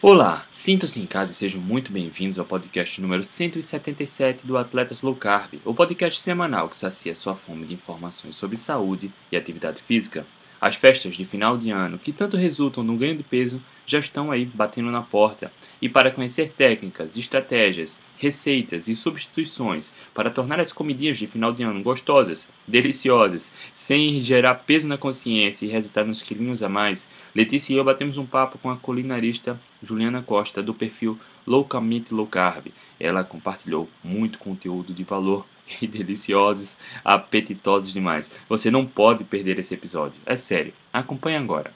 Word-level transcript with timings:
Olá, 0.00 0.46
sintam-se 0.52 1.00
em 1.00 1.06
casa 1.06 1.32
e 1.32 1.34
sejam 1.34 1.60
muito 1.60 1.90
bem-vindos 1.90 2.38
ao 2.38 2.44
podcast 2.44 3.00
número 3.00 3.24
177 3.24 4.46
do 4.46 4.56
Atletas 4.56 5.02
Low 5.02 5.16
Carb, 5.16 5.54
o 5.64 5.74
podcast 5.74 6.20
semanal 6.20 6.68
que 6.68 6.76
sacia 6.76 7.16
sua 7.16 7.34
fome 7.34 7.66
de 7.66 7.74
informações 7.74 8.36
sobre 8.36 8.56
saúde 8.56 9.10
e 9.32 9.36
atividade 9.36 9.82
física. 9.82 10.24
As 10.60 10.76
festas 10.76 11.16
de 11.16 11.24
final 11.24 11.58
de 11.58 11.70
ano, 11.70 11.98
que 11.98 12.12
tanto 12.12 12.36
resultam 12.36 12.84
no 12.84 12.96
ganho 12.96 13.16
de 13.16 13.24
peso, 13.24 13.60
já 13.88 13.98
estão 13.98 14.30
aí 14.30 14.44
batendo 14.44 14.90
na 14.90 15.00
porta. 15.00 15.50
E 15.80 15.88
para 15.88 16.10
conhecer 16.10 16.52
técnicas, 16.52 17.16
estratégias, 17.16 17.98
receitas 18.18 18.86
e 18.86 18.94
substituições 18.94 19.92
para 20.12 20.28
tornar 20.28 20.60
as 20.60 20.74
comidinhas 20.74 21.18
de 21.18 21.26
final 21.26 21.52
de 21.52 21.62
ano 21.62 21.82
gostosas, 21.82 22.50
deliciosas, 22.66 23.50
sem 23.74 24.20
gerar 24.20 24.56
peso 24.56 24.86
na 24.86 24.98
consciência 24.98 25.64
e 25.64 25.70
resultar 25.70 26.04
nos 26.04 26.22
quilinhos 26.22 26.62
a 26.62 26.68
mais, 26.68 27.08
Letícia 27.34 27.72
e 27.72 27.76
eu 27.76 27.84
batemos 27.84 28.18
um 28.18 28.26
papo 28.26 28.58
com 28.58 28.68
a 28.70 28.76
culinarista 28.76 29.58
Juliana 29.82 30.22
Costa 30.22 30.62
do 30.62 30.74
perfil 30.74 31.18
Loucamente 31.46 32.12
Low 32.12 32.26
Carb. 32.26 32.66
Ela 33.00 33.24
compartilhou 33.24 33.88
muito 34.04 34.38
conteúdo 34.38 34.92
de 34.92 35.02
valor 35.02 35.46
e 35.80 35.86
deliciosos, 35.86 36.76
apetitosos 37.02 37.90
demais. 37.90 38.30
Você 38.50 38.70
não 38.70 38.84
pode 38.84 39.24
perder 39.24 39.58
esse 39.58 39.72
episódio. 39.72 40.20
É 40.26 40.36
sério. 40.36 40.74
Acompanhe 40.92 41.38
agora. 41.38 41.72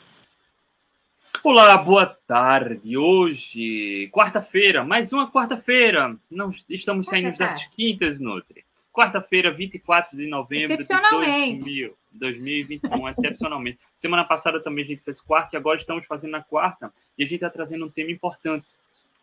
Olá, 1.44 1.76
boa 1.76 2.06
tarde. 2.06 2.96
Hoje, 2.96 4.08
quarta-feira, 4.12 4.84
mais 4.84 5.12
uma 5.12 5.28
quarta-feira. 5.28 6.16
Não 6.30 6.52
estamos 6.68 7.06
saindo 7.06 7.36
das 7.36 7.66
quintas, 7.66 8.20
Nutri. 8.20 8.64
Quarta-feira, 8.92 9.50
24 9.50 10.16
de 10.16 10.28
novembro 10.28 10.76
de 10.76 10.86
2000, 10.86 11.96
2021, 12.12 13.08
excepcionalmente. 13.08 13.80
Semana 13.96 14.24
passada 14.24 14.60
também 14.60 14.84
a 14.84 14.86
gente 14.86 15.02
fez 15.02 15.20
quarta 15.20 15.56
e 15.56 15.58
agora 15.58 15.78
estamos 15.78 16.06
fazendo 16.06 16.30
na 16.30 16.42
quarta 16.42 16.92
e 17.18 17.24
a 17.24 17.26
gente 17.26 17.34
está 17.34 17.50
trazendo 17.50 17.86
um 17.86 17.90
tema 17.90 18.12
importante: 18.12 18.68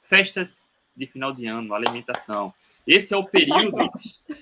festas 0.02 0.68
de 0.94 1.08
final 1.08 1.32
de 1.32 1.46
ano, 1.48 1.74
alimentação. 1.74 2.54
Esse 2.86 3.14
é 3.14 3.18
o 3.18 3.24
período. 3.24 3.80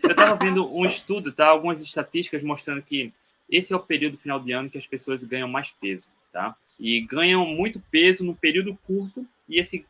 Eu 0.02 0.09
estava 0.09 0.36
vendo 0.36 0.67
um 0.75 0.84
estudo, 0.84 1.31
tá? 1.31 1.45
Algumas 1.45 1.80
estatísticas 1.80 2.41
mostrando 2.41 2.81
que 2.81 3.14
esse 3.47 3.72
é 3.72 3.75
o 3.75 3.80
período 3.80 4.17
final 4.17 4.39
de 4.39 4.52
ano 4.52 4.67
que 4.67 4.80
as 4.80 4.88
pessoas 4.88 5.23
ganham 5.23 5.47
mais 5.47 5.72
peso, 5.72 6.09
tá? 6.34 6.56
E 6.80 7.02
ganham 7.02 7.45
muito 7.45 7.81
peso 7.92 8.23
no 8.23 8.36
período 8.36 8.78
curto 8.86 9.25
e 9.50 9.59
esse 9.59 9.86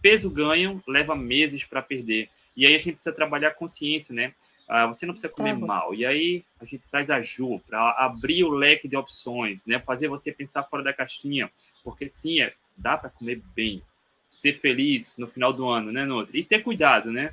peso 0.00 0.30
ganho 0.30 0.82
leva 0.86 1.14
meses 1.14 1.64
para 1.64 1.82
perder. 1.82 2.28
E 2.56 2.66
aí 2.66 2.74
a 2.74 2.78
gente 2.78 2.94
precisa 2.94 3.14
trabalhar 3.14 3.48
a 3.48 3.54
consciência, 3.54 4.14
né? 4.14 4.32
Ah, 4.68 4.86
você 4.86 5.06
não 5.06 5.14
precisa 5.14 5.32
comer 5.32 5.58
tá 5.58 5.66
mal. 5.66 5.94
E 5.94 6.04
aí 6.04 6.44
a 6.60 6.64
gente 6.64 6.82
traz 6.90 7.10
a 7.10 7.20
Ju 7.22 7.60
para 7.66 7.90
abrir 7.98 8.44
o 8.44 8.50
leque 8.50 8.88
de 8.88 8.96
opções, 8.96 9.64
né? 9.66 9.78
Fazer 9.78 10.08
você 10.08 10.32
pensar 10.32 10.64
fora 10.64 10.82
da 10.82 10.92
caixinha, 10.92 11.50
porque 11.84 12.08
sim, 12.08 12.40
é, 12.40 12.52
dá 12.76 12.96
para 12.96 13.10
comer 13.10 13.42
bem, 13.54 13.82
ser 14.28 14.58
feliz 14.58 15.16
no 15.16 15.28
final 15.28 15.52
do 15.52 15.68
ano, 15.68 15.92
né, 15.92 16.04
Nutri? 16.04 16.40
E 16.40 16.44
ter 16.44 16.62
cuidado, 16.62 17.12
né? 17.12 17.32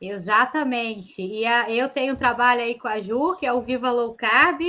Exatamente. 0.00 1.22
E 1.22 1.46
a, 1.46 1.70
eu 1.70 1.88
tenho 1.88 2.14
um 2.14 2.18
trabalho 2.18 2.60
aí 2.60 2.78
com 2.78 2.88
a 2.88 3.00
Ju, 3.00 3.36
que 3.36 3.46
é 3.46 3.52
o 3.52 3.62
Viva 3.62 3.90
Low 3.90 4.14
Carb. 4.14 4.60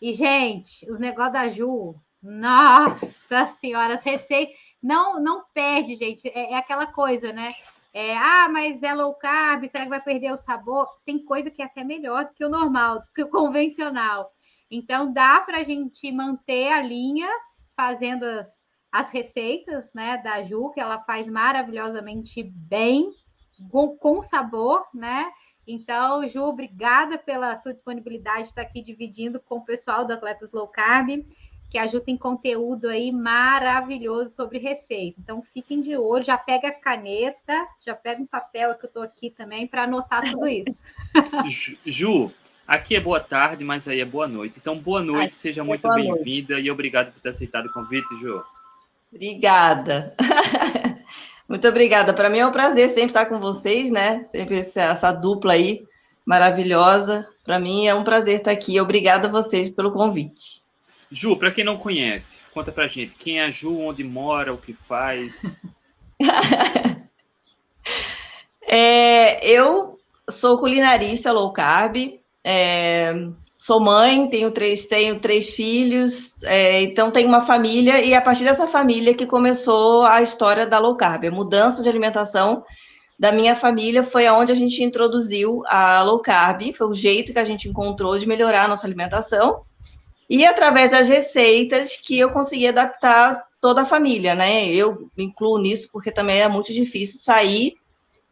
E, 0.00 0.14
gente, 0.14 0.90
os 0.90 0.98
negócios 0.98 1.32
da 1.32 1.48
Ju, 1.48 1.94
nossa 2.22 3.46
senhora, 3.60 3.94
as 3.94 4.02
receitas. 4.02 4.54
Não, 4.82 5.20
não 5.20 5.44
perde, 5.52 5.96
gente. 5.96 6.28
É, 6.28 6.52
é, 6.52 6.56
aquela 6.56 6.86
coisa, 6.86 7.32
né? 7.32 7.52
É, 7.92 8.16
ah, 8.16 8.48
mas 8.48 8.82
é 8.82 8.94
low 8.94 9.14
carb, 9.14 9.66
será 9.68 9.84
que 9.84 9.90
vai 9.90 10.00
perder 10.00 10.32
o 10.32 10.36
sabor? 10.36 10.86
Tem 11.04 11.24
coisa 11.24 11.50
que 11.50 11.60
é 11.60 11.64
até 11.64 11.82
melhor 11.82 12.26
do 12.26 12.34
que 12.34 12.44
o 12.44 12.48
normal, 12.48 13.00
do 13.00 13.06
que 13.14 13.22
o 13.22 13.30
convencional. 13.30 14.32
Então, 14.70 15.12
dá 15.12 15.40
para 15.40 15.58
a 15.58 15.64
gente 15.64 16.10
manter 16.12 16.72
a 16.72 16.80
linha 16.80 17.28
fazendo 17.76 18.22
as, 18.24 18.64
as 18.92 19.10
receitas 19.10 19.92
né, 19.92 20.18
da 20.18 20.42
Ju, 20.42 20.70
que 20.70 20.80
ela 20.80 21.00
faz 21.00 21.28
maravilhosamente 21.28 22.42
bem, 22.44 23.10
com, 23.70 23.96
com 23.96 24.22
sabor, 24.22 24.84
né? 24.94 25.28
Então, 25.66 26.26
Ju, 26.28 26.42
obrigada 26.42 27.18
pela 27.18 27.56
sua 27.56 27.74
disponibilidade 27.74 28.42
de 28.42 28.48
estar 28.48 28.62
aqui 28.62 28.82
dividindo 28.82 29.40
com 29.40 29.56
o 29.56 29.64
pessoal 29.64 30.06
do 30.06 30.12
Atletas 30.12 30.52
Low 30.52 30.68
Carb 30.68 31.08
que 31.70 31.78
a 31.78 31.86
Ju 31.86 32.00
tem 32.00 32.16
conteúdo 32.16 32.88
aí 32.88 33.12
maravilhoso 33.12 34.34
sobre 34.34 34.58
receita. 34.58 35.20
Então 35.20 35.42
fiquem 35.54 35.80
de 35.80 35.96
olho, 35.96 36.24
já 36.24 36.36
pega 36.36 36.68
a 36.68 36.74
caneta, 36.74 37.66
já 37.80 37.94
pega 37.94 38.20
um 38.20 38.26
papel 38.26 38.74
que 38.74 38.86
eu 38.86 38.88
estou 38.88 39.02
aqui 39.02 39.30
também 39.30 39.68
para 39.68 39.84
anotar 39.84 40.22
tudo 40.22 40.48
isso. 40.48 40.82
Ju, 41.86 42.32
aqui 42.66 42.96
é 42.96 43.00
boa 43.00 43.20
tarde, 43.20 43.62
mas 43.64 43.86
aí 43.86 44.00
é 44.00 44.04
boa 44.04 44.26
noite. 44.26 44.56
Então, 44.60 44.76
boa 44.76 45.00
noite, 45.00 45.36
seja 45.36 45.60
é 45.60 45.64
muito 45.64 45.88
bem-vinda 45.88 46.58
e 46.58 46.68
obrigado 46.70 47.12
por 47.12 47.20
ter 47.20 47.28
aceitado 47.28 47.66
o 47.66 47.72
convite, 47.72 48.08
Ju. 48.20 48.42
Obrigada. 49.12 50.14
muito 51.48 51.68
obrigada. 51.68 52.12
Para 52.12 52.28
mim 52.28 52.38
é 52.38 52.46
um 52.46 52.52
prazer 52.52 52.88
sempre 52.88 53.10
estar 53.10 53.26
com 53.26 53.38
vocês, 53.38 53.92
né? 53.92 54.24
Sempre 54.24 54.58
essa 54.58 55.12
dupla 55.12 55.52
aí 55.52 55.84
maravilhosa. 56.26 57.28
Para 57.44 57.60
mim 57.60 57.86
é 57.86 57.94
um 57.94 58.02
prazer 58.02 58.38
estar 58.38 58.50
aqui. 58.50 58.80
Obrigada 58.80 59.28
a 59.28 59.30
vocês 59.30 59.70
pelo 59.70 59.92
convite. 59.92 60.68
Ju, 61.12 61.36
para 61.36 61.50
quem 61.50 61.64
não 61.64 61.76
conhece, 61.76 62.38
conta 62.54 62.70
pra 62.70 62.86
gente 62.86 63.14
quem 63.18 63.40
é 63.40 63.44
a 63.44 63.50
Ju, 63.50 63.76
onde 63.80 64.04
mora, 64.04 64.52
o 64.52 64.58
que 64.58 64.72
faz. 64.72 65.42
é, 68.62 69.44
eu 69.44 69.98
sou 70.30 70.58
culinarista 70.58 71.32
low 71.32 71.52
carb, 71.52 72.20
é, 72.44 73.12
sou 73.58 73.80
mãe, 73.80 74.28
tenho 74.28 74.52
três, 74.52 74.86
tenho 74.86 75.18
três 75.18 75.50
filhos, 75.50 76.42
é, 76.44 76.80
então 76.82 77.10
tenho 77.10 77.28
uma 77.28 77.40
família, 77.40 78.00
e 78.00 78.14
a 78.14 78.22
partir 78.22 78.44
dessa 78.44 78.68
família 78.68 79.12
que 79.12 79.26
começou 79.26 80.04
a 80.04 80.22
história 80.22 80.64
da 80.64 80.78
low 80.78 80.96
carb, 80.96 81.24
a 81.24 81.30
mudança 81.30 81.82
de 81.82 81.88
alimentação 81.88 82.64
da 83.18 83.32
minha 83.32 83.54
família 83.54 84.02
foi 84.02 84.26
aonde 84.26 84.50
a 84.50 84.54
gente 84.54 84.82
introduziu 84.82 85.62
a 85.66 86.02
low 86.02 86.20
carb, 86.20 86.72
foi 86.72 86.86
o 86.86 86.94
jeito 86.94 87.32
que 87.32 87.38
a 87.38 87.44
gente 87.44 87.68
encontrou 87.68 88.16
de 88.16 88.26
melhorar 88.26 88.64
a 88.64 88.68
nossa 88.68 88.86
alimentação. 88.86 89.62
E 90.30 90.46
através 90.46 90.92
das 90.92 91.08
receitas 91.08 91.96
que 91.96 92.16
eu 92.16 92.30
consegui 92.30 92.68
adaptar 92.68 93.44
toda 93.60 93.82
a 93.82 93.84
família, 93.84 94.32
né? 94.32 94.68
Eu 94.68 95.10
me 95.18 95.24
incluo 95.24 95.58
nisso 95.58 95.88
porque 95.92 96.12
também 96.12 96.40
é 96.40 96.46
muito 96.46 96.72
difícil 96.72 97.20
sair 97.20 97.74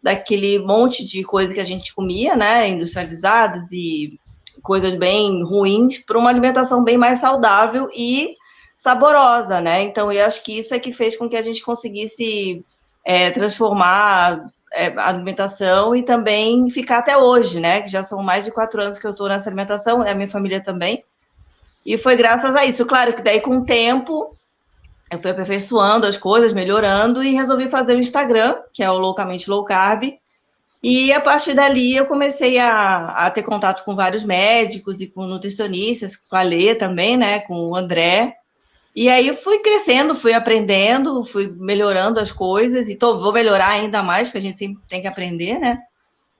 daquele 0.00 0.60
monte 0.60 1.04
de 1.04 1.24
coisa 1.24 1.52
que 1.52 1.60
a 1.60 1.64
gente 1.64 1.92
comia, 1.92 2.36
né? 2.36 2.68
Industrializadas 2.68 3.72
e 3.72 4.16
coisas 4.62 4.94
bem 4.94 5.42
ruins 5.44 5.98
para 5.98 6.16
uma 6.16 6.30
alimentação 6.30 6.84
bem 6.84 6.96
mais 6.96 7.18
saudável 7.18 7.88
e 7.92 8.28
saborosa, 8.76 9.60
né? 9.60 9.82
Então, 9.82 10.12
eu 10.12 10.24
acho 10.24 10.44
que 10.44 10.56
isso 10.56 10.72
é 10.72 10.78
que 10.78 10.92
fez 10.92 11.16
com 11.16 11.28
que 11.28 11.36
a 11.36 11.42
gente 11.42 11.64
conseguisse 11.64 12.64
é, 13.04 13.32
transformar 13.32 14.52
é, 14.72 14.86
a 14.96 15.08
alimentação 15.08 15.96
e 15.96 16.04
também 16.04 16.70
ficar 16.70 16.98
até 16.98 17.16
hoje, 17.16 17.58
né? 17.58 17.82
Que 17.82 17.88
já 17.88 18.04
são 18.04 18.22
mais 18.22 18.44
de 18.44 18.52
quatro 18.52 18.80
anos 18.80 19.00
que 19.00 19.06
eu 19.06 19.10
estou 19.10 19.28
nessa 19.28 19.48
alimentação, 19.48 20.04
é 20.04 20.12
a 20.12 20.14
minha 20.14 20.28
família 20.28 20.62
também. 20.62 21.04
E 21.88 21.96
foi 21.96 22.16
graças 22.16 22.54
a 22.54 22.66
isso. 22.66 22.84
Claro 22.84 23.14
que 23.14 23.22
daí, 23.22 23.40
com 23.40 23.56
o 23.56 23.64
tempo, 23.64 24.30
eu 25.10 25.18
fui 25.18 25.30
aperfeiçoando 25.30 26.06
as 26.06 26.18
coisas, 26.18 26.52
melhorando, 26.52 27.24
e 27.24 27.32
resolvi 27.32 27.70
fazer 27.70 27.94
o 27.94 27.98
Instagram, 27.98 28.56
que 28.74 28.82
é 28.82 28.90
o 28.90 28.98
Loucamente 28.98 29.48
Low 29.48 29.64
Carb. 29.64 30.02
E 30.82 31.10
a 31.14 31.18
partir 31.18 31.54
dali 31.54 31.96
eu 31.96 32.04
comecei 32.04 32.58
a, 32.58 33.06
a 33.06 33.30
ter 33.30 33.42
contato 33.42 33.86
com 33.86 33.96
vários 33.96 34.22
médicos 34.22 35.00
e 35.00 35.06
com 35.06 35.24
nutricionistas, 35.24 36.14
com 36.14 36.36
a 36.36 36.42
Lê 36.42 36.74
também, 36.74 37.16
né? 37.16 37.38
Com 37.38 37.70
o 37.70 37.74
André. 37.74 38.36
E 38.94 39.08
aí 39.08 39.32
fui 39.32 39.60
crescendo, 39.60 40.14
fui 40.14 40.34
aprendendo, 40.34 41.24
fui 41.24 41.48
melhorando 41.56 42.20
as 42.20 42.30
coisas, 42.30 42.90
e 42.90 42.96
tô, 42.96 43.18
vou 43.18 43.32
melhorar 43.32 43.68
ainda 43.68 44.02
mais, 44.02 44.28
porque 44.28 44.38
a 44.38 44.42
gente 44.42 44.58
sempre 44.58 44.82
tem 44.86 45.00
que 45.00 45.08
aprender, 45.08 45.58
né? 45.58 45.78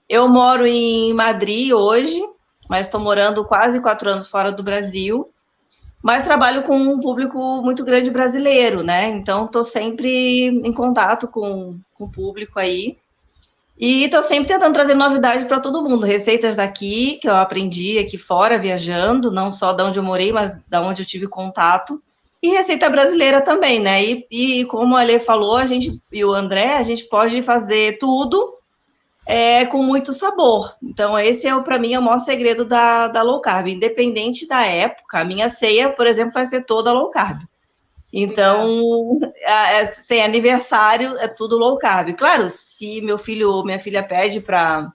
Eu 0.06 0.28
moro 0.28 0.66
em 0.66 1.14
Madrid 1.14 1.72
hoje, 1.72 2.20
mas 2.68 2.84
estou 2.84 3.00
morando 3.00 3.46
quase 3.46 3.80
quatro 3.80 4.10
anos 4.10 4.28
fora 4.28 4.52
do 4.52 4.62
Brasil 4.62 5.26
mas 6.02 6.24
trabalho 6.24 6.62
com 6.62 6.76
um 6.76 7.00
público 7.00 7.60
muito 7.62 7.84
grande 7.84 8.10
brasileiro, 8.10 8.82
né? 8.82 9.08
Então, 9.08 9.46
estou 9.46 9.64
sempre 9.64 10.46
em 10.46 10.72
contato 10.72 11.26
com, 11.28 11.78
com 11.94 12.04
o 12.04 12.10
público 12.10 12.58
aí. 12.58 12.96
E 13.78 14.04
estou 14.04 14.22
sempre 14.22 14.48
tentando 14.48 14.74
trazer 14.74 14.94
novidade 14.94 15.44
para 15.44 15.60
todo 15.60 15.82
mundo. 15.82 16.04
Receitas 16.04 16.56
daqui, 16.56 17.18
que 17.20 17.28
eu 17.28 17.36
aprendi 17.36 17.98
aqui 17.98 18.18
fora, 18.18 18.58
viajando, 18.58 19.30
não 19.30 19.52
só 19.52 19.72
da 19.72 19.84
onde 19.84 19.98
eu 19.98 20.02
morei, 20.02 20.32
mas 20.32 20.56
da 20.68 20.80
onde 20.80 21.02
eu 21.02 21.06
tive 21.06 21.28
contato. 21.28 22.02
E 22.42 22.50
receita 22.50 22.88
brasileira 22.88 23.40
também, 23.40 23.80
né? 23.80 24.02
E, 24.02 24.26
e 24.30 24.64
como 24.66 24.96
a 24.96 25.02
Lê 25.02 25.18
falou, 25.18 25.56
a 25.56 25.66
gente 25.66 26.00
e 26.12 26.24
o 26.24 26.32
André, 26.32 26.74
a 26.74 26.82
gente 26.82 27.04
pode 27.04 27.42
fazer 27.42 27.98
tudo 27.98 28.57
é, 29.30 29.66
com 29.66 29.82
muito 29.82 30.14
sabor. 30.14 30.74
Então, 30.82 31.18
esse 31.18 31.46
é, 31.46 31.60
para 31.60 31.78
mim, 31.78 31.92
é 31.92 31.98
o 31.98 32.02
maior 32.02 32.18
segredo 32.18 32.64
da, 32.64 33.08
da 33.08 33.22
low 33.22 33.42
carb. 33.42 33.68
Independente 33.68 34.48
da 34.48 34.64
época, 34.64 35.20
a 35.20 35.24
minha 35.24 35.50
ceia, 35.50 35.90
por 35.90 36.06
exemplo, 36.06 36.32
vai 36.32 36.46
ser 36.46 36.64
toda 36.64 36.94
low 36.94 37.10
carb. 37.10 37.42
Então, 38.10 39.20
é, 39.42 39.84
sem 39.88 40.22
aniversário, 40.22 41.14
é 41.18 41.28
tudo 41.28 41.58
low 41.58 41.76
carb. 41.76 42.16
Claro, 42.16 42.48
se 42.48 43.02
meu 43.02 43.18
filho 43.18 43.52
ou 43.52 43.66
minha 43.66 43.78
filha 43.78 44.02
pede 44.02 44.40
para 44.40 44.90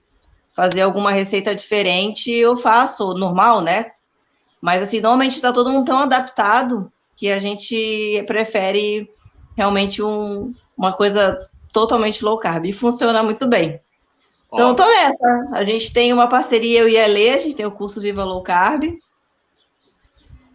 fazer 0.56 0.82
alguma 0.82 1.12
receita 1.12 1.54
diferente, 1.54 2.32
eu 2.32 2.56
faço 2.56 3.14
normal, 3.14 3.62
né? 3.62 3.92
Mas, 4.60 4.82
assim, 4.82 5.00
normalmente 5.00 5.36
está 5.36 5.54
todo 5.54 5.70
mundo 5.70 5.86
tão 5.86 6.00
adaptado 6.00 6.92
que 7.16 7.32
a 7.32 7.38
gente 7.38 8.24
prefere 8.26 9.08
realmente 9.56 10.02
um, 10.02 10.52
uma 10.76 10.92
coisa 10.92 11.38
totalmente 11.72 12.26
low 12.26 12.40
carb. 12.40 12.66
E 12.66 12.74
funciona 12.74 13.22
muito 13.22 13.48
bem. 13.48 13.80
Então, 14.54 14.76
tô 14.76 14.86
nessa. 14.86 15.50
A 15.54 15.66
gente 15.66 15.92
tem 15.92 16.14
uma 16.14 16.30
parceria, 16.30 16.82
eu 16.82 16.90
e 16.90 17.00
a 17.00 17.08
Lê, 17.08 17.30
a 17.32 17.38
gente 17.38 17.56
tem 17.56 17.66
o 17.66 17.72
curso 17.72 18.00
Viva 18.00 18.24
Low 18.24 18.44
Carb. 18.44 18.84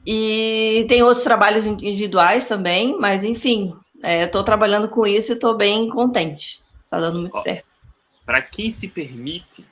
E 0.06 0.86
tem 0.88 1.02
outros 1.02 1.24
trabalhos 1.24 1.66
individuais 1.66 2.46
também, 2.46 2.96
mas 2.98 3.24
enfim, 3.24 3.76
estou 4.02 4.40
é, 4.40 4.44
trabalhando 4.44 4.88
com 4.88 5.06
isso 5.06 5.32
e 5.32 5.34
estou 5.34 5.56
bem 5.56 5.88
contente. 5.88 6.60
Está 6.84 6.98
dando 6.98 7.20
muito 7.20 7.36
Ó, 7.36 7.42
certo. 7.42 7.66
Para 8.24 8.40
quem 8.40 8.70
se 8.70 8.88
permite 8.88 9.64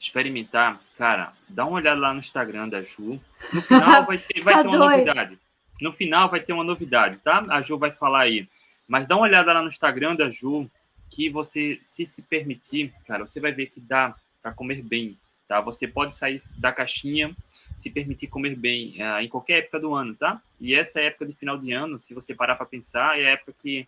experimentar, 0.00 0.80
cara, 0.96 1.32
dá 1.48 1.66
uma 1.66 1.76
olhada 1.76 2.00
lá 2.00 2.12
no 2.12 2.20
Instagram 2.20 2.68
da 2.68 2.82
Ju. 2.82 3.20
No 3.52 3.62
final 3.62 4.06
vai 4.06 4.18
ter, 4.18 4.40
vai 4.40 4.54
tá 4.54 4.62
ter 4.62 4.68
uma 4.68 4.78
novidade. 4.78 5.38
No 5.80 5.92
final 5.92 6.28
vai 6.28 6.40
ter 6.40 6.52
uma 6.52 6.64
novidade, 6.64 7.18
tá? 7.18 7.44
A 7.50 7.60
Ju 7.60 7.78
vai 7.78 7.92
falar 7.92 8.22
aí. 8.22 8.48
Mas 8.88 9.06
dá 9.06 9.14
uma 9.14 9.24
olhada 9.24 9.52
lá 9.52 9.62
no 9.62 9.68
Instagram 9.68 10.16
da 10.16 10.30
Ju, 10.30 10.68
que 11.10 11.28
você, 11.28 11.80
se 11.84 12.06
se 12.06 12.22
permitir, 12.22 12.92
cara, 13.06 13.26
você 13.26 13.40
vai 13.40 13.52
ver 13.52 13.66
que 13.66 13.80
dá 13.80 14.14
para 14.42 14.52
comer 14.52 14.82
bem, 14.82 15.16
tá? 15.46 15.60
Você 15.60 15.86
pode 15.86 16.16
sair 16.16 16.42
da 16.56 16.72
caixinha, 16.72 17.34
se 17.78 17.90
permitir 17.90 18.26
comer 18.26 18.56
bem 18.56 18.96
uh, 19.00 19.20
em 19.20 19.28
qualquer 19.28 19.58
época 19.58 19.80
do 19.80 19.94
ano, 19.94 20.14
tá? 20.14 20.40
E 20.60 20.74
essa 20.74 21.00
época 21.00 21.26
de 21.26 21.32
final 21.32 21.56
de 21.56 21.72
ano, 21.72 21.98
se 21.98 22.14
você 22.14 22.34
parar 22.34 22.56
para 22.56 22.66
pensar, 22.66 23.18
é 23.18 23.26
a 23.26 23.30
época 23.30 23.54
que 23.62 23.86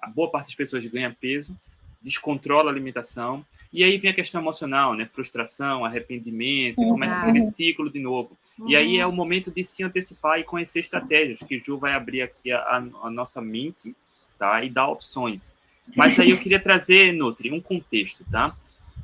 a 0.00 0.08
boa 0.08 0.30
parte 0.30 0.48
das 0.48 0.54
pessoas 0.54 0.84
ganha 0.86 1.14
peso, 1.18 1.56
descontrola 2.02 2.70
a 2.70 2.72
alimentação, 2.72 3.44
e 3.72 3.82
aí 3.84 3.98
vem 3.98 4.10
a 4.10 4.14
questão 4.14 4.40
emocional, 4.40 4.94
né? 4.94 5.08
Frustração, 5.12 5.84
arrependimento, 5.84 6.78
uhum. 6.80 6.90
começa 6.90 7.16
aquele 7.16 7.42
ciclo 7.42 7.90
de 7.90 7.98
novo. 7.98 8.36
Uhum. 8.58 8.70
E 8.70 8.76
aí 8.76 8.98
é 8.98 9.06
o 9.06 9.12
momento 9.12 9.50
de 9.50 9.64
se 9.64 9.82
antecipar 9.82 10.40
e 10.40 10.44
conhecer 10.44 10.80
estratégias, 10.80 11.40
que 11.40 11.58
Ju 11.58 11.76
vai 11.76 11.92
abrir 11.92 12.22
aqui 12.22 12.52
a, 12.52 12.60
a, 12.60 12.76
a 12.76 13.10
nossa 13.10 13.40
mente, 13.40 13.94
tá? 14.38 14.62
E 14.62 14.70
dar 14.70 14.88
opções. 14.88 15.52
Mas 15.94 16.18
aí 16.18 16.30
eu 16.30 16.38
queria 16.38 16.60
trazer, 16.60 17.12
Nutri, 17.12 17.52
um 17.52 17.60
contexto, 17.60 18.24
tá? 18.30 18.56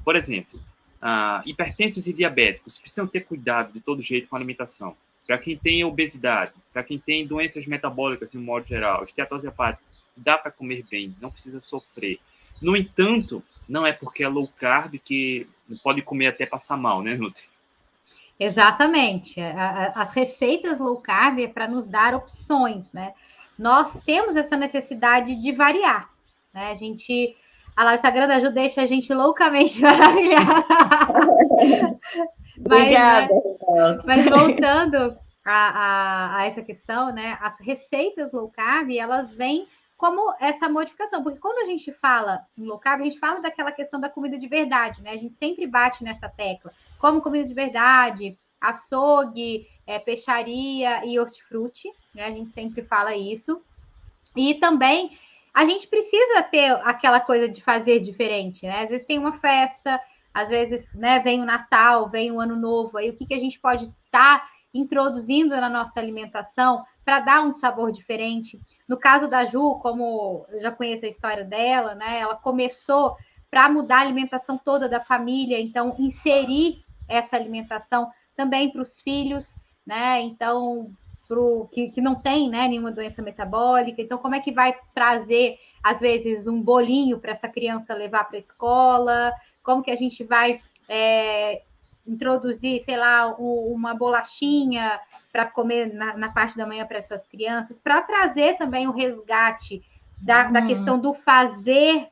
Por 0.04 0.16
exemplo, 0.16 0.58
uh, 1.02 1.46
hipertensos 1.46 2.06
e 2.06 2.12
diabéticos 2.12 2.78
precisam 2.78 3.06
ter 3.06 3.20
cuidado 3.20 3.72
de 3.72 3.80
todo 3.80 4.02
jeito 4.02 4.28
com 4.28 4.36
a 4.36 4.38
alimentação. 4.38 4.96
Para 5.26 5.38
quem 5.38 5.56
tem 5.56 5.84
obesidade, 5.84 6.52
para 6.72 6.82
quem 6.82 6.98
tem 6.98 7.26
doenças 7.26 7.66
metabólicas 7.66 8.30
de 8.30 8.38
um 8.38 8.42
modo 8.42 8.66
geral, 8.66 9.04
esteatose 9.04 9.46
hepática, 9.46 9.84
dá 10.16 10.36
para 10.36 10.50
comer 10.50 10.84
bem, 10.90 11.14
não 11.20 11.30
precisa 11.30 11.60
sofrer. 11.60 12.18
No 12.60 12.76
entanto, 12.76 13.42
não 13.68 13.86
é 13.86 13.92
porque 13.92 14.22
é 14.22 14.28
low 14.28 14.48
carb 14.58 14.94
que 14.98 15.48
pode 15.82 16.02
comer 16.02 16.28
até 16.28 16.46
passar 16.46 16.76
mal, 16.76 17.02
né, 17.02 17.14
Nutri? 17.16 17.44
Exatamente. 18.38 19.40
As 19.94 20.12
receitas 20.12 20.78
low 20.78 21.00
carb 21.00 21.38
é 21.38 21.48
para 21.48 21.68
nos 21.68 21.86
dar 21.86 22.14
opções, 22.14 22.92
né? 22.92 23.14
Nós 23.58 24.00
temos 24.02 24.34
essa 24.34 24.56
necessidade 24.56 25.40
de 25.40 25.52
variar, 25.52 26.11
né? 26.52 26.70
A 26.70 26.74
gente, 26.74 27.36
a 27.76 27.84
lá, 27.84 27.92
o 27.92 27.94
Instagram 27.94 28.28
da 28.28 28.40
Ju 28.40 28.50
deixa 28.50 28.82
a 28.82 28.86
gente 28.86 29.12
loucamente 29.12 29.80
maravilhada. 29.82 30.64
mas, 32.68 32.82
Obrigada. 32.82 33.34
Né, 33.34 33.98
mas 34.04 34.24
voltando 34.24 35.16
a, 35.44 35.52
a, 35.52 36.36
a, 36.38 36.46
essa 36.46 36.62
questão, 36.62 37.12
né? 37.12 37.38
As 37.40 37.58
receitas 37.60 38.32
low 38.32 38.48
carb, 38.50 38.90
elas 38.90 39.32
vêm 39.32 39.66
como 39.96 40.34
essa 40.40 40.68
modificação, 40.68 41.22
porque 41.22 41.38
quando 41.38 41.58
a 41.58 41.64
gente 41.64 41.92
fala 41.92 42.44
em 42.58 42.64
low 42.64 42.78
carb, 42.78 43.02
a 43.02 43.04
gente 43.04 43.20
fala 43.20 43.40
daquela 43.40 43.70
questão 43.70 44.00
da 44.00 44.08
comida 44.08 44.36
de 44.36 44.48
verdade, 44.48 45.00
né? 45.00 45.10
A 45.10 45.16
gente 45.16 45.36
sempre 45.36 45.66
bate 45.66 46.02
nessa 46.02 46.28
tecla, 46.28 46.72
como 46.98 47.22
comida 47.22 47.46
de 47.46 47.54
verdade, 47.54 48.36
açougue, 48.60 49.66
é, 49.86 49.98
peixaria 49.98 51.04
e 51.04 51.18
hortifruti, 51.18 51.88
né? 52.14 52.24
A 52.24 52.30
gente 52.30 52.50
sempre 52.50 52.82
fala 52.82 53.14
isso. 53.16 53.60
E 54.36 54.54
também 54.54 55.16
a 55.54 55.64
gente 55.64 55.86
precisa 55.86 56.42
ter 56.42 56.70
aquela 56.84 57.20
coisa 57.20 57.48
de 57.48 57.62
fazer 57.62 58.00
diferente, 58.00 58.66
né? 58.66 58.82
Às 58.82 58.88
vezes 58.88 59.06
tem 59.06 59.18
uma 59.18 59.38
festa, 59.38 60.00
às 60.32 60.48
vezes 60.48 60.94
né, 60.94 61.18
vem 61.20 61.42
o 61.42 61.44
Natal, 61.44 62.08
vem 62.08 62.32
o 62.32 62.40
Ano 62.40 62.56
Novo, 62.56 62.96
aí 62.96 63.10
o 63.10 63.16
que, 63.16 63.26
que 63.26 63.34
a 63.34 63.40
gente 63.40 63.60
pode 63.60 63.84
estar 64.02 64.40
tá 64.40 64.48
introduzindo 64.72 65.50
na 65.50 65.68
nossa 65.68 66.00
alimentação 66.00 66.82
para 67.04 67.20
dar 67.20 67.42
um 67.42 67.52
sabor 67.52 67.92
diferente. 67.92 68.58
No 68.88 68.98
caso 68.98 69.28
da 69.28 69.44
Ju, 69.44 69.78
como 69.80 70.46
eu 70.50 70.60
já 70.62 70.70
conheço 70.70 71.04
a 71.04 71.08
história 71.08 71.44
dela, 71.44 71.94
né? 71.94 72.20
Ela 72.20 72.36
começou 72.36 73.16
para 73.50 73.68
mudar 73.68 73.98
a 73.98 74.00
alimentação 74.00 74.56
toda 74.56 74.88
da 74.88 75.00
família, 75.00 75.60
então 75.60 75.94
inserir 75.98 76.82
essa 77.06 77.36
alimentação 77.36 78.10
também 78.34 78.72
para 78.72 78.80
os 78.80 79.00
filhos, 79.00 79.56
né? 79.86 80.22
Então, 80.22 80.88
pro, 81.32 81.66
que, 81.72 81.88
que 81.88 82.02
não 82.02 82.14
tem 82.14 82.50
né, 82.50 82.68
nenhuma 82.68 82.92
doença 82.92 83.22
metabólica. 83.22 84.02
Então, 84.02 84.18
como 84.18 84.34
é 84.34 84.40
que 84.40 84.52
vai 84.52 84.76
trazer, 84.94 85.56
às 85.82 85.98
vezes, 85.98 86.46
um 86.46 86.60
bolinho 86.60 87.18
para 87.18 87.32
essa 87.32 87.48
criança 87.48 87.94
levar 87.94 88.24
para 88.24 88.36
a 88.36 88.38
escola? 88.38 89.32
Como 89.62 89.82
que 89.82 89.90
a 89.90 89.96
gente 89.96 90.22
vai 90.24 90.60
é, 90.86 91.62
introduzir, 92.06 92.82
sei 92.82 92.98
lá, 92.98 93.34
uma 93.38 93.94
bolachinha 93.94 95.00
para 95.32 95.46
comer 95.46 95.94
na, 95.94 96.18
na, 96.18 96.30
parte 96.30 96.54
da 96.54 96.66
manhã 96.66 96.84
para 96.84 96.98
essas 96.98 97.24
crianças, 97.24 97.78
para 97.78 98.02
trazer 98.02 98.58
também 98.58 98.86
o 98.86 98.92
resgate 98.92 99.82
da, 100.20 100.44
da 100.44 100.60
uhum. 100.60 100.66
questão 100.66 100.98
do 100.98 101.14
fazer 101.14 102.08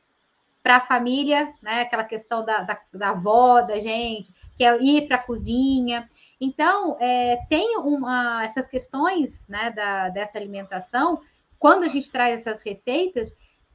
para 0.63 0.77
a 0.77 0.81
família, 0.81 1.53
né? 1.61 1.83
Aquela 1.83 2.05
questão 2.05 2.43
da, 2.43 2.63
da, 2.63 2.79
da 2.95 3.11
avó, 3.11 3.61
da 3.61 3.79
gente, 3.79 4.33
que 4.57 4.65
é 4.65 4.83
ir 4.83 5.07
para 5.07 5.17
a 5.17 5.23
cozinha. 5.23 6.09
Então, 6.41 6.97
é, 7.01 7.37
tem 7.49 7.77
uma, 7.79 8.45
essas 8.45 8.67
questões 8.67 9.47
né, 9.49 9.71
da, 9.71 10.09
dessa 10.09 10.39
alimentação, 10.39 11.21
quando 11.59 11.85
a 11.85 11.89
gente 11.89 12.11
traz 12.11 12.41
essas 12.41 12.61
receitas, 12.61 13.31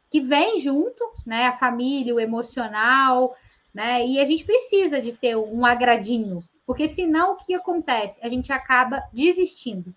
que 0.09 0.21
vem 0.21 0.59
junto, 0.61 1.11
né? 1.25 1.47
A 1.47 1.57
família, 1.57 2.15
o 2.15 2.19
emocional, 2.19 3.35
né? 3.73 4.05
E 4.05 4.19
a 4.19 4.25
gente 4.25 4.45
precisa 4.45 5.01
de 5.01 5.11
ter 5.11 5.35
um 5.35 5.65
agradinho, 5.65 6.41
porque 6.65 6.87
senão 6.87 7.33
o 7.33 7.37
que 7.37 7.53
acontece? 7.53 8.17
A 8.21 8.29
gente 8.29 8.51
acaba 8.51 9.03
desistindo. 9.11 9.93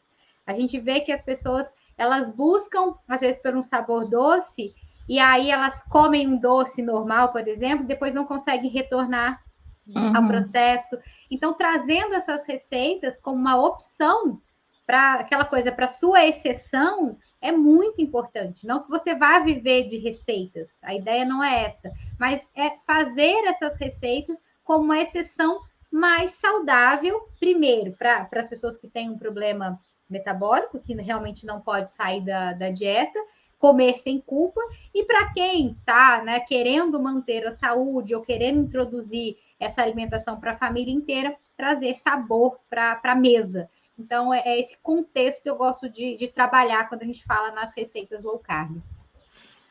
A 0.46 0.52
gente 0.52 0.78
vê 0.80 1.00
que 1.00 1.12
as 1.12 1.22
pessoas 1.22 1.72
elas 1.96 2.30
buscam, 2.30 2.94
às 3.08 3.20
vezes, 3.20 3.40
por 3.40 3.54
um 3.54 3.62
sabor 3.62 4.08
doce, 4.08 4.74
e 5.08 5.18
aí 5.18 5.50
elas 5.50 5.82
comem 5.84 6.28
um 6.28 6.36
doce 6.36 6.82
normal, 6.82 7.32
por 7.32 7.46
exemplo, 7.46 7.86
depois 7.86 8.14
não 8.14 8.24
conseguem 8.24 8.70
retornar 8.70 9.40
uhum. 9.86 10.16
ao 10.16 10.26
processo. 10.26 10.98
Então, 11.30 11.52
trazendo 11.52 12.14
essas 12.14 12.44
receitas 12.44 13.16
como 13.18 13.36
uma 13.36 13.60
opção 13.60 14.40
para 14.86 15.14
aquela 15.14 15.44
coisa, 15.44 15.70
para 15.70 15.86
sua 15.86 16.26
exceção, 16.26 17.18
é 17.40 17.52
muito 17.52 18.00
importante. 18.00 18.66
Não 18.66 18.82
que 18.82 18.88
você 18.88 19.14
vá 19.14 19.38
viver 19.38 19.86
de 19.86 19.98
receitas, 19.98 20.78
a 20.82 20.94
ideia 20.94 21.24
não 21.24 21.44
é 21.44 21.64
essa, 21.64 21.90
mas 22.18 22.48
é 22.56 22.70
fazer 22.86 23.44
essas 23.44 23.76
receitas 23.76 24.38
como 24.64 24.84
uma 24.84 25.00
exceção 25.00 25.60
mais 25.90 26.32
saudável, 26.32 27.28
primeiro, 27.38 27.92
para 27.92 28.28
as 28.32 28.48
pessoas 28.48 28.76
que 28.76 28.88
têm 28.88 29.10
um 29.10 29.18
problema 29.18 29.78
metabólico, 30.08 30.80
que 30.80 30.94
realmente 30.94 31.46
não 31.46 31.60
pode 31.60 31.90
sair 31.92 32.22
da, 32.22 32.52
da 32.52 32.70
dieta, 32.70 33.18
comer 33.58 33.96
sem 33.98 34.20
culpa, 34.20 34.60
e 34.94 35.04
para 35.04 35.32
quem 35.32 35.72
está 35.72 36.22
né, 36.22 36.40
querendo 36.40 37.02
manter 37.02 37.46
a 37.46 37.56
saúde 37.56 38.14
ou 38.14 38.22
querendo 38.22 38.60
introduzir 38.60 39.36
essa 39.58 39.82
alimentação 39.82 40.38
para 40.38 40.52
a 40.52 40.56
família 40.56 40.92
inteira, 40.92 41.34
trazer 41.56 41.94
sabor 41.94 42.58
para 42.70 43.00
a 43.02 43.14
mesa. 43.14 43.68
Então, 43.98 44.32
é, 44.32 44.42
é, 44.44 44.60
esse 44.60 44.76
contexto 44.82 45.42
que 45.42 45.50
eu 45.50 45.56
gosto 45.56 45.88
de, 45.88 46.16
de, 46.16 46.28
trabalhar 46.28 46.88
quando 46.88 47.02
a 47.02 47.06
gente 47.06 47.24
fala 47.24 47.50
nas 47.50 47.74
receitas 47.74 48.22
low 48.22 48.38
carb. 48.38 48.80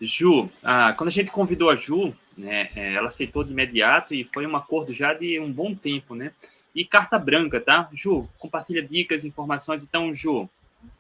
Ju, 0.02 0.50
ah, 0.62 0.94
quando 0.94 1.08
a 1.08 1.12
gente 1.12 1.32
convidou 1.32 1.70
a 1.70 1.76
Ju, 1.76 2.14
né, 2.38 2.70
é, 2.76 2.94
ela 2.94 3.08
aceitou 3.08 3.44
de 3.44 3.52
imediato 3.52 4.14
e 4.14 4.26
foi 4.26 4.46
um 4.46 4.56
acordo 4.56 4.94
já 4.94 5.14
de 5.14 5.40
um 5.40 5.52
bom 5.52 5.74
tempo, 5.74 6.14
né? 6.14 6.34
E 6.76 6.86
carta 6.86 7.18
branca, 7.18 7.60
tá? 7.60 7.90
Ju, 7.94 8.30
compartilha 8.38 8.86
dicas, 8.86 9.24
informações. 9.24 9.82
Então, 9.82 10.14
Ju, 10.14 10.48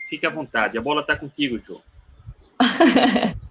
fique 0.10 0.25
à 0.25 0.29
vontade. 0.29 0.77
A 0.77 0.82
bola 0.82 1.01
está 1.01 1.15
contigo, 1.15 1.60
Ju. 1.60 1.82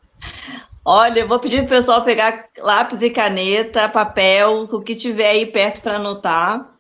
Olha, 0.88 1.18
eu 1.18 1.26
vou 1.26 1.40
pedir 1.40 1.56
para 1.56 1.66
o 1.66 1.68
pessoal 1.70 2.04
pegar 2.04 2.44
lápis 2.58 3.02
e 3.02 3.10
caneta, 3.10 3.88
papel, 3.88 4.68
o 4.70 4.80
que 4.80 4.94
tiver 4.94 5.30
aí 5.30 5.44
perto 5.44 5.80
para 5.80 5.96
anotar. 5.96 6.70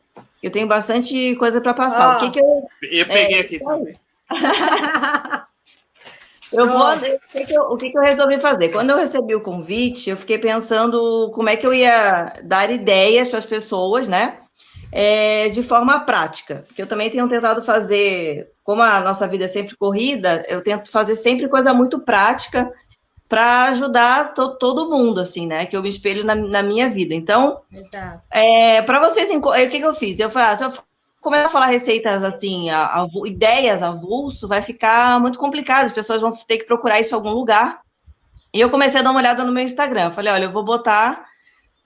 Eu 0.40 0.48
tenho 0.48 0.68
bastante 0.68 1.34
coisa 1.34 1.60
para 1.60 1.74
passar. 1.74 2.14
Oh, 2.14 2.16
o 2.16 2.20
que, 2.20 2.30
que 2.30 2.40
eu. 2.40 2.68
Eu 2.84 3.06
peguei 3.08 3.38
é, 3.38 3.40
aqui 3.40 3.58
também. 3.58 3.96
eu 6.52 6.68
vou. 6.68 6.92
O 6.92 7.00
que, 7.32 7.46
que 7.46 7.52
eu, 7.52 7.62
o 7.62 7.76
que, 7.76 7.90
que 7.90 7.98
eu 7.98 8.02
resolvi 8.02 8.38
fazer? 8.38 8.68
Quando 8.68 8.90
eu 8.90 8.96
recebi 8.96 9.34
o 9.34 9.40
convite, 9.40 10.08
eu 10.08 10.16
fiquei 10.16 10.38
pensando 10.38 11.32
como 11.34 11.48
é 11.48 11.56
que 11.56 11.66
eu 11.66 11.74
ia 11.74 12.32
dar 12.44 12.70
ideias 12.70 13.28
para 13.28 13.40
as 13.40 13.46
pessoas, 13.46 14.06
né? 14.06 14.38
É, 14.92 15.48
de 15.48 15.64
forma 15.64 15.98
prática, 15.98 16.64
porque 16.68 16.80
eu 16.80 16.86
também 16.86 17.10
tenho 17.10 17.28
tentado 17.28 17.60
fazer, 17.60 18.52
como 18.62 18.80
a 18.82 19.00
nossa 19.00 19.26
vida 19.26 19.46
é 19.46 19.48
sempre 19.48 19.76
corrida, 19.76 20.44
eu 20.48 20.62
tento 20.62 20.92
fazer 20.92 21.16
sempre 21.16 21.48
coisa 21.48 21.74
muito 21.74 21.98
prática 21.98 22.72
para 23.28 23.64
ajudar 23.64 24.34
to, 24.34 24.56
todo 24.58 24.88
mundo, 24.88 25.20
assim, 25.20 25.46
né? 25.46 25.66
Que 25.66 25.76
eu 25.76 25.82
me 25.82 25.88
espelho 25.88 26.24
na, 26.24 26.34
na 26.34 26.62
minha 26.62 26.88
vida. 26.88 27.14
Então, 27.14 27.60
é, 28.30 28.82
para 28.82 29.00
vocês, 29.00 29.30
o 29.30 29.40
que, 29.40 29.78
que 29.78 29.84
eu 29.84 29.94
fiz? 29.94 30.18
Eu 30.18 30.30
falei, 30.30 30.50
ah, 30.50 30.56
se 30.56 30.64
eu 30.64 30.72
começar 31.20 31.46
a 31.46 31.50
falar 31.50 31.66
receitas 31.66 32.22
assim, 32.22 32.70
a, 32.70 32.84
a, 32.86 33.06
ideias 33.24 33.82
avulso, 33.82 34.46
vai 34.46 34.62
ficar 34.62 35.18
muito 35.20 35.38
complicado. 35.38 35.86
As 35.86 35.92
pessoas 35.92 36.20
vão 36.20 36.32
ter 36.46 36.58
que 36.58 36.66
procurar 36.66 37.00
isso 37.00 37.14
em 37.14 37.16
algum 37.16 37.30
lugar. 37.30 37.80
E 38.54 38.60
eu 38.60 38.70
comecei 38.70 39.00
a 39.00 39.02
dar 39.02 39.10
uma 39.10 39.20
olhada 39.20 39.44
no 39.44 39.52
meu 39.52 39.64
Instagram. 39.64 40.04
Eu 40.04 40.10
falei, 40.12 40.32
olha, 40.32 40.44
eu 40.44 40.50
vou 40.50 40.64
botar 40.64 41.26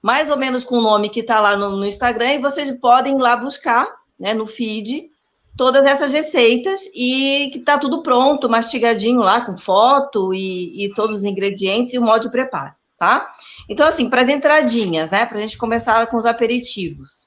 mais 0.02 0.30
ou 0.30 0.37
menos 0.37 0.64
com 0.64 0.76
o 0.76 0.82
nome 0.82 1.09
que 1.09 1.20
está 1.20 1.40
lá 1.40 1.56
no, 1.56 1.76
no, 1.76 1.87
Instagram, 1.87 2.35
e 2.35 2.38
vocês 2.38 2.75
podem 2.78 3.16
ir 3.16 3.20
lá 3.20 3.37
buscar, 3.37 3.87
né, 4.18 4.32
no 4.32 4.47
feed, 4.47 5.11
todas 5.57 5.85
essas 5.85 6.12
receitas, 6.12 6.80
e 6.95 7.50
que 7.52 7.59
está 7.59 7.78
tudo 7.78 8.02
pronto, 8.02 8.49
mastigadinho 8.49 9.21
lá, 9.21 9.40
com 9.40 9.57
foto 9.57 10.33
e, 10.33 10.85
e, 10.85 10.95
todos 10.95 11.19
os 11.19 11.25
ingredientes 11.25 11.95
e 11.95 11.99
o 11.99 12.02
modo 12.02 12.23
de 12.23 12.30
preparo, 12.30 12.73
tá? 12.99 13.30
Então, 13.69 13.87
assim, 13.87 14.09
para 14.09 14.23
as 14.23 14.28
entradinhas, 14.28 15.11
né, 15.11 15.26
para 15.26 15.38
a 15.38 15.40
gente 15.40 15.59
começar 15.59 16.07
com 16.07 16.16
os 16.16 16.26
aperitivos. 16.26 17.23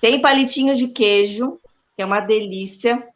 Tem 0.00 0.20
palitinho 0.20 0.74
de 0.74 0.88
queijo, 0.88 1.58
que 1.96 2.02
é 2.02 2.06
uma 2.06 2.20
delícia, 2.20 3.06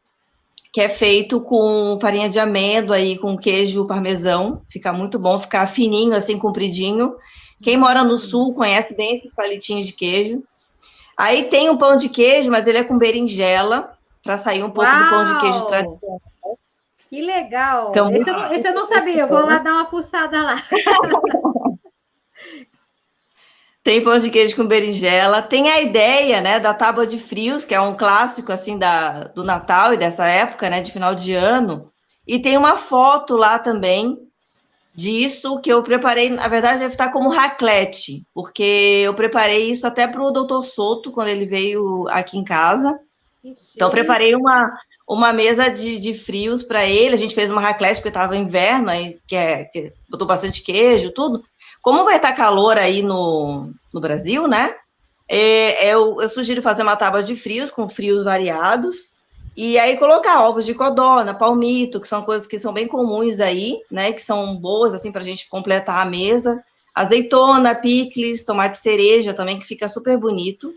que 0.72 0.80
é 0.80 0.88
feito 0.88 1.40
com 1.40 1.96
farinha 2.00 2.28
de 2.28 2.38
amêndoa 2.38 3.00
e 3.00 3.18
com 3.18 3.36
queijo 3.36 3.86
parmesão, 3.86 4.62
fica 4.68 4.92
muito 4.92 5.18
bom, 5.18 5.38
fica 5.38 5.66
fininho, 5.66 6.14
assim, 6.14 6.38
compridinho, 6.38 7.16
quem 7.62 7.76
mora 7.76 8.02
no 8.02 8.16
sul 8.16 8.54
conhece 8.54 8.96
bem 8.96 9.14
esses 9.14 9.34
palitinhos 9.34 9.86
de 9.86 9.92
queijo. 9.92 10.42
Aí 11.16 11.44
tem 11.44 11.68
o 11.68 11.76
pão 11.76 11.96
de 11.96 12.08
queijo, 12.08 12.50
mas 12.50 12.66
ele 12.66 12.78
é 12.78 12.84
com 12.84 12.96
berinjela, 12.96 13.92
para 14.22 14.38
sair 14.38 14.62
um 14.62 14.70
pouco 14.70 14.90
Uau! 14.90 15.02
do 15.02 15.10
pão 15.10 15.24
de 15.24 15.38
queijo 15.40 15.66
tradicional. 15.66 16.20
Que 17.08 17.20
legal! 17.22 17.90
Então, 17.90 18.10
esse, 18.10 18.30
eu 18.30 18.34
não, 18.34 18.52
esse 18.52 18.68
eu 18.68 18.74
não 18.74 18.86
sabia, 18.86 19.22
eu 19.22 19.28
vou 19.28 19.44
lá 19.44 19.58
dar 19.58 19.72
uma 19.72 19.86
fuçada 19.86 20.42
lá. 20.42 20.62
tem 23.82 24.02
pão 24.04 24.18
de 24.18 24.30
queijo 24.30 24.54
com 24.54 24.66
berinjela, 24.66 25.42
tem 25.42 25.70
a 25.70 25.80
ideia, 25.80 26.40
né, 26.40 26.60
da 26.60 26.72
tábua 26.72 27.06
de 27.06 27.18
frios, 27.18 27.64
que 27.64 27.74
é 27.74 27.80
um 27.80 27.96
clássico, 27.96 28.52
assim, 28.52 28.78
da, 28.78 29.24
do 29.24 29.42
Natal 29.42 29.94
e 29.94 29.96
dessa 29.96 30.26
época, 30.26 30.70
né, 30.70 30.80
de 30.80 30.92
final 30.92 31.14
de 31.14 31.32
ano, 31.32 31.90
e 32.26 32.38
tem 32.38 32.56
uma 32.56 32.76
foto 32.76 33.36
lá 33.36 33.58
também, 33.58 34.18
disso 34.94 35.58
que 35.60 35.72
eu 35.72 35.82
preparei, 35.82 36.30
na 36.30 36.46
verdade, 36.46 36.80
deve 36.80 36.92
estar 36.92 37.10
como 37.10 37.30
raclete, 37.30 38.22
porque 38.34 39.02
eu 39.02 39.14
preparei 39.14 39.70
isso 39.70 39.86
até 39.86 40.06
para 40.06 40.22
o 40.22 40.30
doutor 40.30 40.62
Soto, 40.62 41.10
quando 41.10 41.28
ele 41.28 41.46
veio 41.46 42.06
aqui 42.08 42.38
em 42.38 42.44
casa. 42.44 42.98
Então, 43.74 43.90
preparei 43.90 44.34
uma, 44.34 44.78
uma 45.08 45.32
mesa 45.32 45.68
de, 45.68 45.98
de 45.98 46.14
frios 46.14 46.62
para 46.62 46.86
ele. 46.86 47.14
A 47.14 47.18
gente 47.18 47.34
fez 47.34 47.50
uma 47.50 47.60
raclete, 47.60 47.96
porque 47.96 48.08
estava 48.08 48.36
inverno, 48.36 48.90
aí 48.90 49.18
que, 49.26 49.34
é, 49.34 49.64
que 49.64 49.92
botou 50.08 50.26
bastante 50.26 50.62
queijo, 50.62 51.12
tudo. 51.12 51.42
Como 51.80 52.04
vai 52.04 52.16
estar 52.16 52.34
calor 52.34 52.76
aí 52.76 53.02
no, 53.02 53.70
no 53.92 54.00
Brasil, 54.00 54.46
né? 54.46 54.74
É, 55.26 55.86
eu, 55.92 56.20
eu 56.20 56.28
sugiro 56.28 56.60
fazer 56.60 56.82
uma 56.82 56.96
tábua 56.96 57.22
de 57.22 57.34
frios 57.34 57.70
com 57.70 57.88
frios 57.88 58.22
variados. 58.24 59.14
E 59.56 59.78
aí 59.78 59.96
colocar 59.96 60.44
ovos 60.44 60.64
de 60.64 60.74
codorna, 60.74 61.34
palmito, 61.34 62.00
que 62.00 62.08
são 62.08 62.22
coisas 62.22 62.46
que 62.46 62.58
são 62.58 62.72
bem 62.72 62.86
comuns 62.86 63.40
aí, 63.40 63.80
né? 63.90 64.12
Que 64.12 64.22
são 64.22 64.56
boas, 64.56 64.94
assim, 64.94 65.10
para 65.10 65.22
a 65.22 65.24
gente 65.24 65.48
completar 65.48 65.98
a 65.98 66.04
mesa. 66.04 66.62
Azeitona, 66.94 67.74
picles, 67.74 68.44
tomate 68.44 68.78
cereja 68.78 69.32
também, 69.32 69.58
que 69.58 69.66
fica 69.66 69.88
super 69.88 70.18
bonito. 70.18 70.74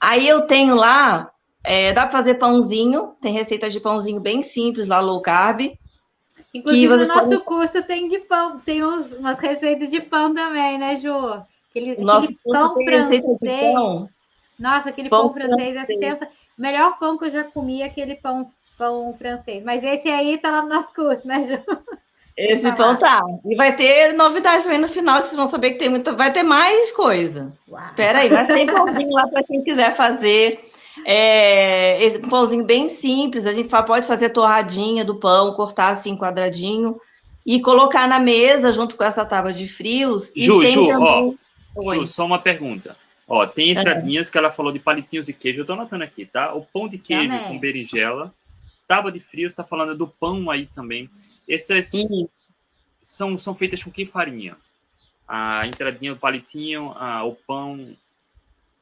Aí 0.00 0.26
eu 0.26 0.46
tenho 0.46 0.74
lá, 0.74 1.30
é, 1.64 1.92
dá 1.92 2.02
para 2.02 2.12
fazer 2.12 2.34
pãozinho, 2.34 3.14
tem 3.20 3.32
receitas 3.32 3.72
de 3.72 3.80
pãozinho 3.80 4.20
bem 4.20 4.42
simples 4.42 4.88
lá, 4.88 5.00
low 5.00 5.20
carb. 5.20 5.72
Inclusive, 6.54 6.96
no 6.96 7.06
nosso 7.06 7.20
podem... 7.20 7.40
curso 7.40 7.82
tem 7.82 8.08
de 8.08 8.18
pão, 8.20 8.58
tem 8.60 8.84
uns, 8.84 9.12
umas 9.12 9.38
receitas 9.38 9.90
de 9.90 10.00
pão 10.00 10.34
também, 10.34 10.78
né, 10.78 10.96
Ju? 10.98 11.42
Aquele, 11.70 11.96
nosso 11.98 12.28
aquele 12.28 12.38
pão 12.42 12.74
francês. 12.74 13.22
Pão. 13.74 14.08
Nossa, 14.58 14.88
aquele 14.88 15.08
pão, 15.08 15.22
pão 15.28 15.34
francês, 15.34 15.76
é 15.76 15.84
francês 15.84 16.00
é 16.00 16.08
sensacional 16.08 16.38
melhor 16.58 16.98
pão 16.98 17.16
que 17.16 17.26
eu 17.26 17.30
já 17.30 17.44
comi 17.44 17.82
é 17.82 17.86
aquele 17.86 18.16
pão, 18.16 18.50
pão 18.76 19.14
francês. 19.16 19.62
Mas 19.62 19.84
esse 19.84 20.08
aí 20.08 20.36
tá 20.36 20.50
lá 20.50 20.62
no 20.62 20.68
nosso 20.68 20.92
curso, 20.92 21.26
né, 21.26 21.44
Ju? 21.44 21.62
Esse 22.38 22.70
pão 22.76 22.94
tá. 22.94 23.20
E 23.44 23.56
vai 23.56 23.74
ter 23.74 24.12
novidade 24.12 24.62
também 24.62 24.78
no 24.78 24.86
final, 24.86 25.20
que 25.20 25.26
vocês 25.26 25.36
vão 25.36 25.48
saber 25.48 25.72
que 25.72 25.78
tem 25.78 25.88
muita. 25.88 26.12
Vai 26.12 26.32
ter 26.32 26.44
mais 26.44 26.92
coisa. 26.92 27.52
Uau. 27.68 27.82
Espera 27.82 28.20
aí, 28.20 28.28
vai 28.28 28.46
ter 28.46 28.72
pãozinho 28.72 29.10
lá 29.10 29.26
para 29.26 29.42
quem 29.42 29.64
quiser 29.64 29.92
fazer. 29.92 30.60
É, 31.04 32.02
esse 32.02 32.20
pãozinho 32.20 32.64
bem 32.64 32.88
simples, 32.88 33.44
a 33.44 33.52
gente 33.52 33.68
pode 33.68 34.06
fazer 34.06 34.30
torradinha 34.30 35.04
do 35.04 35.16
pão, 35.16 35.52
cortar 35.54 35.88
assim 35.88 36.16
quadradinho 36.16 37.00
e 37.44 37.60
colocar 37.60 38.06
na 38.06 38.20
mesa 38.20 38.72
junto 38.72 38.96
com 38.96 39.02
essa 39.02 39.26
tábua 39.26 39.52
de 39.52 39.66
frios. 39.66 40.32
Ju, 40.36 40.60
e 40.60 40.64
tem 40.64 40.74
Ju, 40.74 40.86
também... 40.86 41.38
ó, 41.76 41.94
Ju, 41.94 42.06
só 42.06 42.24
uma 42.24 42.38
pergunta. 42.38 42.96
Ó, 43.26 43.46
tem 43.46 43.72
entradinhas 43.72 44.30
que 44.30 44.38
ela 44.38 44.52
falou 44.52 44.72
de 44.72 44.78
palitinhos 44.78 45.26
de 45.26 45.32
queijo. 45.32 45.62
Eu 45.62 45.66
tô 45.66 45.72
anotando 45.72 46.04
aqui, 46.04 46.24
tá? 46.24 46.54
O 46.54 46.62
pão 46.62 46.88
de 46.88 46.98
queijo 46.98 47.28
também. 47.28 47.48
com 47.48 47.58
berinjela. 47.58 48.32
Tábua 48.86 49.10
de 49.10 49.20
frios, 49.20 49.52
tá 49.52 49.64
falando 49.64 49.96
do 49.96 50.06
pão 50.06 50.50
aí 50.50 50.66
também. 50.66 51.10
Essas 51.48 51.90
são, 53.02 53.38
são 53.38 53.54
feitas 53.54 53.82
com 53.82 53.90
que 53.90 54.04
farinha? 54.04 54.56
A 55.26 55.66
entradinha, 55.66 56.12
o 56.12 56.16
palitinho, 56.16 56.92
a, 56.96 57.24
o 57.24 57.34
pão, 57.34 57.94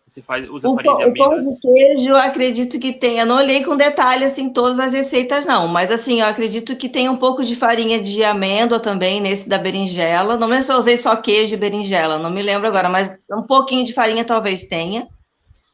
você 0.07 0.23
faz, 0.23 0.49
usa 0.49 0.69
o 0.69 0.75
farinha 0.77 0.97
de 0.97 1.03
amêndoas? 1.03 1.27
O 1.27 1.45
pão 1.45 1.55
de 1.55 1.61
queijo, 1.61 2.09
eu 2.11 2.17
acredito 2.17 2.79
que 2.79 2.93
tenha. 2.93 3.27
Não 3.27 3.37
olhei 3.37 3.65
com 3.65 3.77
detalhe, 3.77 4.25
assim, 4.25 4.51
todas 4.51 4.79
as 4.79 4.93
receitas, 4.93 5.45
não. 5.45 5.67
Mas, 5.67 5.91
assim, 5.91 6.21
eu 6.21 6.27
acredito 6.27 6.77
que 6.77 6.89
tem 6.89 7.09
um 7.09 7.17
pouco 7.17 7.45
de 7.45 7.57
farinha 7.57 8.01
de 8.01 8.23
amêndoa 8.23 8.79
também, 8.79 9.21
nesse 9.21 9.49
da 9.49 9.59
berinjela. 9.59 10.37
Não 10.37 10.47
lembro 10.47 10.63
se 10.63 10.73
eu 10.73 10.77
usei 10.77 10.97
só 10.97 11.17
queijo 11.17 11.55
e 11.55 11.57
berinjela, 11.59 12.19
não 12.19 12.31
me 12.31 12.43
lembro 12.43 12.69
agora, 12.69 12.89
mas 12.89 13.19
um 13.33 13.43
pouquinho 13.43 13.85
de 13.85 13.93
farinha 13.93 14.25
talvez 14.25 14.67
tenha. 14.67 15.09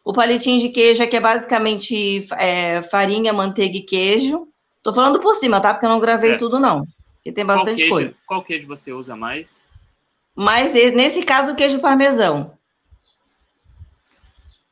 O 0.05 0.13
palitinho 0.13 0.61
de 0.61 0.71
queijo 0.71 1.03
aqui 1.03 1.17
é 1.17 1.21
basicamente 1.21 2.27
é, 2.39 2.83
farinha, 2.83 3.33
manteiga 3.33 3.77
e 3.77 3.83
queijo. 3.83 4.49
Tô 4.83 4.93
falando 4.93 5.21
por 5.21 5.35
cima, 5.35 5.61
tá? 5.61 5.73
Porque 5.73 5.87
eu 5.87 5.91
não 5.91 6.01
gravei 6.01 6.31
certo. 6.31 6.41
tudo, 6.41 6.59
não. 6.59 6.87
Porque 7.17 7.33
tem 7.33 7.45
bastante 7.45 7.77
queijo, 7.77 7.91
coisa. 7.91 8.15
Qual 8.27 8.43
queijo 8.43 8.67
você 8.67 8.93
usa 8.93 9.15
mais? 9.15 9.63
Mas, 10.35 10.73
nesse 10.73 11.23
caso, 11.23 11.53
o 11.53 11.55
queijo 11.55 11.79
parmesão. 11.79 12.53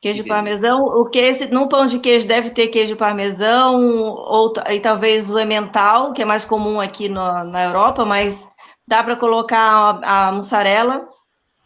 Queijo 0.01 0.25
parmesão, 0.25 0.81
o 0.81 1.07
que 1.09 1.19
esse 1.19 1.53
no 1.53 1.69
pão 1.69 1.85
de 1.85 1.99
queijo 1.99 2.27
deve 2.27 2.49
ter 2.49 2.69
queijo 2.69 2.95
parmesão 2.95 3.85
ou 3.85 4.51
e 4.67 4.79
talvez 4.79 5.29
o 5.29 5.37
emmental, 5.37 6.11
que 6.11 6.23
é 6.23 6.25
mais 6.25 6.43
comum 6.43 6.81
aqui 6.81 7.07
no, 7.07 7.43
na 7.43 7.63
Europa, 7.63 8.03
mas 8.03 8.49
dá 8.87 9.03
para 9.03 9.15
colocar 9.15 10.01
a, 10.03 10.29
a 10.29 10.31
mussarela, 10.31 11.07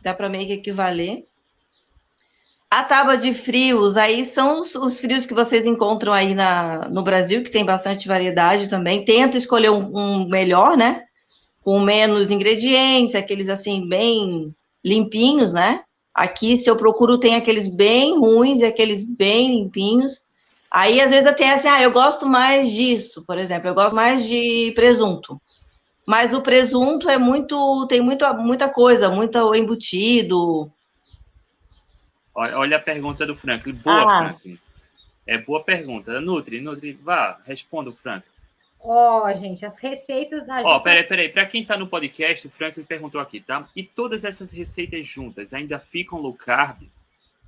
dá 0.03 0.13
para 0.13 0.27
meio 0.27 0.45
que 0.45 0.51
equivaler. 0.51 1.23
A 2.75 2.83
tábua 2.83 3.15
de 3.15 3.31
frios, 3.31 3.95
aí 3.95 4.25
são 4.25 4.59
os, 4.59 4.75
os, 4.75 4.99
frios 4.99 5.25
que 5.25 5.33
vocês 5.33 5.65
encontram 5.65 6.11
aí 6.11 6.35
na, 6.35 6.89
no 6.89 7.03
Brasil, 7.03 7.41
que 7.41 7.49
tem 7.49 7.63
bastante 7.63 8.05
variedade 8.05 8.67
também. 8.67 9.05
Tenta 9.05 9.37
escolher 9.37 9.69
um, 9.69 9.97
um 9.97 10.27
melhor, 10.27 10.75
né? 10.75 11.05
Com 11.63 11.79
menos 11.79 12.31
ingredientes, 12.31 13.15
aqueles 13.15 13.47
assim, 13.47 13.87
bem 13.87 14.53
limpinhos, 14.83 15.53
né? 15.53 15.85
Aqui, 16.13 16.57
se 16.57 16.69
eu 16.69 16.75
procuro, 16.75 17.17
tem 17.17 17.37
aqueles 17.37 17.65
bem 17.65 18.19
ruins 18.19 18.59
e 18.59 18.65
aqueles 18.65 19.05
bem 19.05 19.55
limpinhos. 19.55 20.25
Aí, 20.69 20.99
às 20.99 21.11
vezes, 21.11 21.27
até 21.27 21.53
assim, 21.53 21.69
ah, 21.69 21.81
eu 21.81 21.91
gosto 21.91 22.27
mais 22.27 22.69
disso, 22.69 23.23
por 23.25 23.37
exemplo, 23.37 23.69
eu 23.69 23.73
gosto 23.73 23.95
mais 23.95 24.25
de 24.25 24.73
presunto. 24.75 25.41
Mas 26.05 26.33
o 26.33 26.41
presunto 26.41 27.09
é 27.09 27.17
muito, 27.17 27.87
tem 27.87 28.01
muita, 28.01 28.33
muita 28.33 28.67
coisa, 28.67 29.07
muito 29.07 29.55
embutido. 29.55 30.69
Olha 32.35 32.77
a 32.77 32.81
pergunta 32.81 33.25
do 33.25 33.35
Franklin. 33.35 33.73
Boa, 33.73 34.03
ah. 34.03 34.29
Franklin. 34.29 34.59
É 35.25 35.37
boa 35.37 35.63
pergunta. 35.63 36.19
Nutri, 36.19 36.59
Nutri, 36.59 36.93
vá, 36.93 37.39
responda 37.45 37.89
o 37.89 37.95
Franklin. 37.95 38.29
Ó, 38.79 39.23
oh, 39.23 39.35
gente, 39.35 39.65
as 39.65 39.79
receitas 39.79 40.45
da. 40.45 40.61
Ó, 40.61 40.75
oh, 40.75 40.81
peraí, 40.81 41.03
peraí. 41.03 41.29
Para 41.29 41.47
quem 41.47 41.63
está 41.63 41.75
no 41.75 41.87
podcast, 41.87 42.45
o 42.45 42.51
Franklin 42.51 42.83
perguntou 42.83 43.19
aqui, 43.19 43.39
tá? 43.39 43.67
E 43.75 43.83
todas 43.83 44.23
essas 44.23 44.51
receitas 44.51 45.07
juntas 45.07 45.53
ainda 45.53 45.79
ficam 45.79 46.19
low 46.19 46.33
carb? 46.33 46.83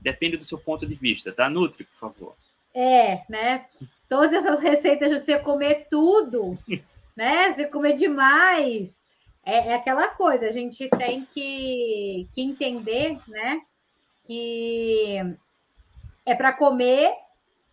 Depende 0.01 0.37
do 0.37 0.45
seu 0.45 0.57
ponto 0.57 0.87
de 0.87 0.95
vista, 0.95 1.31
tá? 1.31 1.49
Nutri, 1.49 1.83
por 1.83 1.99
favor. 1.99 2.35
É, 2.73 3.23
né? 3.29 3.65
Todas 4.09 4.33
essas 4.33 4.61
receitas, 4.61 5.11
você 5.11 5.37
comer 5.37 5.87
tudo, 5.91 6.57
né? 7.15 7.53
Você 7.53 7.67
comer 7.67 7.95
demais. 7.97 8.97
É, 9.45 9.69
é 9.69 9.73
aquela 9.75 10.07
coisa, 10.07 10.47
a 10.47 10.51
gente 10.51 10.89
tem 10.89 11.25
que, 11.33 12.27
que 12.33 12.41
entender, 12.41 13.19
né? 13.27 13.61
Que 14.27 15.37
é 16.25 16.35
para 16.35 16.53
comer 16.53 17.13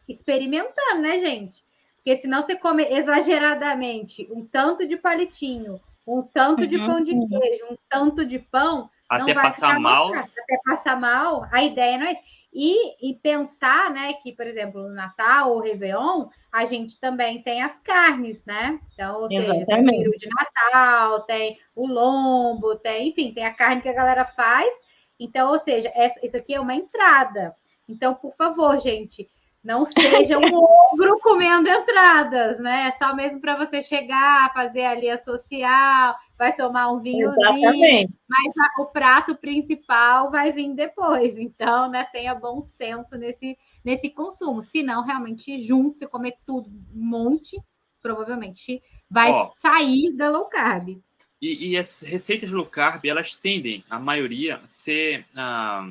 experimentando, 0.09 1.01
né, 1.01 1.19
gente? 1.19 1.65
Porque 1.97 2.17
senão 2.17 2.43
você 2.43 2.57
come 2.57 2.85
exageradamente 2.85 4.29
um 4.31 4.47
tanto 4.47 4.87
de 4.87 4.97
palitinho, 4.97 5.81
um 6.07 6.23
tanto 6.23 6.67
de 6.67 6.79
pão 6.79 7.03
de 7.03 7.13
uhum. 7.13 7.27
queijo, 7.27 7.65
um 7.71 7.77
tanto 7.89 8.25
de 8.25 8.39
pão, 8.39 8.91
até 9.09 9.35
passar 9.35 9.81
mal. 9.81 10.15
Até 10.15 10.59
passar 10.65 11.01
mal, 11.01 11.49
a 11.51 11.63
ideia 11.63 11.99
não 11.99 12.07
é 12.07 12.13
isso. 12.13 12.23
E, 12.57 13.11
e 13.11 13.15
pensar, 13.15 13.91
né, 13.91 14.13
que, 14.23 14.33
por 14.33 14.47
exemplo, 14.47 14.83
no 14.83 14.95
Natal 14.95 15.53
ou 15.53 15.61
Réveillon, 15.61 16.29
a 16.53 16.65
gente 16.67 17.01
também 17.01 17.43
tem 17.43 17.63
as 17.63 17.81
carnes, 17.81 18.45
né? 18.45 18.79
Então, 18.93 19.23
ou 19.23 19.29
seja, 19.29 19.67
tem 19.67 19.83
o 19.83 19.91
peru 19.91 20.13
de 20.17 20.29
Natal, 20.29 21.23
tem 21.23 21.59
o 21.75 21.85
lombo, 21.85 22.77
tem, 22.77 23.09
enfim, 23.09 23.33
tem 23.35 23.45
a 23.45 23.53
carne 23.53 23.83
que 23.83 23.89
a 23.89 23.93
galera 23.95 24.25
faz. 24.25 24.73
Então, 25.19 25.51
ou 25.51 25.59
seja, 25.59 25.91
essa, 25.95 26.25
isso 26.25 26.37
aqui 26.37 26.55
é 26.55 26.61
uma 26.61 26.75
entrada. 26.75 27.55
Então, 27.89 28.15
por 28.15 28.35
favor, 28.35 28.81
gente, 28.81 29.29
não 29.63 29.87
seja 29.87 30.39
um 30.39 30.43
ogro 30.93 31.19
comendo 31.21 31.69
entradas, 31.69 32.59
né? 32.59 32.89
É 32.89 32.93
só 32.93 33.15
mesmo 33.15 33.41
para 33.41 33.57
você 33.57 33.83
chegar, 33.83 34.53
fazer 34.53 34.85
ali 34.85 35.09
a 35.09 35.17
social, 35.17 36.15
vai 36.39 36.55
tomar 36.55 36.93
um 36.93 37.01
vinhozinho, 37.01 38.13
mas 38.29 38.55
a, 38.59 38.83
o 38.83 38.87
prato 38.87 39.37
principal 39.37 40.31
vai 40.31 40.53
vir 40.53 40.75
depois. 40.75 41.39
Então, 41.39 41.89
né, 41.89 42.05
tenha 42.13 42.35
bom 42.35 42.61
senso 42.61 43.17
nesse, 43.17 43.57
nesse 43.85 44.11
consumo. 44.11 44.63
Se 44.63 44.83
não, 44.83 45.03
realmente, 45.03 45.59
junto, 45.59 45.99
se 45.99 46.07
comer 46.07 46.37
tudo, 46.47 46.69
um 46.69 46.85
monte, 46.93 47.57
provavelmente 48.03 48.81
vai 49.11 49.31
Ó, 49.31 49.51
sair 49.53 50.13
da 50.15 50.29
low 50.29 50.47
carb. 50.47 51.01
E, 51.45 51.73
e, 51.73 51.77
as 51.77 52.01
receitas 52.01 52.51
low 52.51 52.65
carb, 52.65 53.05
elas 53.05 53.35
tendem, 53.35 53.85
a 53.91 53.99
maioria, 53.99 54.57
a 54.57 54.67
ser 54.67 55.27
ah, 55.37 55.91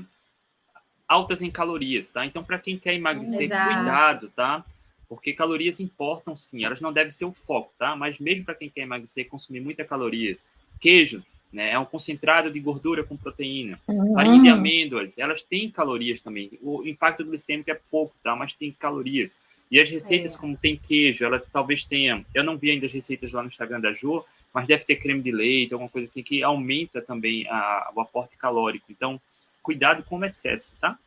altas 1.07 1.43
em 1.43 1.51
calorias, 1.51 2.09
tá? 2.09 2.25
Então, 2.25 2.43
para 2.43 2.57
quem 2.57 2.75
quer 2.75 2.95
emagrecer, 2.95 3.43
Exato. 3.43 3.73
cuidado, 3.75 4.31
tá? 4.35 4.65
Porque 5.07 5.31
calorias 5.31 5.79
importam 5.79 6.35
sim, 6.35 6.65
elas 6.65 6.81
não 6.81 6.91
devem 6.91 7.11
ser 7.11 7.25
o 7.25 7.33
foco, 7.33 7.71
tá? 7.77 7.95
Mas 7.95 8.17
mesmo 8.17 8.45
para 8.45 8.55
quem 8.55 8.67
quer 8.67 8.81
emagrecer, 8.81 9.27
consumir 9.27 9.59
muita 9.59 9.85
caloria. 9.85 10.35
Queijo, 10.81 11.23
né? 11.51 11.69
É 11.69 11.77
um 11.77 11.85
concentrado 11.85 12.49
de 12.49 12.59
gordura 12.59 13.03
com 13.03 13.15
proteína. 13.15 13.79
Uhum. 13.87 14.15
Farinha 14.15 14.41
de 14.41 14.49
amêndoas, 14.49 15.19
elas 15.19 15.43
têm 15.43 15.69
calorias 15.69 16.19
também. 16.19 16.49
O 16.63 16.83
impacto 16.83 17.23
glicêmico 17.23 17.69
é 17.69 17.79
pouco, 17.91 18.15
tá? 18.23 18.35
Mas 18.35 18.53
tem 18.53 18.71
calorias. 18.71 19.37
E 19.69 19.79
as 19.79 19.87
receitas, 19.87 20.33
é. 20.33 20.37
como 20.39 20.57
tem 20.57 20.75
queijo, 20.75 21.23
ela 21.23 21.39
talvez 21.39 21.83
tenha. 21.83 22.25
Eu 22.33 22.43
não 22.43 22.57
vi 22.57 22.71
ainda 22.71 22.87
as 22.87 22.91
receitas 22.91 23.31
lá 23.31 23.43
no 23.43 23.49
Instagram 23.49 23.79
da 23.79 23.93
Jo, 23.93 24.25
mas 24.53 24.67
deve 24.67 24.85
ter 24.85 24.97
creme 24.97 25.21
de 25.21 25.31
leite, 25.31 25.73
alguma 25.73 25.89
coisa 25.89 26.07
assim, 26.07 26.21
que 26.21 26.43
aumenta 26.43 27.01
também 27.01 27.47
a, 27.49 27.91
o 27.95 27.99
aporte 27.99 28.37
calórico. 28.37 28.85
Então, 28.91 29.19
cuidado 29.61 30.03
com 30.03 30.19
o 30.19 30.25
excesso, 30.25 30.71
tá? 30.79 30.97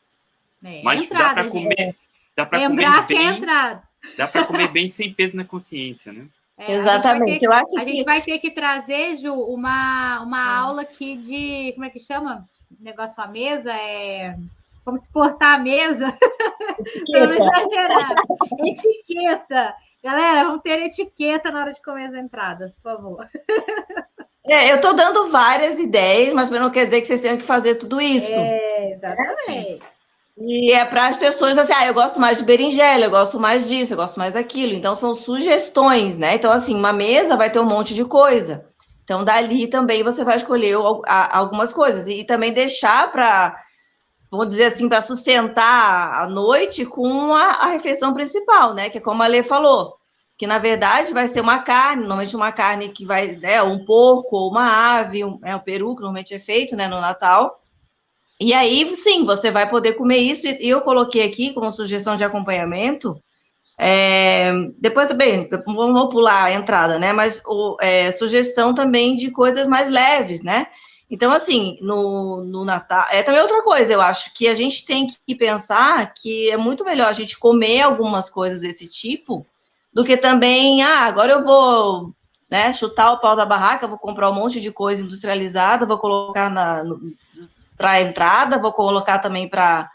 É, 0.65 0.83
mas 0.83 1.03
entrada, 1.03 1.25
dá 1.25 1.35
para 1.35 1.51
comer. 1.51 1.97
Dá 2.35 2.47
para 2.47 2.69
comer 2.69 3.07
bem. 3.07 3.27
entrada. 3.27 3.83
Dá 4.17 4.29
para 4.29 4.45
comer 4.45 4.69
bem 4.69 4.89
sem 4.89 5.13
peso 5.13 5.37
na 5.37 5.45
consciência, 5.45 6.13
né? 6.13 6.27
É, 6.59 6.75
Exatamente. 6.75 7.47
A, 7.47 7.59
gente, 7.59 7.71
que, 7.71 7.81
a 7.81 7.85
gente 7.85 8.05
vai 8.05 8.23
ter 8.23 8.39
que 8.39 8.51
trazer, 8.51 9.17
Ju, 9.17 9.33
uma, 9.33 10.23
uma 10.23 10.39
ah. 10.39 10.59
aula 10.59 10.83
aqui 10.83 11.17
de. 11.17 11.73
Como 11.75 11.85
é 11.85 11.91
que 11.91 12.01
chama? 12.01 12.47
Negócio 12.81 13.23
à 13.23 13.29
mesa? 13.29 13.73
É. 13.73 14.37
Como 14.85 14.99
se 14.99 15.11
portar 15.11 15.57
a 15.57 15.59
mesa. 15.59 16.17
Para 17.13 17.27
não 17.27 17.33
exagerar. 17.33 18.15
etiqueta. 18.65 19.75
Galera, 20.07 20.45
vamos 20.45 20.63
ter 20.63 20.79
etiqueta 20.83 21.51
na 21.51 21.63
hora 21.63 21.73
de 21.73 21.83
comer 21.83 22.07
as 22.07 22.15
entradas, 22.15 22.71
por 22.81 22.95
favor. 22.95 23.29
É, 24.49 24.71
eu 24.71 24.77
estou 24.77 24.95
dando 24.95 25.29
várias 25.29 25.77
ideias, 25.81 26.33
mas 26.33 26.49
não 26.49 26.71
quer 26.71 26.85
dizer 26.85 27.01
que 27.01 27.09
vocês 27.09 27.21
tenham 27.21 27.37
que 27.37 27.43
fazer 27.43 27.75
tudo 27.75 28.01
isso. 28.01 28.31
É, 28.33 28.93
exatamente. 28.93 29.83
E 30.39 30.73
é 30.73 30.85
para 30.85 31.09
as 31.09 31.17
pessoas 31.17 31.59
assim, 31.59 31.73
ah, 31.73 31.85
eu 31.85 31.93
gosto 31.93 32.21
mais 32.21 32.39
de 32.39 32.45
berinjela, 32.45 33.07
eu 33.07 33.11
gosto 33.11 33.41
mais 33.41 33.67
disso, 33.67 33.95
eu 33.95 33.97
gosto 33.97 34.17
mais 34.17 34.35
daquilo. 34.35 34.73
Então 34.73 34.95
são 34.95 35.17
sugestões, 35.17 36.17
né? 36.17 36.37
Então 36.37 36.53
assim, 36.53 36.77
uma 36.77 36.93
mesa 36.93 37.37
vai 37.37 37.51
ter 37.51 37.59
um 37.59 37.65
monte 37.65 37.93
de 37.93 38.05
coisa. 38.05 38.65
Então 39.03 39.25
dali 39.25 39.67
também 39.67 40.05
você 40.05 40.23
vai 40.23 40.37
escolher 40.37 40.77
algumas 41.33 41.73
coisas 41.73 42.07
e 42.07 42.23
também 42.23 42.53
deixar 42.53 43.11
para 43.11 43.61
vamos 44.31 44.49
dizer 44.49 44.65
assim, 44.65 44.89
para 44.89 45.01
sustentar 45.01 46.23
a 46.23 46.29
noite 46.29 46.85
com 46.85 47.35
a, 47.35 47.51
a, 47.53 47.67
refeição 47.69 48.13
principal, 48.13 48.75
né? 48.75 48.91
Que 48.91 48.99
é 48.99 49.01
como 49.01 49.23
a 49.23 49.27
Lê 49.27 49.43
falou, 49.43 49.97
que 50.37 50.47
na 50.47 50.59
verdade 50.59 51.13
vai 51.13 51.29
ser 51.29 51.41
uma 51.41 51.61
carne, 51.61 52.03
normalmente 52.03 52.37
uma 52.37 52.53
carne 52.53 52.89
que 52.89 53.05
vai, 53.05 53.37
né, 53.37 53.63
um 53.63 53.85
porco 53.85 54.37
ou 54.37 54.51
uma 54.51 54.99
ave, 54.99 55.25
um, 55.25 55.39
é 55.43 55.55
um 55.55 55.61
peru 55.61 55.95
que 55.95 56.03
normalmente 56.03 56.35
é 56.35 56.39
feito, 56.39 56.77
né, 56.77 56.89
no 56.89 57.01
Natal. 57.01 57.61
E 58.39 58.53
aí, 58.53 58.87
sim, 58.97 59.25
você 59.25 59.51
vai 59.51 59.67
poder 59.69 59.95
comer 59.95 60.19
isso. 60.19 60.47
E 60.47 60.69
eu 60.69 60.83
coloquei 60.83 61.23
aqui 61.23 61.55
como 61.55 61.73
sugestão 61.73 62.17
de 62.17 62.25
acompanhamento. 62.25 63.19
É, 63.79 64.53
depois, 64.79 65.11
bem, 65.13 65.49
vamos 65.65 66.09
pular 66.11 66.45
a 66.45 66.53
entrada, 66.53 66.99
né? 66.99 67.13
Mas 67.13 67.43
o, 67.47 67.77
é, 67.81 68.11
sugestão 68.11 68.75
também 68.75 69.15
de 69.17 69.31
coisas 69.31 69.67
mais 69.67 69.89
leves, 69.89 70.43
né? 70.43 70.67
Então, 71.11 71.31
assim, 71.33 71.79
no, 71.81 72.43
no 72.45 72.65
Natal. 72.65 73.07
É 73.11 73.23
também 73.23 73.41
outra 73.41 73.63
coisa, 73.63 73.93
eu 73.93 74.01
acho 74.01 74.35
que 74.35 74.49
a 74.49 74.55
gente 74.55 74.85
tem 74.85 75.07
que 75.07 75.35
pensar 75.35 76.13
que 76.13 76.51
é 76.51 76.57
muito 76.57 76.85
melhor 76.85 77.09
a 77.09 77.13
gente 77.13 77.39
comer 77.39 77.83
algumas 77.83 78.29
coisas 78.29 78.61
desse 78.61 78.89
tipo 78.89 79.47
do 79.93 80.05
que 80.05 80.17
também, 80.17 80.83
ah, 80.83 81.05
agora 81.05 81.33
eu 81.33 81.45
vou 81.45 82.13
né, 82.51 82.73
chutar 82.73 83.13
o 83.13 83.21
pau 83.21 83.35
da 83.35 83.47
barraca, 83.47 83.87
vou 83.87 83.99
comprar 83.99 84.31
um 84.31 84.35
monte 84.35 84.61
de 84.61 84.71
coisa 84.71 85.03
industrializada, 85.03 85.87
vou 85.87 85.99
colocar 85.99 86.51
na, 86.51 86.83
para 87.77 87.93
a 87.93 88.01
entrada, 88.03 88.59
vou 88.59 88.73
colocar 88.73 89.19
também 89.19 89.49
para 89.49 89.91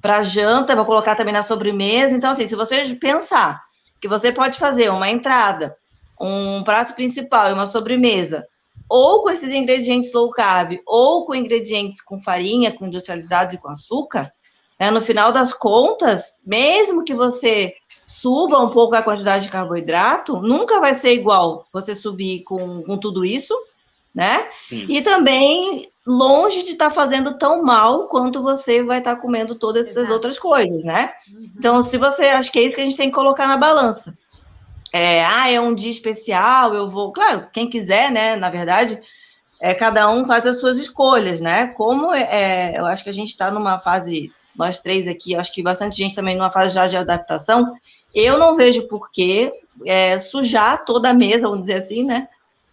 para 0.00 0.22
janta, 0.22 0.76
vou 0.76 0.84
colocar 0.84 1.16
também 1.16 1.32
na 1.32 1.42
sobremesa. 1.42 2.14
Então, 2.14 2.30
assim, 2.30 2.46
se 2.46 2.54
você 2.54 2.94
pensar 2.94 3.62
que 4.00 4.06
você 4.06 4.30
pode 4.30 4.58
fazer 4.58 4.90
uma 4.90 5.08
entrada, 5.08 5.76
um 6.20 6.62
prato 6.62 6.94
principal 6.94 7.50
e 7.50 7.52
uma 7.52 7.66
sobremesa, 7.66 8.46
ou 8.88 9.22
com 9.22 9.30
esses 9.30 9.52
ingredientes 9.52 10.12
low 10.12 10.30
carb, 10.30 10.78
ou 10.86 11.24
com 11.24 11.34
ingredientes 11.34 12.00
com 12.00 12.20
farinha, 12.20 12.72
com 12.72 12.86
industrializados 12.86 13.54
e 13.54 13.58
com 13.58 13.68
açúcar, 13.68 14.32
né, 14.78 14.90
no 14.90 15.00
final 15.00 15.32
das 15.32 15.52
contas, 15.52 16.42
mesmo 16.46 17.02
que 17.04 17.14
você 17.14 17.74
suba 18.06 18.58
um 18.58 18.70
pouco 18.70 18.94
a 18.94 19.02
quantidade 19.02 19.44
de 19.44 19.50
carboidrato, 19.50 20.40
nunca 20.40 20.80
vai 20.80 20.94
ser 20.94 21.12
igual 21.12 21.66
você 21.72 21.94
subir 21.94 22.44
com, 22.44 22.82
com 22.82 22.96
tudo 22.98 23.24
isso, 23.24 23.54
né? 24.14 24.48
Sim. 24.68 24.86
E 24.88 25.02
também 25.02 25.90
longe 26.06 26.62
de 26.64 26.72
estar 26.72 26.88
tá 26.88 26.94
fazendo 26.94 27.36
tão 27.36 27.62
mal 27.62 28.06
quanto 28.06 28.42
você 28.42 28.82
vai 28.82 28.98
estar 28.98 29.16
tá 29.16 29.20
comendo 29.20 29.56
todas 29.56 29.86
essas 29.86 30.04
Exato. 30.04 30.14
outras 30.14 30.38
coisas, 30.38 30.84
né? 30.84 31.12
Uhum. 31.34 31.50
Então, 31.58 31.82
se 31.82 31.98
você 31.98 32.26
acha 32.26 32.50
que 32.50 32.58
é 32.60 32.62
isso 32.62 32.76
que 32.76 32.82
a 32.82 32.84
gente 32.84 32.96
tem 32.96 33.08
que 33.08 33.14
colocar 33.14 33.48
na 33.48 33.56
balança. 33.56 34.16
É, 34.96 35.24
ah, 35.24 35.50
é 35.50 35.60
um 35.60 35.74
dia 35.74 35.90
especial, 35.90 36.74
eu 36.74 36.88
vou. 36.88 37.12
Claro, 37.12 37.46
quem 37.52 37.68
quiser, 37.68 38.10
né? 38.10 38.36
Na 38.36 38.48
verdade, 38.50 39.00
é, 39.60 39.74
cada 39.74 40.08
um 40.10 40.26
faz 40.26 40.46
as 40.46 40.58
suas 40.58 40.78
escolhas, 40.78 41.40
né? 41.40 41.68
Como 41.68 42.14
é, 42.14 42.22
é 42.72 42.78
eu 42.78 42.86
acho 42.86 43.04
que 43.04 43.10
a 43.10 43.12
gente 43.12 43.28
está 43.28 43.50
numa 43.50 43.78
fase, 43.78 44.32
nós 44.54 44.78
três 44.78 45.06
aqui, 45.06 45.36
acho 45.36 45.52
que 45.52 45.62
bastante 45.62 45.96
gente 45.96 46.14
também 46.14 46.36
numa 46.36 46.50
fase 46.50 46.74
já 46.74 46.86
de 46.86 46.96
adaptação. 46.96 47.72
Eu 48.14 48.38
não 48.38 48.56
vejo 48.56 48.88
por 48.88 49.10
que 49.10 49.52
é, 49.84 50.18
sujar 50.18 50.84
toda 50.84 51.10
a 51.10 51.14
mesa, 51.14 51.46
vamos 51.46 51.60
dizer 51.60 51.74
assim, 51.74 52.02
né? 52.02 52.28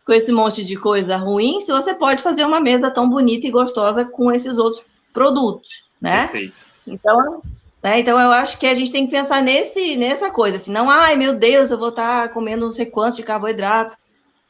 com 0.05 0.13
esse 0.13 0.31
monte 0.31 0.63
de 0.63 0.75
coisa 0.75 1.15
ruim, 1.15 1.59
se 1.59 1.71
você 1.71 1.93
pode 1.93 2.21
fazer 2.21 2.43
uma 2.43 2.59
mesa 2.59 2.91
tão 2.91 3.09
bonita 3.09 3.47
e 3.47 3.51
gostosa 3.51 4.03
com 4.03 4.31
esses 4.31 4.57
outros 4.57 4.83
produtos, 5.13 5.85
né? 6.01 6.27
Perfeito. 6.27 6.55
Então, 6.85 7.41
né, 7.83 7.99
então 7.99 8.19
eu 8.19 8.31
acho 8.31 8.57
que 8.57 8.65
a 8.65 8.73
gente 8.73 8.91
tem 8.91 9.05
que 9.05 9.11
pensar 9.11 9.41
nesse, 9.41 9.97
nessa 9.97 10.31
coisa, 10.31 10.57
assim, 10.57 10.71
não, 10.71 10.89
ai 10.89 11.15
meu 11.15 11.37
Deus, 11.37 11.69
eu 11.69 11.77
vou 11.77 11.89
estar 11.89 12.23
tá 12.23 12.33
comendo 12.33 12.65
não 12.65 12.71
sei 12.71 12.85
quanto 12.85 13.17
de 13.17 13.23
carboidrato, 13.23 13.97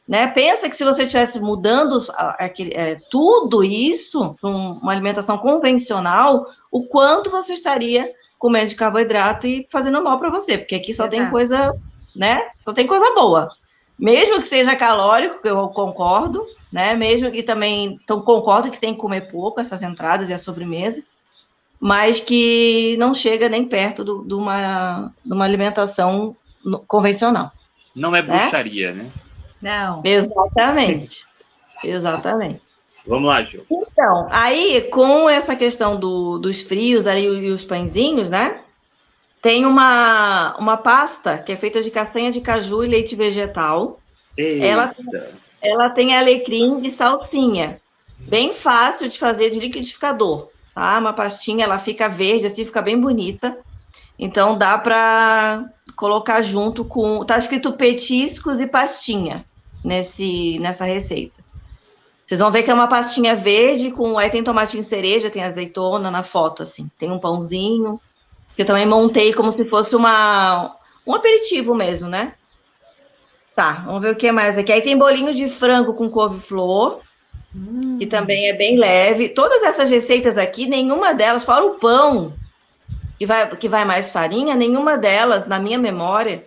né? 0.06 0.26
Pensa 0.26 0.68
que 0.68 0.76
se 0.76 0.84
você 0.84 1.04
estivesse 1.04 1.40
mudando 1.40 1.98
aquele, 2.38 2.74
é, 2.74 3.00
tudo 3.10 3.64
isso 3.64 4.36
para 4.38 4.50
uma 4.50 4.92
alimentação 4.92 5.38
convencional, 5.38 6.46
o 6.70 6.86
quanto 6.86 7.30
você 7.30 7.54
estaria 7.54 8.12
comendo 8.38 8.68
de 8.68 8.76
carboidrato 8.76 9.46
e 9.46 9.66
fazendo 9.70 10.02
mal 10.02 10.18
para 10.18 10.28
você, 10.28 10.58
porque 10.58 10.74
aqui 10.74 10.92
só 10.92 11.04
Exato. 11.04 11.16
tem 11.16 11.30
coisa, 11.30 11.72
né? 12.14 12.48
Só 12.58 12.72
tem 12.74 12.86
coisa 12.86 13.14
boa 13.14 13.48
mesmo 13.98 14.40
que 14.40 14.46
seja 14.46 14.76
calórico, 14.76 15.40
que 15.40 15.48
eu 15.48 15.68
concordo, 15.68 16.44
né? 16.72 16.94
Mesmo 16.94 17.30
que 17.30 17.42
também, 17.42 17.98
então 18.02 18.20
concordo 18.20 18.70
que 18.70 18.80
tem 18.80 18.92
que 18.92 19.00
comer 19.00 19.30
pouco 19.30 19.60
essas 19.60 19.82
entradas 19.82 20.28
e 20.30 20.34
a 20.34 20.38
sobremesa, 20.38 21.02
mas 21.80 22.20
que 22.20 22.96
não 22.98 23.12
chega 23.14 23.48
nem 23.48 23.64
perto 23.64 24.04
do, 24.04 24.24
de, 24.24 24.34
uma, 24.34 25.12
de 25.24 25.32
uma 25.32 25.44
alimentação 25.44 26.36
convencional. 26.86 27.52
Não 27.94 28.14
é 28.14 28.22
né? 28.22 28.38
bruxaria, 28.38 28.92
né? 28.92 29.04
né? 29.04 29.10
Não. 29.60 30.00
Exatamente. 30.04 31.24
Exatamente. 31.82 32.60
Vamos 33.06 33.28
lá, 33.28 33.42
Gil. 33.42 33.66
Então, 33.70 34.26
aí, 34.30 34.88
com 34.90 35.28
essa 35.28 35.54
questão 35.54 35.96
do, 35.96 36.38
dos 36.38 36.62
frios 36.62 37.06
ali 37.06 37.24
e 37.24 37.50
os 37.50 37.64
pãezinhos, 37.64 38.30
né? 38.30 38.60
Tem 39.42 39.66
uma, 39.66 40.56
uma 40.58 40.78
pasta 40.78 41.36
que 41.36 41.52
é 41.52 41.56
feita 41.56 41.82
de 41.82 41.90
castanha 41.90 42.32
de 42.32 42.40
caju 42.40 42.82
e 42.82 42.88
leite 42.88 43.14
vegetal. 43.14 44.00
Ela, 44.38 44.94
ela 45.62 45.90
tem 45.90 46.16
alecrim 46.16 46.80
e 46.82 46.90
salsinha. 46.90 47.78
Bem 48.18 48.54
fácil 48.54 49.06
de 49.06 49.18
fazer 49.18 49.50
de 49.50 49.60
liquidificador, 49.60 50.48
tá? 50.74 50.98
Uma 50.98 51.12
pastinha, 51.12 51.64
ela 51.64 51.78
fica 51.78 52.08
verde, 52.08 52.46
assim, 52.46 52.64
fica 52.64 52.82
bem 52.82 53.00
bonita. 53.00 53.56
Então 54.18 54.56
dá 54.56 54.76
para 54.78 55.64
colocar 55.96 56.42
junto 56.42 56.84
com. 56.84 57.24
Tá 57.24 57.38
escrito 57.38 57.72
petiscos 57.72 58.60
e 58.60 58.66
pastinha 58.66 59.44
nesse, 59.84 60.58
nessa 60.58 60.84
receita. 60.84 61.42
Vocês 62.26 62.40
vão 62.40 62.50
ver 62.50 62.62
que 62.62 62.70
é 62.70 62.74
uma 62.74 62.88
pastinha 62.88 63.34
verde 63.34 63.90
com. 63.90 64.18
Aí 64.18 64.30
tem 64.30 64.42
tomatinho 64.42 64.82
cereja, 64.82 65.30
tem 65.30 65.42
azeitona 65.42 66.10
na 66.10 66.22
foto, 66.22 66.62
assim. 66.62 66.90
Tem 66.98 67.10
um 67.10 67.18
pãozinho, 67.18 68.00
eu 68.56 68.64
também 68.64 68.86
montei 68.86 69.32
como 69.32 69.50
se 69.50 69.64
fosse 69.64 69.96
uma, 69.96 70.76
um 71.06 71.14
aperitivo 71.14 71.74
mesmo, 71.74 72.08
né? 72.08 72.34
Tá, 73.54 73.84
vamos 73.86 74.02
ver 74.02 74.12
o 74.12 74.16
que 74.16 74.32
mais 74.32 74.56
aqui. 74.56 74.72
Aí 74.72 74.80
tem 74.80 74.96
bolinho 74.96 75.34
de 75.34 75.48
frango 75.48 75.92
com 75.92 76.08
couve-flor, 76.08 77.00
hum. 77.54 77.98
também 78.08 78.48
é 78.48 78.52
bem 78.52 78.78
leve. 78.78 79.28
Todas 79.28 79.62
essas 79.62 79.90
receitas 79.90 80.36
aqui, 80.36 80.66
nenhuma 80.66 81.14
delas, 81.14 81.44
fora 81.44 81.64
o 81.64 81.74
pão, 81.74 82.34
que 83.18 83.26
vai, 83.26 83.56
que 83.56 83.68
vai 83.68 83.84
mais 83.84 84.10
farinha, 84.10 84.54
nenhuma 84.54 84.98
delas, 84.98 85.46
na 85.46 85.58
minha 85.58 85.78
memória, 85.78 86.44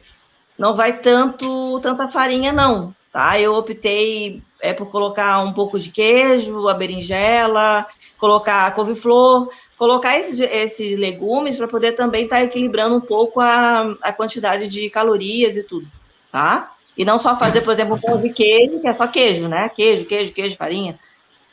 não 0.57 0.73
vai 0.73 0.97
tanto 0.97 1.79
tanta 1.81 2.07
farinha, 2.07 2.51
não. 2.51 2.93
tá? 3.11 3.39
Eu 3.39 3.53
optei 3.55 4.41
é, 4.61 4.73
por 4.73 4.89
colocar 4.89 5.39
um 5.39 5.53
pouco 5.53 5.79
de 5.79 5.89
queijo, 5.89 6.67
a 6.67 6.73
berinjela, 6.73 7.85
colocar 8.17 8.73
couve-flor, 8.73 9.49
colocar 9.77 10.17
esses, 10.17 10.39
esses 10.39 10.97
legumes 10.97 11.55
para 11.55 11.67
poder 11.67 11.93
também 11.93 12.23
estar 12.23 12.37
tá 12.37 12.43
equilibrando 12.43 12.95
um 12.95 13.01
pouco 13.01 13.39
a, 13.39 13.95
a 14.01 14.11
quantidade 14.11 14.67
de 14.67 14.89
calorias 14.89 15.55
e 15.55 15.63
tudo, 15.63 15.87
tá? 16.31 16.73
E 16.97 17.05
não 17.05 17.19
só 17.19 17.38
fazer, 17.38 17.62
por 17.62 17.71
exemplo, 17.71 17.95
um 17.95 17.99
pão 17.99 18.19
de 18.19 18.29
queijo, 18.29 18.79
que 18.79 18.88
é 18.88 18.93
só 18.93 19.07
queijo, 19.07 19.47
né? 19.47 19.69
Queijo, 19.69 20.05
queijo, 20.05 20.33
queijo, 20.33 20.57
farinha. 20.57 20.97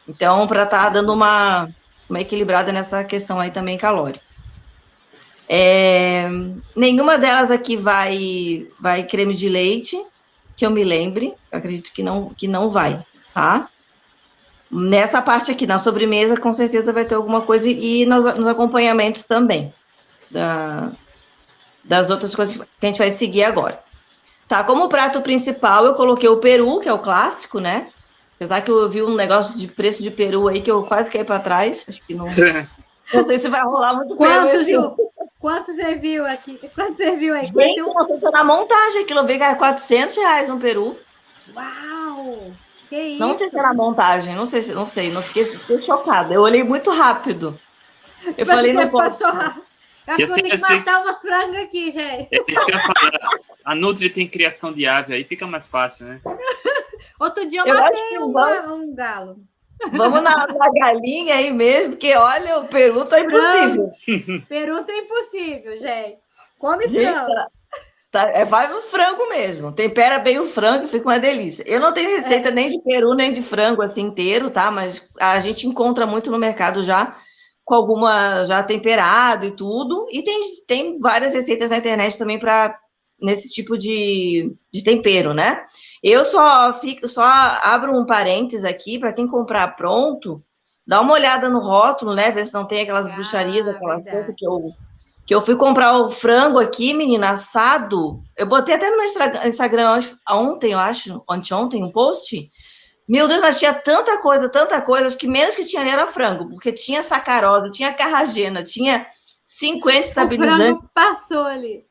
Então, 0.08 0.46
para 0.46 0.62
estar 0.62 0.84
tá 0.84 0.88
dando 0.88 1.12
uma, 1.12 1.68
uma 2.08 2.20
equilibrada 2.20 2.72
nessa 2.72 3.04
questão 3.04 3.38
aí 3.38 3.50
também 3.50 3.76
calórica. 3.76 4.24
É, 5.46 6.26
nenhuma 6.74 7.18
delas 7.18 7.50
aqui 7.50 7.76
vai 7.76 8.66
vai 8.80 9.02
creme 9.02 9.34
de 9.34 9.48
leite, 9.48 10.02
que 10.56 10.64
eu 10.64 10.70
me 10.70 10.82
lembre. 10.82 11.34
Eu 11.52 11.58
acredito 11.58 11.92
que 11.92 12.02
não, 12.02 12.30
que 12.30 12.48
não 12.48 12.70
vai, 12.70 13.04
tá? 13.34 13.68
Nessa 14.70 15.20
parte 15.20 15.50
aqui, 15.52 15.66
na 15.66 15.78
sobremesa, 15.78 16.38
com 16.38 16.52
certeza 16.54 16.92
vai 16.92 17.04
ter 17.04 17.14
alguma 17.14 17.42
coisa, 17.42 17.68
e 17.68 18.06
nos, 18.06 18.24
nos 18.34 18.46
acompanhamentos 18.46 19.24
também, 19.24 19.72
da, 20.30 20.90
das 21.84 22.08
outras 22.08 22.34
coisas 22.34 22.56
que 22.56 22.86
a 22.86 22.86
gente 22.86 22.98
vai 22.98 23.10
seguir 23.10 23.44
agora. 23.44 23.84
Tá, 24.46 24.62
como 24.62 24.88
prato 24.88 25.22
principal, 25.22 25.86
eu 25.86 25.94
coloquei 25.94 26.28
o 26.28 26.36
peru, 26.36 26.80
que 26.80 26.88
é 26.88 26.92
o 26.92 26.98
clássico, 26.98 27.60
né? 27.60 27.90
Apesar 28.36 28.60
que 28.60 28.70
eu 28.70 28.88
vi 28.88 29.02
um 29.02 29.14
negócio 29.14 29.56
de 29.56 29.66
preço 29.68 30.02
de 30.02 30.10
peru 30.10 30.48
aí 30.48 30.60
que 30.60 30.70
eu 30.70 30.82
quase 30.82 31.10
caí 31.10 31.24
para 31.24 31.38
trás. 31.38 31.84
Acho 31.88 32.00
que 32.02 32.14
não. 32.14 32.26
não 33.12 33.24
sei 33.24 33.38
se 33.38 33.48
vai 33.48 33.62
rolar 33.62 33.94
muito 33.94 34.16
Quanto, 34.16 34.64
peru. 34.64 34.96
Quanto 35.38 35.74
você 35.74 35.94
viu 35.94 36.26
aqui? 36.26 36.60
Quanto 36.74 36.96
você 36.96 37.16
viu 37.16 37.34
aí? 37.34 37.44
Gente, 37.44 37.82
um... 37.82 37.92
não 37.92 38.04
sei 38.04 38.18
se 38.18 38.26
é 38.26 38.30
na 38.30 38.44
montagem, 38.44 39.02
aquilo 39.02 39.24
veio 39.24 39.56
400 39.56 40.16
reais 40.16 40.48
no 40.48 40.58
peru. 40.58 40.98
Uau! 41.54 42.52
Que 42.88 43.00
isso? 43.00 43.20
Não 43.20 43.34
sei 43.34 43.48
se 43.48 43.58
era 43.58 43.72
montagem, 43.72 44.34
não 44.34 44.46
sei, 44.46 44.60
não 44.74 44.86
sei, 44.86 45.10
não 45.10 45.22
fiquei, 45.22 45.44
fiquei 45.44 45.78
chocada. 45.80 46.34
Eu 46.34 46.42
olhei 46.42 46.62
muito 46.62 46.90
rápido. 46.90 47.58
Eu 48.36 48.46
falei, 48.46 48.72
não 48.72 48.88
posso. 48.88 49.22
Eu 49.22 49.28
acho 49.30 50.16
que 50.16 50.26
vou 50.26 50.36
ter 50.36 50.50
que 50.50 50.56
matar 50.58 51.02
umas 51.02 51.20
frangas 51.20 51.64
aqui, 51.64 51.90
gente. 51.90 52.28
É 52.30 52.44
isso 52.48 52.66
que 52.66 52.72
eu 52.72 52.76
ia 52.76 52.80
falar. 52.82 53.53
A 53.64 53.74
Nutri 53.74 54.10
tem 54.10 54.28
criação 54.28 54.72
de 54.72 54.86
ave, 54.86 55.14
aí 55.14 55.24
fica 55.24 55.46
mais 55.46 55.66
fácil, 55.66 56.06
né? 56.06 56.20
Outro 57.18 57.48
dia 57.48 57.60
eu, 57.60 57.66
eu 57.66 57.74
matei 57.74 58.18
um, 58.18 58.32
vamos... 58.32 58.70
um 58.72 58.94
galo. 58.94 59.36
Vamos 59.92 60.22
na, 60.22 60.46
na, 60.46 60.72
galinha 60.72 61.34
aí 61.34 61.52
mesmo, 61.52 61.90
porque 61.90 62.14
olha, 62.16 62.58
o 62.58 62.68
peru 62.68 63.04
tá 63.04 63.20
impossível. 63.20 63.92
Peru 64.48 64.84
tá 64.84 64.96
impossível, 64.96 65.78
gente. 65.78 66.18
Come 66.58 66.88
frango. 66.88 67.32
Tá, 68.10 68.30
é, 68.32 68.44
vai 68.44 68.68
no 68.68 68.80
frango 68.80 69.28
mesmo. 69.28 69.72
Tempera 69.72 70.20
bem 70.20 70.38
o 70.38 70.46
frango, 70.46 70.86
fica 70.86 71.08
uma 71.08 71.18
delícia. 71.18 71.64
Eu 71.66 71.80
não 71.80 71.92
tenho 71.92 72.16
receita 72.16 72.48
é. 72.50 72.52
nem 72.52 72.70
de 72.70 72.80
peru, 72.80 73.12
nem 73.14 73.32
de 73.32 73.42
frango 73.42 73.82
assim 73.82 74.02
inteiro, 74.02 74.50
tá? 74.50 74.70
Mas 74.70 75.10
a 75.20 75.40
gente 75.40 75.66
encontra 75.66 76.06
muito 76.06 76.30
no 76.30 76.38
mercado 76.38 76.84
já 76.84 77.16
com 77.64 77.74
alguma 77.74 78.44
já 78.44 78.62
temperado 78.62 79.46
e 79.46 79.50
tudo. 79.50 80.06
E 80.12 80.22
tem, 80.22 80.40
tem 80.66 80.98
várias 80.98 81.34
receitas 81.34 81.70
na 81.70 81.78
internet 81.78 82.16
também 82.16 82.38
para 82.38 82.78
nesse 83.20 83.50
tipo 83.50 83.78
de, 83.78 84.54
de 84.72 84.84
tempero, 84.84 85.32
né? 85.32 85.64
Eu 86.02 86.24
só 86.24 86.72
fico, 86.74 87.08
só 87.08 87.22
abro 87.62 87.98
um 87.98 88.04
parênteses 88.04 88.64
aqui 88.64 88.98
para 88.98 89.12
quem 89.12 89.26
comprar 89.26 89.76
pronto, 89.76 90.42
dá 90.86 91.00
uma 91.00 91.14
olhada 91.14 91.48
no 91.48 91.60
rótulo, 91.60 92.14
né? 92.14 92.30
Ver 92.30 92.46
se 92.46 92.54
não 92.54 92.66
tem 92.66 92.82
aquelas 92.82 93.06
ah, 93.06 93.10
bruxarias, 93.10 93.66
aquela 93.66 94.02
coisa 94.02 94.34
que 94.36 94.46
eu 94.46 94.72
que 95.26 95.34
eu 95.34 95.40
fui 95.40 95.56
comprar 95.56 95.96
o 95.98 96.10
frango 96.10 96.58
aqui, 96.58 96.92
menina, 96.92 97.30
assado. 97.30 98.22
Eu 98.36 98.46
botei 98.46 98.74
até 98.74 98.90
no 98.90 98.98
meu 98.98 99.06
Instagram 99.48 99.98
ontem, 100.28 100.72
eu 100.72 100.78
acho, 100.78 101.24
anteontem, 101.28 101.82
um 101.82 101.90
post. 101.90 102.50
Meu 103.08 103.26
Deus, 103.28 103.40
mas 103.40 103.58
tinha 103.58 103.72
tanta 103.72 104.20
coisa, 104.20 104.48
tanta 104.48 104.80
coisa, 104.80 105.06
acho 105.06 105.16
que 105.16 105.26
menos 105.26 105.54
que 105.54 105.64
tinha 105.64 105.82
ali 105.82 105.90
era 105.90 106.06
frango, 106.06 106.48
porque 106.48 106.72
tinha 106.72 107.02
sacarose, 107.02 107.70
tinha 107.70 107.92
carragena, 107.92 108.62
tinha 108.62 109.06
50 109.44 109.98
estabilizantes. 110.00 110.60
O 110.60 110.68
frango 110.68 110.90
passou 110.94 111.42
ali. 111.42 111.86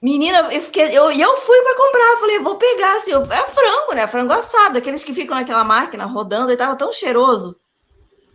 Menina, 0.00 0.52
eu 0.52 0.62
fiquei, 0.62 0.96
eu, 0.96 1.10
eu 1.10 1.36
fui 1.38 1.60
para 1.62 1.76
comprar, 1.76 2.20
falei, 2.20 2.38
vou 2.38 2.56
pegar, 2.56 2.96
assim, 2.96 3.10
eu, 3.10 3.22
é 3.22 3.42
frango, 3.50 3.94
né? 3.94 4.06
Frango 4.06 4.32
assado, 4.32 4.78
aqueles 4.78 5.02
que 5.02 5.12
ficam 5.12 5.36
naquela 5.36 5.64
máquina 5.64 6.04
rodando, 6.04 6.52
e 6.52 6.56
tava 6.56 6.76
tão 6.76 6.92
cheiroso. 6.92 7.58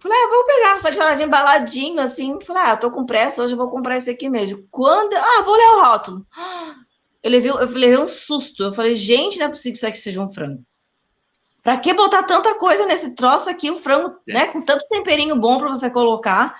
Falei, 0.03 0.17
ah, 0.17 0.27
vou 0.27 0.45
pegar, 0.45 0.79
só 0.81 0.89
que 0.89 0.95
já 0.97 1.03
estava 1.03 1.23
embaladinho 1.23 2.01
assim. 2.01 2.37
Falei, 2.41 2.63
ah, 2.63 2.75
tô 2.75 2.91
com 2.91 3.05
pressa, 3.05 3.41
hoje 3.41 3.53
eu 3.53 3.57
vou 3.57 3.69
comprar 3.69 3.95
esse 3.95 4.09
aqui 4.09 4.29
mesmo. 4.29 4.67
Quando. 4.69 5.13
Ah, 5.13 5.41
vou 5.43 5.55
ler 5.55 5.67
o 5.67 5.81
rótulo. 5.81 6.27
Eu 7.23 7.31
levei, 7.31 7.49
eu 7.49 7.57
levei 7.57 7.97
um 7.97 8.05
susto. 8.05 8.63
Eu 8.63 8.73
falei, 8.73 8.97
gente, 8.97 9.39
não 9.39 9.45
é 9.45 9.49
possível 9.49 9.71
que 9.71 9.77
isso 9.77 9.87
aqui 9.87 9.97
seja 9.97 10.21
um 10.21 10.27
frango. 10.27 10.61
Pra 11.63 11.77
que 11.77 11.93
botar 11.93 12.23
tanta 12.23 12.53
coisa 12.55 12.85
nesse 12.85 13.15
troço 13.15 13.49
aqui? 13.49 13.71
O 13.71 13.75
frango, 13.75 14.13
é. 14.27 14.33
né? 14.33 14.47
Com 14.47 14.61
tanto 14.61 14.85
temperinho 14.89 15.37
bom 15.37 15.57
para 15.57 15.69
você 15.69 15.89
colocar. 15.89 16.53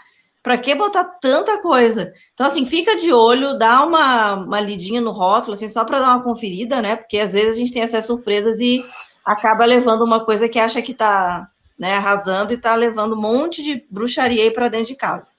Pra 0.44 0.58
que 0.58 0.76
botar 0.76 1.06
tanta 1.06 1.62
coisa? 1.62 2.14
Então, 2.34 2.46
assim, 2.46 2.66
fica 2.66 2.98
de 2.98 3.14
olho, 3.14 3.58
dá 3.58 3.86
uma, 3.86 4.34
uma 4.34 4.60
lidinha 4.60 5.00
no 5.00 5.12
rótulo, 5.12 5.54
assim, 5.54 5.70
só 5.70 5.86
para 5.86 6.02
dar 6.02 6.16
uma 6.16 6.24
conferida, 6.24 6.82
né? 6.82 6.98
Porque 6.98 7.18
às 7.18 7.32
vezes 7.32 7.54
a 7.54 7.58
gente 7.58 7.72
tem 7.72 7.82
essas 7.82 8.06
surpresas 8.06 8.60
e 8.60 8.86
acaba 9.24 9.64
levando 9.64 10.04
uma 10.04 10.26
coisa 10.26 10.50
que 10.50 10.60
acha 10.60 10.82
que 10.82 10.94
tá 10.94 11.48
né, 11.80 11.96
arrasando 11.96 12.52
e 12.52 12.58
tá 12.58 12.76
levando 12.76 13.14
um 13.14 13.22
monte 13.22 13.64
de 13.64 13.86
bruxaria 13.90 14.44
aí 14.44 14.52
para 14.52 14.68
dentro 14.68 14.88
de 14.88 14.96
casa. 14.96 15.38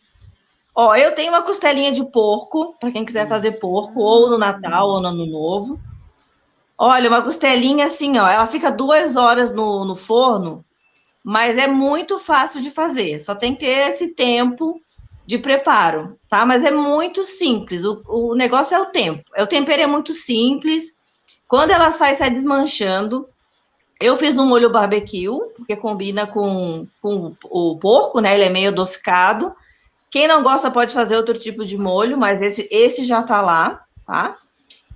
Ó, 0.74 0.96
eu 0.96 1.14
tenho 1.14 1.32
uma 1.32 1.42
costelinha 1.42 1.92
de 1.92 2.02
porco, 2.02 2.74
para 2.80 2.90
quem 2.90 3.04
quiser 3.04 3.28
fazer 3.28 3.60
porco, 3.60 4.00
ou 4.00 4.30
no 4.30 4.38
Natal 4.38 4.88
ou 4.88 5.02
no 5.02 5.08
Ano 5.08 5.26
Novo. 5.26 5.78
Olha, 6.78 7.10
uma 7.10 7.22
costelinha 7.22 7.84
assim, 7.84 8.18
ó, 8.18 8.26
ela 8.26 8.46
fica 8.46 8.72
duas 8.72 9.16
horas 9.16 9.54
no, 9.54 9.84
no 9.84 9.94
forno, 9.94 10.64
mas 11.22 11.58
é 11.58 11.66
muito 11.66 12.18
fácil 12.18 12.62
de 12.62 12.70
fazer. 12.70 13.20
Só 13.20 13.34
tem 13.34 13.54
que 13.54 13.60
ter 13.60 13.90
esse 13.90 14.14
tempo 14.14 14.80
de 15.26 15.38
preparo, 15.38 16.18
tá? 16.28 16.44
Mas 16.44 16.64
é 16.64 16.70
muito 16.70 17.24
simples. 17.24 17.84
O, 17.84 18.02
o 18.06 18.34
negócio 18.34 18.74
é 18.74 18.80
o 18.80 18.86
tempo. 18.86 19.22
O 19.38 19.46
tempero 19.46 19.82
é 19.82 19.86
muito 19.86 20.12
simples. 20.12 20.96
Quando 21.48 21.70
ela 21.70 21.90
sai, 21.90 22.14
sai 22.14 22.30
desmanchando. 22.30 23.28
Eu 24.00 24.16
fiz 24.16 24.36
um 24.36 24.46
molho 24.46 24.70
barbecue, 24.70 25.28
porque 25.56 25.76
combina 25.76 26.26
com, 26.26 26.86
com 27.00 27.34
o 27.44 27.78
porco, 27.78 28.20
né? 28.20 28.34
Ele 28.34 28.44
é 28.44 28.50
meio 28.50 28.68
adocicado. 28.68 29.54
Quem 30.10 30.28
não 30.28 30.42
gosta 30.42 30.70
pode 30.70 30.92
fazer 30.92 31.16
outro 31.16 31.38
tipo 31.38 31.64
de 31.64 31.78
molho, 31.78 32.18
mas 32.18 32.42
esse, 32.42 32.68
esse 32.70 33.04
já 33.04 33.22
tá 33.22 33.40
lá, 33.40 33.84
tá? 34.06 34.36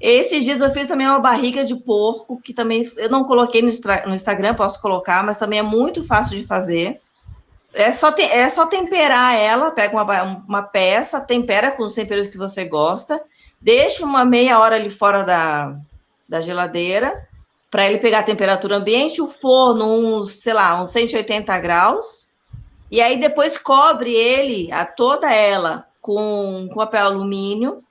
Esses 0.01 0.45
dias 0.45 0.61
eu 0.61 0.71
fiz 0.71 0.87
também 0.87 1.09
uma 1.09 1.19
barriga 1.19 1.65
de 1.65 1.75
porco, 1.75 2.41
que 2.41 2.55
também 2.55 2.89
eu 2.97 3.11
não 3.11 3.25
coloquei 3.25 3.61
no, 3.61 3.69
no 4.07 4.15
Instagram, 4.15 4.55
posso 4.55 4.81
colocar, 4.81 5.25
mas 5.25 5.39
também 5.39 5.59
é 5.59 5.63
muito 5.63 6.05
fácil 6.05 6.39
de 6.39 6.47
fazer. 6.47 7.01
É 7.73 7.93
só, 7.93 8.11
te, 8.11 8.23
é 8.23 8.49
só 8.49 8.67
temperar 8.67 9.35
ela, 9.35 9.71
pega 9.71 9.95
uma, 9.95 10.23
uma 10.49 10.63
peça, 10.63 11.21
tempera 11.21 11.71
com 11.71 11.85
os 11.85 11.95
temperos 11.95 12.27
que 12.27 12.39
você 12.39 12.65
gosta, 12.65 13.23
deixa 13.61 14.05
uma 14.05 14.25
meia 14.25 14.59
hora 14.59 14.77
ali 14.77 14.89
fora 14.89 15.23
da, 15.23 15.77
da 16.29 16.41
geladeira, 16.41 17.29
para 17.71 17.87
ele 17.87 17.99
pegar 17.99 18.21
a 18.21 18.25
temperatura 18.25 18.77
ambiente, 18.77 19.21
o 19.21 19.27
forno 19.27 19.85
uns, 19.93 20.43
sei 20.43 20.55
lá, 20.55 20.81
uns 20.81 20.89
180 20.91 21.59
graus, 21.59 22.31
e 22.91 23.03
aí 23.03 23.21
depois 23.21 23.59
cobre 23.59 24.15
ele, 24.15 24.73
a 24.73 24.87
toda 24.87 25.33
ela, 25.33 25.87
com, 26.01 26.69
com 26.71 26.75
papel 26.75 27.07
alumínio, 27.07 27.85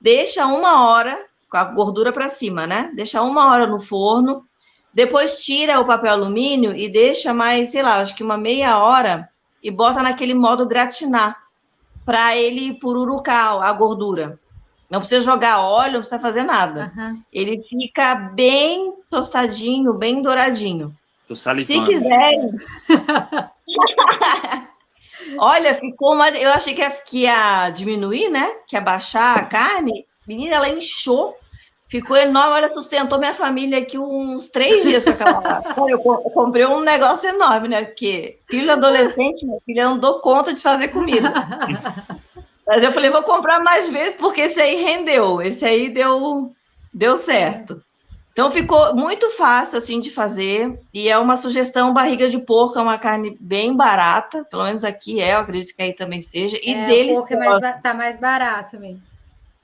deixa 0.00 0.44
uma 0.46 0.88
hora, 0.88 1.24
com 1.48 1.56
a 1.56 1.64
gordura 1.64 2.12
para 2.12 2.28
cima, 2.28 2.66
né? 2.66 2.90
Deixa 2.94 3.22
uma 3.22 3.52
hora 3.52 3.66
no 3.66 3.80
forno, 3.80 4.44
depois 4.92 5.44
tira 5.44 5.80
o 5.80 5.86
papel 5.86 6.12
alumínio 6.12 6.76
e 6.76 6.88
deixa 6.88 7.32
mais, 7.32 7.70
sei 7.70 7.82
lá, 7.82 8.00
acho 8.00 8.14
que 8.14 8.24
uma 8.24 8.36
meia 8.36 8.78
hora 8.78 9.28
e 9.62 9.70
bota 9.70 10.02
naquele 10.02 10.34
modo 10.34 10.66
gratinar, 10.66 11.36
para 12.04 12.36
ele 12.36 12.74
pururucar 12.74 13.60
a 13.62 13.72
gordura. 13.72 14.38
Não 14.88 14.98
precisa 14.98 15.24
jogar 15.24 15.60
óleo, 15.60 15.92
não 15.92 16.00
precisa 16.00 16.20
fazer 16.20 16.42
nada. 16.42 16.92
Uhum. 16.96 17.22
Ele 17.32 17.62
fica 17.62 18.14
bem 18.14 18.94
tostadinho, 19.08 19.92
bem 19.92 20.20
douradinho. 20.20 20.96
Tô 21.28 21.36
salivando. 21.36 21.86
Se 21.86 21.92
quiserem. 21.92 22.50
Olha, 25.38 25.74
ficou 25.74 26.14
uma. 26.14 26.30
Eu 26.30 26.50
achei 26.50 26.74
que 26.74 26.80
ia, 26.80 26.90
que 26.90 27.18
ia 27.20 27.70
diminuir, 27.70 28.28
né? 28.30 28.50
Que 28.66 28.74
ia 28.74 28.80
baixar 28.80 29.36
a 29.38 29.44
carne. 29.44 30.04
Menina, 30.26 30.56
ela 30.56 30.68
inchou. 30.68 31.38
Ficou 31.90 32.16
enorme, 32.16 32.52
olha, 32.52 32.70
sustentou 32.70 33.18
minha 33.18 33.34
família 33.34 33.78
aqui 33.78 33.98
uns 33.98 34.46
três 34.46 34.84
dias 34.84 35.02
com 35.02 35.10
aquela. 35.10 35.60
eu 35.90 35.98
comprei 35.98 36.64
um 36.64 36.82
negócio 36.82 37.28
enorme, 37.28 37.66
né? 37.66 37.84
Porque 37.84 38.38
filho 38.48 38.70
adolescente, 38.70 39.44
minha 39.44 39.58
filha 39.66 39.84
não 39.86 39.98
dou 39.98 40.20
conta 40.20 40.54
de 40.54 40.60
fazer 40.60 40.88
comida. 40.88 41.32
Mas 42.64 42.84
eu 42.84 42.92
falei, 42.92 43.10
vou 43.10 43.24
comprar 43.24 43.58
mais 43.58 43.88
vezes, 43.88 44.14
porque 44.14 44.42
esse 44.42 44.60
aí 44.60 44.80
rendeu, 44.80 45.42
esse 45.42 45.64
aí 45.64 45.88
deu, 45.88 46.52
deu 46.94 47.16
certo. 47.16 47.82
Então 48.32 48.52
ficou 48.52 48.94
muito 48.94 49.28
fácil 49.32 49.76
assim 49.76 49.98
de 49.98 50.12
fazer 50.12 50.80
e 50.94 51.08
é 51.08 51.18
uma 51.18 51.36
sugestão 51.36 51.92
barriga 51.92 52.30
de 52.30 52.38
porco, 52.38 52.78
é 52.78 52.82
uma 52.82 52.98
carne 52.98 53.36
bem 53.40 53.76
barata, 53.76 54.44
pelo 54.44 54.62
menos 54.62 54.84
aqui 54.84 55.20
é, 55.20 55.34
eu 55.34 55.38
acredito 55.38 55.74
que 55.74 55.82
aí 55.82 55.92
também 55.92 56.22
seja. 56.22 56.56
E 56.62 56.72
é, 56.72 56.86
deliciosa. 56.86 57.22
O 57.22 57.26
porco 57.26 57.34
é 57.34 57.48
mais, 57.48 57.82
tá 57.82 57.94
mais 57.94 58.20
barato 58.20 58.78
mesmo. 58.78 59.09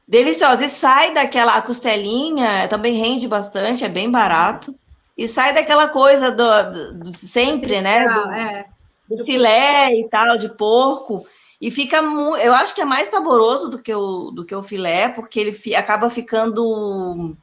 Deliciosa. 0.06 0.64
E 0.64 0.68
sai 0.68 1.12
daquela 1.12 1.60
costelinha, 1.62 2.68
também 2.68 2.94
rende 2.94 3.26
bastante, 3.26 3.84
é 3.84 3.88
bem 3.88 4.10
barato. 4.10 4.74
e 5.16 5.26
sai 5.26 5.54
daquela 5.54 5.88
coisa 5.88 6.30
do, 6.30 6.92
do 6.92 7.14
sempre, 7.14 7.80
né? 7.80 7.98
Do, 7.98 8.30
é. 8.32 8.66
do 9.08 9.24
filé 9.24 9.88
e 9.98 10.08
tal, 10.08 10.36
de 10.36 10.48
porco. 10.48 11.26
E 11.60 11.70
fica 11.70 11.98
eu 11.98 12.54
acho 12.54 12.74
que 12.74 12.82
é 12.82 12.84
mais 12.84 13.08
saboroso 13.08 13.70
do 13.70 13.78
que 13.78 13.94
o, 13.94 14.30
do 14.30 14.44
que 14.44 14.54
o 14.54 14.62
filé, 14.62 15.08
porque 15.08 15.40
ele 15.40 15.52
fi, 15.52 15.74
acaba 15.74 16.10
ficando 16.10 17.34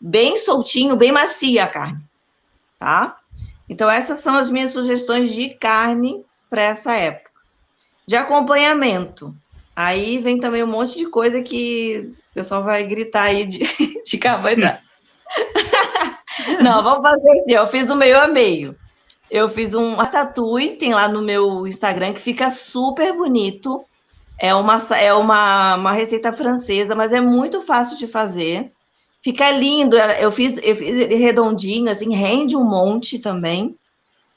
bem 0.00 0.36
soltinho, 0.36 0.96
bem 0.96 1.12
macia 1.12 1.64
a 1.64 1.68
carne, 1.68 2.00
tá? 2.78 3.16
Então, 3.68 3.88
essas 3.88 4.18
são 4.18 4.34
as 4.34 4.50
minhas 4.50 4.72
sugestões 4.72 5.30
de 5.32 5.50
carne 5.50 6.24
para 6.48 6.62
essa 6.62 6.92
época. 6.94 7.30
De 8.04 8.16
acompanhamento. 8.16 9.32
Aí 9.74 10.18
vem 10.18 10.38
também 10.38 10.62
um 10.62 10.66
monte 10.66 10.98
de 10.98 11.06
coisa 11.06 11.42
que 11.42 12.12
o 12.30 12.34
pessoal 12.34 12.62
vai 12.62 12.82
gritar 12.84 13.24
aí 13.24 13.46
de, 13.46 13.60
de 14.04 14.18
carboidrato. 14.18 14.82
Não, 16.62 16.82
vamos 16.82 17.02
fazer 17.02 17.30
assim, 17.38 17.52
eu 17.52 17.66
fiz 17.66 17.88
o 17.90 17.96
meio 17.96 18.18
a 18.20 18.26
meio. 18.26 18.76
Eu 19.30 19.48
fiz 19.48 19.74
um 19.74 19.94
ratatouille, 19.94 20.76
tem 20.76 20.92
lá 20.92 21.08
no 21.08 21.22
meu 21.22 21.66
Instagram, 21.66 22.12
que 22.12 22.20
fica 22.20 22.50
super 22.50 23.12
bonito. 23.12 23.84
É 24.38 24.54
uma, 24.54 24.78
é 24.98 25.12
uma, 25.12 25.76
uma 25.76 25.92
receita 25.92 26.32
francesa, 26.32 26.96
mas 26.96 27.12
é 27.12 27.20
muito 27.20 27.60
fácil 27.60 27.96
de 27.96 28.08
fazer. 28.08 28.72
Fica 29.22 29.50
lindo. 29.50 29.96
Eu 29.96 30.32
fiz, 30.32 30.56
eu 30.62 30.74
fiz 30.74 30.96
ele 30.96 31.14
redondinho, 31.14 31.90
assim, 31.90 32.12
rende 32.14 32.56
um 32.56 32.64
monte 32.64 33.18
também. 33.18 33.76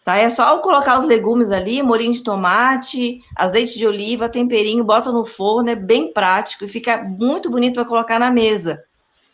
Tá? 0.04 0.18
É 0.18 0.30
só 0.30 0.58
colocar 0.60 1.00
os 1.00 1.06
legumes 1.06 1.50
ali, 1.50 1.82
molinho 1.82 2.12
de 2.12 2.24
tomate, 2.24 3.22
azeite 3.38 3.78
de 3.78 3.88
oliva, 3.88 4.28
temperinho, 4.28 4.84
bota 4.84 5.12
no 5.12 5.24
forno, 5.24 5.70
é 5.70 5.76
bem 5.76 6.12
prático 6.12 6.66
e 6.66 6.68
fica 6.68 7.02
muito 7.02 7.50
bonito 7.50 7.76
para 7.76 7.86
colocar 7.86 8.20
na 8.20 8.30
mesa. 8.30 8.84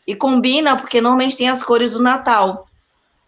E 0.06 0.16
combina, 0.16 0.76
porque 0.76 1.02
normalmente 1.02 1.36
tem 1.36 1.50
as 1.50 1.64
cores 1.64 1.92
do 1.92 2.02
Natal. 2.02 2.68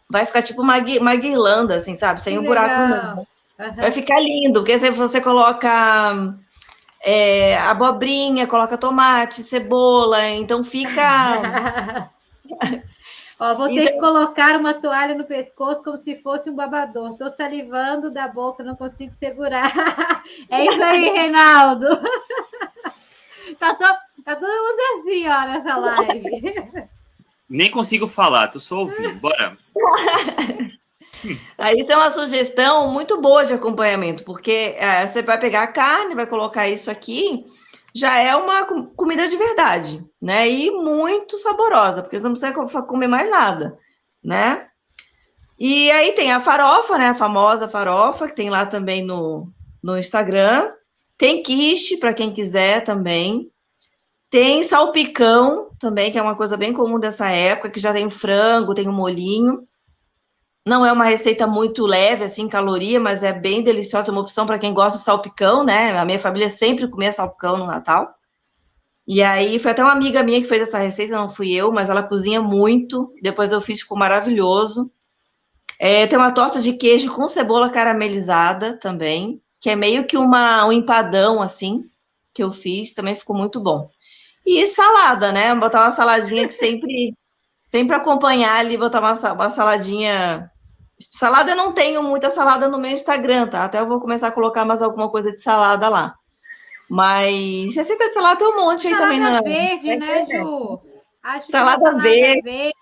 Vai 0.08 0.26
ficar 0.26 0.44
tipo 0.44 0.62
uma, 0.62 0.78
uma 0.78 1.16
guirlanda, 1.16 1.76
assim, 1.76 1.96
sabe? 1.96 2.22
Sem 2.22 2.34
que 2.34 2.40
um 2.40 2.44
buraco. 2.44 3.26
Uhum. 3.60 3.76
Vai 3.76 3.92
ficar 3.92 4.20
lindo, 4.20 4.60
porque 4.60 4.78
se 4.78 4.92
você 4.92 5.20
coloca 5.20 6.36
é, 7.04 7.58
abobrinha, 7.60 8.46
coloca 8.46 8.78
tomate, 8.78 9.42
cebola, 9.42 10.28
então 10.30 10.64
fica. 10.64 12.12
Ó, 13.42 13.56
vou 13.56 13.68
ter 13.70 13.82
então... 13.82 13.94
que 13.94 14.00
colocar 14.00 14.56
uma 14.56 14.76
toalha 14.76 15.16
no 15.16 15.24
pescoço 15.24 15.84
como 15.84 15.98
se 15.98 16.22
fosse 16.22 16.48
um 16.48 16.56
babador. 16.56 17.14
Estou 17.14 17.28
salivando 17.32 18.12
da 18.12 18.28
boca, 18.28 18.64
não 18.64 18.76
consigo 18.76 19.12
segurar. 19.14 19.74
é 20.48 20.64
isso 20.64 20.84
aí, 20.84 21.10
Reinaldo. 21.10 21.88
tá, 23.58 23.74
to... 23.74 23.84
tá 24.24 24.36
todo 24.36 24.48
mundo 24.48 24.80
assim, 25.00 25.28
ó, 25.28 25.46
nessa 25.48 25.76
live. 25.76 26.90
Nem 27.50 27.72
consigo 27.72 28.08
falar, 28.08 28.50
tô 28.50 28.60
só 28.60 28.82
ouvindo. 28.82 29.16
Bora. 29.16 29.58
Aí 31.58 31.80
isso 31.80 31.92
é 31.92 31.96
uma 31.96 32.12
sugestão 32.12 32.92
muito 32.92 33.20
boa 33.20 33.44
de 33.44 33.54
acompanhamento, 33.54 34.24
porque 34.24 34.76
é, 34.78 35.08
você 35.08 35.24
vai 35.24 35.40
pegar 35.40 35.64
a 35.64 35.68
carne, 35.72 36.14
vai 36.14 36.28
colocar 36.28 36.70
isso 36.70 36.92
aqui, 36.92 37.44
já 37.94 38.22
é 38.22 38.36
uma 38.36 38.66
comida 38.66 39.28
de 39.28 39.36
verdade, 39.36 40.06
né? 40.22 40.50
E 40.50 40.72
muito 40.72 41.38
saborosa, 41.38 42.02
porque 42.02 42.20
você 42.20 42.26
não 42.26 42.34
precisa 42.34 42.82
comer 42.84 43.08
mais 43.08 43.30
nada, 43.30 43.78
né? 44.24 44.68
E 45.60 45.92
aí 45.92 46.14
tem 46.14 46.32
a 46.32 46.40
farofa, 46.40 46.98
né? 46.98 47.10
A 47.10 47.14
famosa 47.14 47.68
farofa, 47.68 48.28
que 48.28 48.36
tem 48.36 48.50
lá 48.50 48.66
também 48.66 49.04
no, 49.04 49.48
no 49.84 49.98
Instagram. 49.98 50.72
Tem 51.18 51.44
quiche, 51.44 51.98
para 51.98 52.14
quem 52.14 52.34
quiser 52.34 52.84
também. 52.84 53.52
Tem 54.30 54.64
salpicão 54.64 55.70
também, 55.78 56.12
que 56.12 56.18
é 56.18 56.22
uma 56.22 56.36
coisa 56.36 56.58
bem 56.58 56.74
comum 56.74 57.00
dessa 57.00 57.30
época, 57.30 57.70
que 57.70 57.80
já 57.80 57.94
tem 57.94 58.10
frango, 58.10 58.74
tem 58.74 58.88
o 58.88 58.92
um 58.92 58.96
molinho. 58.96 59.68
Não 60.66 60.86
é 60.86 60.92
uma 60.92 61.06
receita 61.06 61.48
muito 61.48 61.86
leve, 61.86 62.24
assim, 62.24 62.48
caloria, 62.48 63.00
mas 63.00 63.24
é 63.24 63.34
bem 63.34 63.64
deliciosa, 63.64 64.12
uma 64.12 64.22
opção 64.22 64.46
para 64.46 64.60
quem 64.60 64.74
gosta 64.74 65.00
de 65.00 65.04
salpicão, 65.04 65.64
né? 65.64 65.98
A 65.98 66.06
minha 66.06 66.20
família 66.20 66.50
sempre 66.50 66.88
comia 66.88 67.12
salpicão 67.12 67.58
no 67.58 67.66
Natal. 67.66 68.14
E 69.08 69.24
aí, 69.24 69.58
foi 69.58 69.72
até 69.72 69.84
uma 69.84 69.92
amiga 69.92 70.24
minha 70.24 70.40
que 70.40 70.48
fez 70.48 70.62
essa 70.62 70.78
receita, 70.78 71.16
não 71.16 71.28
fui 71.28 71.52
eu, 71.52 71.72
mas 71.72 71.90
ela 71.90 72.04
cozinha 72.04 72.42
muito. 72.42 73.12
Depois 73.22 73.52
eu 73.52 73.60
fiz, 73.60 73.82
ficou 73.82 73.98
maravilhoso. 73.98 74.92
É, 75.80 76.06
tem 76.06 76.18
uma 76.18 76.32
torta 76.32 76.62
de 76.62 76.74
queijo 76.74 77.14
com 77.16 77.28
cebola 77.28 77.72
caramelizada 77.72 78.78
também, 78.78 79.42
que 79.60 79.70
é 79.70 79.76
meio 79.76 80.06
que 80.06 80.16
uma, 80.16 80.64
um 80.66 80.72
empadão, 80.72 81.42
assim, 81.42 81.84
que 82.34 82.44
eu 82.44 82.52
fiz, 82.52 82.94
também 82.94 83.16
ficou 83.16 83.36
muito 83.36 83.60
bom. 83.60 83.90
E 84.46 84.68
salada, 84.68 85.32
né? 85.32 85.56
Botar 85.56 85.82
uma 85.82 85.92
saladinha 85.92 86.48
que 86.48 86.54
sempre 86.54 87.16
sempre 87.66 87.96
acompanhar 87.96 88.58
ali, 88.58 88.78
botar 88.78 89.00
uma, 89.00 89.34
uma 89.34 89.50
saladinha. 89.50 90.51
Salada 91.10 91.52
eu 91.52 91.56
não 91.56 91.74
tenho 91.74 92.04
muita 92.04 92.30
salada 92.30 92.68
no 92.68 92.78
meu 92.78 92.92
Instagram, 92.92 93.48
tá? 93.48 93.66
Até 93.66 93.80
eu 93.80 93.88
vou 93.88 94.00
começar 94.00 94.28
a 94.28 94.32
colocar 94.32 94.66
mais 94.66 94.82
alguma 94.82 95.10
coisa 95.10 95.32
de 95.32 95.42
salada 95.42 95.90
lá. 95.90 96.16
Mas 96.90 97.76
receita 97.76 98.08
de 98.08 98.14
salada 98.14 98.38
tem 98.38 98.48
um 98.48 98.56
monte 98.56 98.88
aí 98.88 98.94
salada 98.94 99.12
também. 99.12 99.26
Salada 99.26 99.50
verde, 99.50 99.90
é, 99.90 99.98
né, 99.98 100.26
Ju? 100.26 100.82
Acho 101.24 101.52
salada, 101.52 101.78
que 101.78 101.84
salada 101.84 102.04
verde. 102.04 102.42
verde 102.42 102.74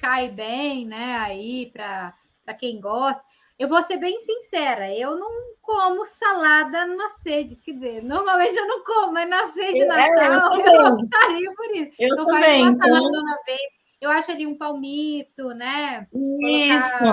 cai 0.00 0.28
bem, 0.28 0.86
né? 0.86 1.18
Aí 1.18 1.72
para 1.72 2.54
quem 2.58 2.80
gosta. 2.80 3.22
Eu 3.58 3.68
vou 3.68 3.82
ser 3.82 3.96
bem 3.96 4.18
sincera, 4.20 4.94
eu 4.94 5.16
não 5.16 5.30
como 5.62 6.04
salada 6.04 6.84
na 6.84 7.08
sede, 7.08 7.56
quer 7.56 7.72
dizer, 7.72 8.02
normalmente 8.04 8.54
eu 8.54 8.68
não 8.68 8.84
como, 8.84 9.14
mas 9.14 9.28
na 9.28 9.46
sede 9.46 9.80
é, 9.80 9.86
Natal 9.86 10.60
eu, 10.60 10.66
eu 10.74 10.86
optaria 10.92 11.54
por 11.54 11.74
isso. 11.74 11.96
Eu 11.98 12.08
então 12.12 12.26
também, 12.26 12.62
faz 12.62 12.74
uma 12.74 12.84
salada 12.84 13.08
então... 13.08 13.24
verde 13.46 13.76
eu 14.00 14.10
acho 14.10 14.30
ali 14.30 14.46
um 14.46 14.56
palmito, 14.56 15.48
né? 15.54 16.06
Isso. 16.12 17.04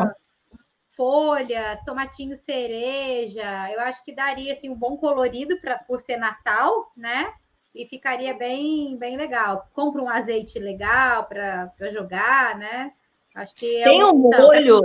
Folhas, 0.95 1.83
tomatinho 1.83 2.35
cereja. 2.35 3.71
Eu 3.71 3.79
acho 3.81 4.03
que 4.03 4.13
daria 4.13 4.53
assim 4.53 4.69
um 4.69 4.75
bom 4.75 4.97
colorido 4.97 5.59
para 5.59 5.77
por 5.79 5.99
ser 5.99 6.17
Natal, 6.17 6.91
né? 6.95 7.31
E 7.73 7.87
ficaria 7.87 8.33
bem, 8.33 8.95
bem 8.97 9.17
legal. 9.17 9.67
Compra 9.73 10.01
um 10.01 10.09
azeite 10.09 10.59
legal 10.59 11.25
para 11.25 11.91
jogar, 11.91 12.57
né? 12.57 12.91
Acho 13.35 13.55
que 13.55 13.77
é 13.77 13.83
tem 13.83 14.03
um 14.03 14.13
molho. 14.13 14.81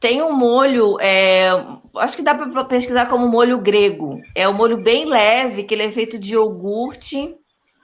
Tem 0.00 0.22
um 0.22 0.32
molho, 0.32 0.96
é, 1.00 1.48
acho 1.96 2.16
que 2.16 2.22
dá 2.22 2.32
para 2.32 2.64
pesquisar 2.64 3.06
como 3.06 3.26
molho 3.26 3.58
grego. 3.58 4.20
É 4.32 4.48
um 4.48 4.52
molho 4.52 4.80
bem 4.80 5.04
leve, 5.04 5.64
que 5.64 5.74
ele 5.74 5.82
é 5.82 5.90
feito 5.90 6.16
de 6.16 6.34
iogurte, 6.34 7.36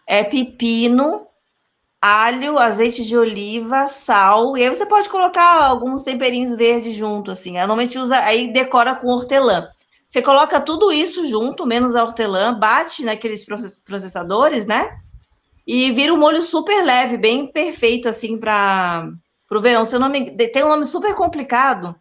é 0.06 0.22
pepino, 0.22 1.26
alho, 2.06 2.58
azeite 2.58 3.02
de 3.02 3.16
oliva, 3.16 3.88
sal, 3.88 4.58
e 4.58 4.62
aí 4.62 4.68
você 4.68 4.84
pode 4.84 5.08
colocar 5.08 5.64
alguns 5.64 6.02
temperinhos 6.02 6.54
verdes 6.54 6.94
junto, 6.94 7.30
assim. 7.30 7.52
Normalmente 7.52 7.98
usa, 7.98 8.18
aí 8.18 8.52
decora 8.52 8.94
com 8.94 9.06
hortelã. 9.06 9.66
Você 10.06 10.20
coloca 10.20 10.60
tudo 10.60 10.92
isso 10.92 11.26
junto, 11.26 11.64
menos 11.64 11.96
a 11.96 12.04
hortelã, 12.04 12.52
bate 12.52 13.06
naqueles 13.06 13.42
processadores, 13.86 14.66
né? 14.66 14.90
E 15.66 15.92
vira 15.92 16.12
um 16.12 16.18
molho 16.18 16.42
super 16.42 16.84
leve, 16.84 17.16
bem 17.16 17.46
perfeito, 17.46 18.06
assim, 18.06 18.36
para 18.36 19.08
o 19.50 19.60
verão. 19.62 19.86
Seu 19.86 19.98
nome 19.98 20.30
tem 20.30 20.62
um 20.62 20.68
nome 20.68 20.84
super 20.84 21.14
complicado, 21.14 21.96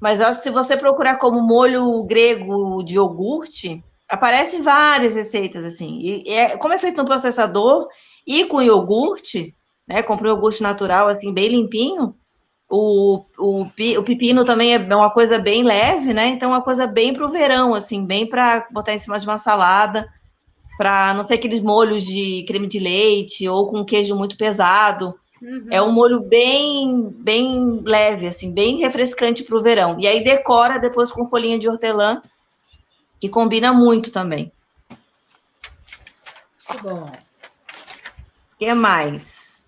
mas 0.00 0.20
eu 0.20 0.28
acho 0.28 0.38
que 0.38 0.44
se 0.44 0.50
você 0.50 0.76
procurar 0.76 1.16
como 1.16 1.42
molho 1.42 2.04
grego 2.04 2.84
de 2.84 2.94
iogurte, 2.94 3.82
aparecem 4.08 4.62
várias 4.62 5.16
receitas, 5.16 5.64
assim. 5.64 5.98
E 6.00 6.32
é, 6.32 6.56
como 6.56 6.74
é 6.74 6.78
feito 6.78 6.98
no 6.98 7.04
processador, 7.04 7.88
e 8.28 8.44
com 8.44 8.60
iogurte, 8.60 9.54
né? 9.86 10.02
Comprei 10.02 10.30
iogurte 10.30 10.62
natural, 10.62 11.08
assim, 11.08 11.32
bem 11.32 11.48
limpinho. 11.48 12.14
O, 12.70 13.24
o, 13.38 13.62
o 13.62 14.02
pepino 14.04 14.44
também 14.44 14.74
é 14.74 14.78
uma 14.78 15.10
coisa 15.10 15.38
bem 15.38 15.62
leve, 15.62 16.12
né? 16.12 16.26
Então, 16.26 16.50
é 16.50 16.52
uma 16.52 16.62
coisa 16.62 16.86
bem 16.86 17.14
para 17.14 17.24
o 17.24 17.30
verão, 17.30 17.72
assim, 17.72 18.04
bem 18.04 18.28
para 18.28 18.68
botar 18.70 18.92
em 18.92 18.98
cima 18.98 19.18
de 19.18 19.26
uma 19.26 19.38
salada, 19.38 20.06
para 20.76 21.14
não 21.14 21.24
ser 21.24 21.34
aqueles 21.34 21.60
molhos 21.60 22.04
de 22.04 22.44
creme 22.46 22.66
de 22.66 22.78
leite 22.78 23.48
ou 23.48 23.70
com 23.70 23.82
queijo 23.82 24.14
muito 24.14 24.36
pesado. 24.36 25.18
Uhum. 25.40 25.66
É 25.70 25.80
um 25.80 25.90
molho 25.90 26.20
bem, 26.20 27.08
bem 27.20 27.80
leve, 27.82 28.26
assim, 28.26 28.52
bem 28.52 28.76
refrescante 28.76 29.42
para 29.42 29.56
o 29.56 29.62
verão. 29.62 29.96
E 29.98 30.06
aí 30.06 30.22
decora 30.22 30.78
depois 30.78 31.10
com 31.10 31.26
folhinha 31.26 31.58
de 31.58 31.66
hortelã, 31.66 32.20
que 33.18 33.30
combina 33.30 33.72
muito 33.72 34.10
também. 34.10 34.52
Muito 36.68 36.82
bom 36.82 37.27
que 38.58 38.74
mais? 38.74 39.62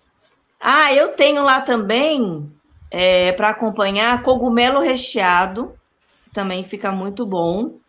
Ah, 0.59 0.93
eu 0.93 1.09
tenho 1.15 1.43
lá 1.43 1.61
também, 1.61 2.51
é, 2.91 3.31
para 3.31 3.49
acompanhar, 3.49 4.21
cogumelo 4.21 4.79
recheado, 4.79 5.73
também 6.33 6.63
fica 6.63 6.91
muito 6.91 7.25
bom. 7.25 7.79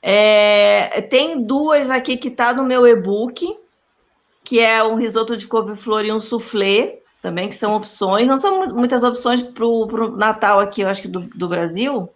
É, 0.00 1.00
tem 1.02 1.42
duas 1.42 1.90
aqui 1.90 2.16
que 2.16 2.30
tá 2.30 2.52
no 2.52 2.64
meu 2.64 2.86
e-book, 2.86 3.58
que 4.44 4.60
é 4.60 4.82
um 4.84 4.94
risoto 4.94 5.36
de 5.36 5.46
couve-flor 5.48 6.04
e 6.04 6.12
um 6.12 6.20
soufflé, 6.20 7.00
também, 7.20 7.48
que 7.48 7.56
são 7.56 7.74
opções. 7.74 8.28
Não 8.28 8.38
são 8.38 8.68
muitas 8.68 9.02
opções 9.02 9.42
para 9.42 9.66
o 9.66 10.16
Natal 10.16 10.60
aqui, 10.60 10.82
eu 10.82 10.88
acho 10.88 11.02
que 11.02 11.08
do, 11.08 11.20
do 11.20 11.48
Brasil, 11.48 12.08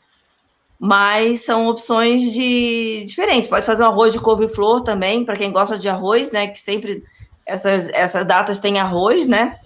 mas 0.78 1.44
são 1.44 1.66
opções 1.66 2.32
de 2.32 3.04
diferentes. 3.06 3.48
Pode 3.48 3.66
fazer 3.66 3.82
um 3.82 3.86
arroz 3.86 4.12
de 4.12 4.20
couve-flor 4.20 4.82
também, 4.82 5.24
para 5.24 5.36
quem 5.36 5.50
gosta 5.50 5.76
de 5.76 5.88
arroz, 5.88 6.30
né? 6.30 6.46
Que 6.46 6.60
sempre 6.60 7.02
essas, 7.50 7.88
essas 7.90 8.26
datas 8.26 8.58
têm 8.58 8.78
arroz, 8.78 9.28
né? 9.28 9.58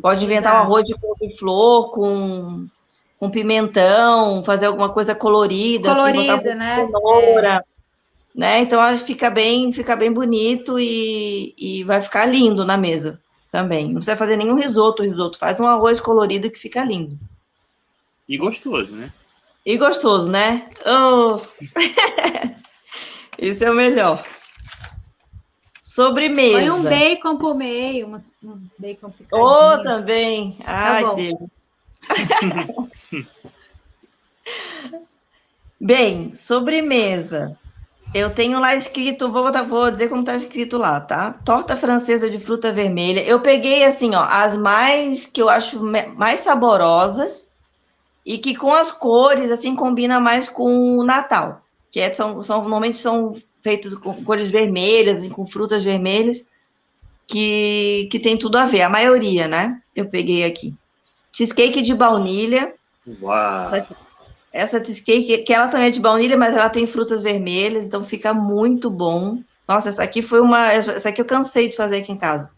Pode 0.00 0.24
inventar 0.24 0.54
um 0.54 0.58
arroz 0.58 0.84
de 0.84 0.94
couve-flor 0.94 1.90
com 1.90 2.68
com 3.18 3.30
pimentão, 3.30 4.44
fazer 4.44 4.66
alguma 4.66 4.90
coisa 4.90 5.14
colorida, 5.14 5.92
colorida, 5.92 6.34
assim, 6.34 6.54
né? 6.54 6.86
Cenoura, 6.86 7.54
é. 7.56 7.62
né? 8.34 8.58
Então 8.60 8.80
acho 8.80 9.00
que 9.00 9.08
fica 9.08 9.28
bem, 9.28 9.72
fica 9.72 9.96
bem 9.96 10.12
bonito 10.12 10.78
e, 10.78 11.52
e 11.58 11.82
vai 11.82 12.00
ficar 12.00 12.26
lindo 12.26 12.64
na 12.64 12.76
mesa 12.76 13.20
também. 13.50 13.86
Não 13.86 13.96
precisa 13.96 14.16
fazer 14.16 14.36
nenhum 14.36 14.54
risoto, 14.54 15.02
risoto 15.02 15.36
faz 15.36 15.58
um 15.58 15.66
arroz 15.66 15.98
colorido 15.98 16.50
que 16.50 16.58
fica 16.58 16.84
lindo. 16.84 17.18
E 18.28 18.38
gostoso, 18.38 18.94
né? 18.94 19.12
E 19.66 19.76
gostoso, 19.76 20.30
né? 20.30 20.68
Oh. 20.86 21.40
Isso 23.36 23.64
é 23.64 23.70
o 23.70 23.74
melhor. 23.74 24.24
Sobremesa. 25.88 26.58
Põe 26.58 26.70
um 26.70 26.82
bacon 26.82 27.38
por 27.38 27.54
meio, 27.54 28.08
uns, 28.08 28.30
uns 28.44 28.60
bacon 28.78 29.10
picadinho. 29.10 29.48
Oh, 29.48 29.82
também. 29.82 30.52
Tá 30.62 30.64
Ai, 30.66 31.02
tá 31.02 31.14
Deus. 31.14 31.38
Bem, 35.80 36.34
sobremesa. 36.34 37.58
Eu 38.14 38.34
tenho 38.34 38.58
lá 38.58 38.74
escrito, 38.74 39.32
vou, 39.32 39.50
vou 39.64 39.90
dizer 39.90 40.08
como 40.08 40.20
está 40.20 40.34
escrito 40.36 40.76
lá, 40.76 41.00
tá? 41.00 41.32
Torta 41.44 41.74
francesa 41.76 42.28
de 42.28 42.38
fruta 42.38 42.70
vermelha. 42.70 43.22
Eu 43.22 43.40
peguei, 43.40 43.84
assim, 43.84 44.14
ó, 44.14 44.24
as 44.24 44.56
mais 44.56 45.24
que 45.26 45.40
eu 45.40 45.48
acho 45.48 45.82
mais 46.16 46.40
saborosas 46.40 47.50
e 48.26 48.36
que 48.36 48.54
com 48.54 48.74
as 48.74 48.92
cores, 48.92 49.50
assim, 49.50 49.74
combina 49.74 50.20
mais 50.20 50.50
com 50.50 50.98
o 50.98 51.04
Natal. 51.04 51.62
Que 51.90 52.00
é, 52.00 52.12
são, 52.12 52.42
são, 52.42 52.60
normalmente 52.60 52.98
são 52.98 53.34
feitas 53.62 53.94
com 53.94 54.22
cores 54.24 54.48
vermelhas 54.48 55.24
e 55.24 55.30
com 55.30 55.46
frutas 55.46 55.82
vermelhas, 55.82 56.44
que, 57.26 58.08
que 58.10 58.18
tem 58.18 58.36
tudo 58.36 58.58
a 58.58 58.66
ver, 58.66 58.82
a 58.82 58.88
maioria, 58.88 59.48
né? 59.48 59.80
Eu 59.94 60.06
peguei 60.06 60.44
aqui. 60.44 60.74
Cheesecake 61.32 61.82
de 61.82 61.94
baunilha. 61.94 62.74
Uau! 63.22 63.66
Essa 64.52 64.82
cheesecake, 64.82 65.38
que 65.38 65.52
ela 65.52 65.68
também 65.68 65.88
é 65.88 65.90
de 65.90 66.00
baunilha, 66.00 66.36
mas 66.36 66.54
ela 66.54 66.70
tem 66.70 66.86
frutas 66.86 67.22
vermelhas, 67.22 67.86
então 67.86 68.02
fica 68.02 68.32
muito 68.32 68.90
bom. 68.90 69.42
Nossa, 69.66 69.90
essa 69.90 70.02
aqui 70.02 70.22
foi 70.22 70.40
uma. 70.40 70.72
Essa 70.72 71.10
aqui 71.10 71.20
eu 71.20 71.26
cansei 71.26 71.68
de 71.68 71.76
fazer 71.76 71.98
aqui 71.98 72.10
em 72.10 72.16
casa. 72.16 72.56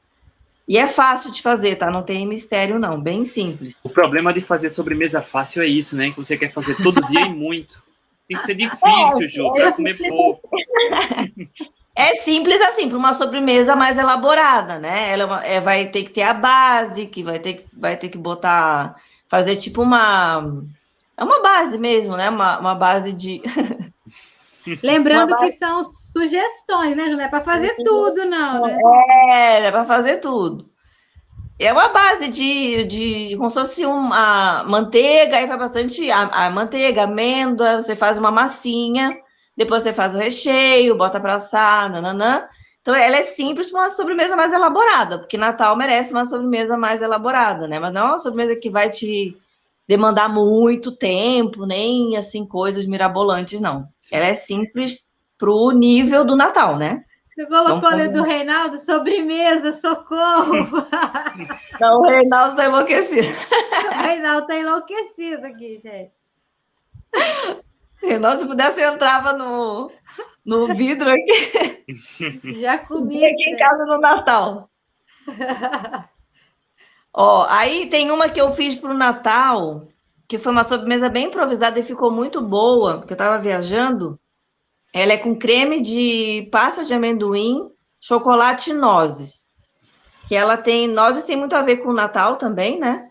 E 0.69 0.79
é 0.79 0.87
fácil 0.87 1.33
de 1.33 1.43
fazer, 1.43 1.75
tá? 1.75 1.91
Não 1.91 2.05
tem 2.05 2.25
mistério, 2.25 2.79
não. 2.79 3.01
Bem 3.01 3.25
simples. 3.25 3.81
O 3.83 3.89
problema 3.89 4.33
de 4.33 4.41
fazer 4.41 4.71
sobremesa 4.71 5.21
fácil 5.21 5.63
é 5.63 5.67
isso, 5.67 5.97
né? 5.97 6.11
Que 6.11 6.17
você 6.17 6.37
quer 6.37 6.53
fazer 6.53 6.77
todo 6.77 7.05
dia 7.09 7.23
e 7.23 7.35
muito. 7.35 7.83
Tem 8.31 8.39
que 8.39 8.45
ser 8.45 8.55
difícil, 8.55 9.29
Ju, 9.29 9.53
para 9.53 9.73
comer 9.73 9.99
pouco. 9.99 10.49
É 11.93 12.15
simples 12.15 12.63
assim, 12.63 12.89
para 12.89 12.97
uma 12.97 13.13
sobremesa 13.13 13.77
mais 13.77 13.99
elaborada, 13.99 14.79
né? 14.79 15.11
Ela 15.13 15.45
é, 15.45 15.57
é, 15.57 15.61
vai 15.61 15.87
ter 15.87 16.05
que 16.05 16.11
ter 16.11 16.23
a 16.23 16.33
base, 16.33 17.05
que 17.05 17.23
vai 17.23 17.39
ter, 17.39 17.67
vai 17.77 17.95
ter 17.95 18.09
que 18.09 18.17
botar, 18.17 18.95
fazer 19.29 19.57
tipo 19.57 19.83
uma 19.83 20.63
é 21.15 21.25
uma 21.25 21.43
base 21.43 21.77
mesmo, 21.77 22.17
né? 22.17 22.31
Uma, 22.31 22.59
uma 22.59 22.75
base 22.75 23.13
de. 23.13 23.43
Lembrando 24.83 25.31
base... 25.31 25.51
que 25.51 25.59
são 25.59 25.85
sugestões, 25.85 26.97
né, 26.97 27.09
Não 27.09 27.21
é 27.21 27.29
para 27.29 27.45
fazer 27.45 27.75
tudo, 27.85 28.25
não, 28.25 28.67
né? 28.67 28.79
É, 29.35 29.67
é 29.67 29.71
para 29.71 29.85
fazer 29.85 30.19
tudo. 30.19 30.70
É 31.63 31.73
uma 31.73 31.89
base 31.89 32.29
de, 32.29 32.85
de 32.85 33.37
como 33.37 33.51
se 33.51 33.61
fosse 33.61 33.85
uma 33.85 34.65
manteiga, 34.65 35.37
aí 35.37 35.47
vai 35.47 35.59
bastante 35.59 36.11
a, 36.11 36.47
a 36.47 36.51
manteiga, 36.51 37.05
amêndoa, 37.05 37.83
você 37.83 37.95
faz 37.95 38.17
uma 38.17 38.31
massinha, 38.31 39.15
depois 39.55 39.83
você 39.83 39.93
faz 39.93 40.15
o 40.15 40.19
recheio, 40.19 40.97
bota 40.97 41.21
para 41.21 41.35
assar, 41.35 41.91
nananã. 41.91 42.49
Então, 42.81 42.95
ela 42.95 43.17
é 43.17 43.23
simples 43.23 43.71
uma 43.71 43.91
sobremesa 43.91 44.35
mais 44.37 44.55
elaborada, 44.55 45.19
porque 45.19 45.37
Natal 45.37 45.77
merece 45.77 46.13
uma 46.13 46.25
sobremesa 46.25 46.79
mais 46.79 47.03
elaborada, 47.03 47.69
né? 47.69 47.79
Mas 47.79 47.93
não 47.93 48.01
é 48.01 48.11
uma 48.13 48.19
sobremesa 48.19 48.57
que 48.57 48.71
vai 48.71 48.89
te 48.89 49.37
demandar 49.87 50.31
muito 50.31 50.91
tempo, 50.97 51.67
nem 51.67 52.17
assim 52.17 52.47
coisas 52.47 52.87
mirabolantes, 52.87 53.61
não. 53.61 53.87
Sim. 54.01 54.17
Ela 54.17 54.27
é 54.27 54.35
simples 54.35 55.01
para 55.37 55.51
o 55.51 55.73
nível 55.73 56.25
do 56.25 56.35
Natal, 56.35 56.79
né? 56.79 57.05
Você 57.35 57.47
colocou 57.47 57.89
ali 57.89 58.09
do 58.09 58.23
Reinaldo, 58.23 58.77
sobremesa, 58.79 59.73
socorro! 59.73 60.53
Não, 61.81 62.01
o 62.01 62.03
Reinaldo 62.03 62.51
está 62.51 62.67
enlouquecido. 62.67 63.29
O 63.91 64.03
Reinaldo 64.03 64.43
está 64.43 64.57
enlouquecido 64.57 65.47
aqui, 65.47 65.79
gente. 65.79 66.13
Reinaldo, 68.03 68.39
se 68.39 68.47
pudesse, 68.47 68.83
entrava 68.83 69.33
no, 69.33 69.91
no 70.45 70.75
vidro 70.75 71.11
aqui. 71.11 71.85
Já 72.61 72.79
comi. 72.79 73.25
Aqui 73.25 73.51
em 73.51 73.57
casa 73.57 73.85
no 73.85 74.01
Natal. 74.01 74.71
Ó, 77.13 77.47
aí 77.49 77.87
tem 77.89 78.11
uma 78.11 78.29
que 78.29 78.41
eu 78.41 78.51
fiz 78.53 78.75
para 78.75 78.91
o 78.91 78.97
Natal, 78.97 79.87
que 80.29 80.39
foi 80.39 80.53
uma 80.53 80.65
sobremesa 80.65 81.09
bem 81.09 81.27
improvisada 81.27 81.79
e 81.79 81.85
ficou 81.85 82.11
muito 82.11 82.41
boa, 82.41 82.99
porque 82.99 83.13
eu 83.13 83.17
estava 83.17 83.39
viajando. 83.39 84.19
Ela 84.93 85.13
é 85.13 85.17
com 85.17 85.37
creme 85.37 85.81
de 85.81 86.49
pasta 86.51 86.85
de 86.85 86.93
amendoim, 86.93 87.71
chocolate 88.01 88.71
e 88.71 88.75
nozes. 88.75 89.53
Que 90.27 90.35
ela 90.35 90.57
tem. 90.57 90.87
Nozes 90.89 91.25
tem 91.25 91.37
muito 91.37 91.55
a 91.55 91.63
ver 91.63 91.77
com 91.79 91.91
o 91.91 91.95
Natal 91.95 92.37
também, 92.37 92.79
né? 92.79 93.11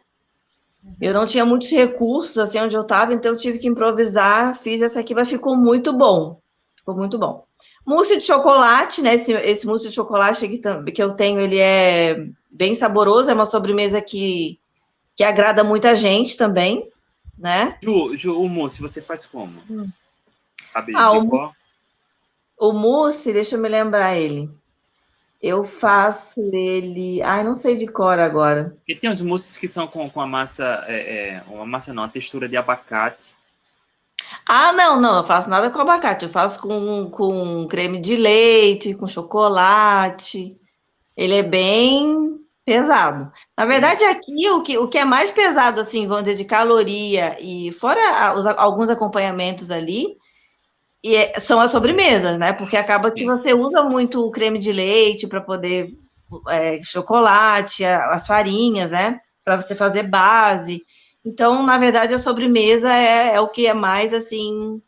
Eu 1.02 1.14
não 1.14 1.26
tinha 1.26 1.46
muitos 1.46 1.70
recursos 1.70 2.38
assim 2.38 2.60
onde 2.60 2.76
eu 2.76 2.82
estava, 2.82 3.14
então 3.14 3.32
eu 3.34 3.38
tive 3.38 3.60
que 3.60 3.68
improvisar. 3.68 4.56
Fiz 4.56 4.82
essa 4.82 5.00
aqui, 5.00 5.14
mas 5.14 5.30
ficou 5.30 5.56
muito 5.56 5.94
bom. 5.94 6.40
Ficou 6.76 6.96
muito 6.96 7.18
bom. 7.18 7.46
Mousse 7.86 8.18
de 8.18 8.24
chocolate, 8.24 9.02
né? 9.02 9.16
Esse, 9.16 9.34
esse 9.34 9.66
mousse 9.66 9.90
de 9.90 9.94
chocolate 9.94 10.48
que, 10.48 10.92
que 10.92 11.04
eu 11.04 11.14
tenho, 11.14 11.40
ele 11.40 11.60
é 11.60 12.26
bem 12.50 12.74
saboroso, 12.74 13.30
é 13.30 13.34
uma 13.34 13.46
sobremesa 13.46 14.02
que, 14.02 14.60
que 15.16 15.24
agrada 15.24 15.64
muita 15.64 15.96
gente 15.96 16.38
também, 16.38 16.90
né? 17.38 17.78
Ju, 17.84 18.16
Ju 18.16 18.42
o 18.42 18.48
mousse 18.48 18.82
você 18.82 19.02
faz 19.02 19.26
como? 19.26 19.62
Hum. 19.70 19.90
Ah, 20.96 21.12
o, 21.12 21.52
o 22.60 22.74
mousse, 22.74 23.34
deixa 23.34 23.56
eu 23.56 23.62
me 23.62 23.70
lembrar 23.70 24.16
ele. 24.18 24.50
Eu 25.42 25.64
faço 25.64 26.42
ele. 26.54 27.22
Ai, 27.22 27.44
não 27.44 27.56
sei 27.56 27.78
de 27.78 27.88
cor 27.88 28.20
agora. 28.20 28.76
E 28.86 28.94
tem 28.94 29.10
uns 29.10 29.22
mousses 29.22 29.58
que 29.58 29.70
são 29.70 29.88
com, 29.88 30.10
com 30.10 30.20
a 30.20 30.28
massa. 30.28 30.84
É, 30.86 31.38
é, 31.38 31.44
uma 31.48 31.66
massa 31.66 31.94
não, 31.94 32.04
a 32.04 32.10
textura 32.10 32.50
de 32.50 32.58
abacate. 32.58 33.34
Ah, 34.46 34.74
não, 34.74 35.00
não, 35.00 35.18
eu 35.18 35.24
faço 35.24 35.50
nada 35.50 35.72
com 35.72 35.80
abacate. 35.80 36.26
Eu 36.26 36.30
faço 36.30 36.60
com, 36.60 37.10
com 37.10 37.66
creme 37.68 38.02
de 38.02 38.18
leite, 38.18 38.94
com 38.94 39.08
chocolate. 39.08 40.60
Ele 41.16 41.36
é 41.36 41.44
bem 41.44 42.38
pesado. 42.66 43.32
Na 43.58 43.66
verdade, 43.66 44.04
aqui 44.04 44.50
o 44.50 44.62
que, 44.62 44.78
o 44.78 44.90
que 44.90 44.98
é 44.98 45.06
mais 45.06 45.32
pesado, 45.32 45.80
assim, 45.82 46.06
vamos 46.06 46.24
dizer, 46.24 46.38
de 46.38 46.46
caloria 46.46 47.38
e 47.40 47.72
fora 47.72 48.36
os, 48.38 48.46
alguns 48.46 48.90
acompanhamentos 48.90 49.72
ali, 49.72 50.18
e 51.04 51.16
é, 51.16 51.40
são 51.40 51.60
as 51.60 51.72
sobremesas, 51.72 52.38
né? 52.38 52.54
Porque 52.54 52.76
acaba 52.76 53.12
que 53.12 53.26
você 53.26 53.54
usa 53.54 53.84
muito 53.84 54.26
o 54.26 54.32
creme 54.32 54.60
de 54.60 54.72
leite 54.72 55.28
para 55.28 55.42
poder 55.42 55.94
é, 56.50 56.82
chocolate, 56.84 57.86
as 57.86 58.28
farinhas, 58.28 58.92
né? 58.92 59.20
Para 59.44 59.62
você 59.62 59.76
fazer 59.76 60.04
base. 60.04 60.82
Então, 61.26 61.64
na 61.64 61.78
verdade, 61.78 62.14
a 62.14 62.20
sobremesa 62.20 62.94
é, 62.94 63.36
é 63.36 63.40
o 63.40 63.48
que 63.50 63.66
é 63.66 63.74
mais 63.74 64.14
assim 64.14 64.82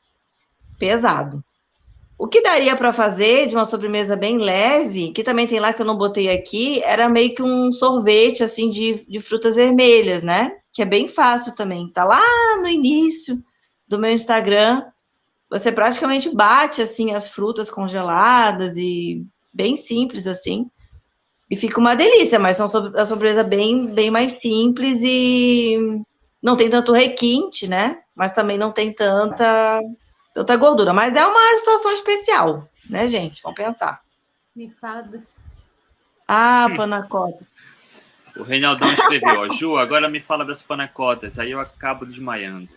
pesado. 0.77 1.43
O 2.17 2.27
que 2.27 2.41
daria 2.41 2.75
para 2.75 2.93
fazer 2.93 3.47
de 3.47 3.55
uma 3.55 3.65
sobremesa 3.65 4.15
bem 4.15 4.37
leve, 4.37 5.11
que 5.11 5.23
também 5.23 5.47
tem 5.47 5.59
lá 5.59 5.73
que 5.73 5.81
eu 5.81 5.85
não 5.85 5.97
botei 5.97 6.29
aqui, 6.29 6.79
era 6.83 7.09
meio 7.09 7.33
que 7.33 7.41
um 7.41 7.71
sorvete 7.71 8.43
assim 8.43 8.69
de, 8.69 9.07
de 9.07 9.19
frutas 9.19 9.55
vermelhas, 9.55 10.21
né? 10.21 10.51
Que 10.71 10.83
é 10.83 10.85
bem 10.85 11.07
fácil 11.07 11.55
também. 11.55 11.91
Tá 11.91 12.03
lá 12.03 12.21
no 12.61 12.67
início 12.67 13.41
do 13.87 13.97
meu 13.97 14.11
Instagram. 14.11 14.83
Você 15.51 15.69
praticamente 15.69 16.33
bate 16.33 16.81
assim 16.81 17.13
as 17.13 17.27
frutas 17.27 17.69
congeladas 17.69 18.77
e 18.77 19.27
bem 19.53 19.75
simples 19.75 20.25
assim. 20.25 20.71
E 21.49 21.57
fica 21.57 21.77
uma 21.77 21.93
delícia, 21.93 22.39
mas 22.39 22.55
são 22.55 22.67
a 22.95 23.05
sobremesa 23.05 23.43
bem, 23.43 23.93
bem 23.93 24.09
mais 24.09 24.39
simples 24.39 25.01
e 25.03 25.77
não 26.41 26.55
tem 26.55 26.69
tanto 26.69 26.93
requinte, 26.93 27.67
né? 27.67 28.01
Mas 28.15 28.31
também 28.31 28.57
não 28.57 28.71
tem 28.71 28.93
tanta 28.93 29.81
tanta 30.33 30.55
gordura. 30.55 30.93
Mas 30.93 31.17
é 31.17 31.25
uma 31.25 31.55
situação 31.55 31.91
especial, 31.91 32.69
né, 32.89 33.05
gente? 33.09 33.41
Vamos 33.43 33.57
pensar. 33.57 33.99
Me 34.55 34.69
fala 34.69 35.01
do... 35.01 35.21
Ah, 36.25 36.69
panacota. 36.73 37.45
O 38.37 38.43
Reinaldão 38.43 38.93
escreveu, 38.93 39.41
ó, 39.41 39.49
Ju, 39.49 39.75
agora 39.75 40.07
me 40.07 40.21
fala 40.21 40.45
das 40.45 40.63
panacotas, 40.63 41.37
aí 41.37 41.51
eu 41.51 41.59
acabo 41.59 42.05
desmaiando. 42.05 42.69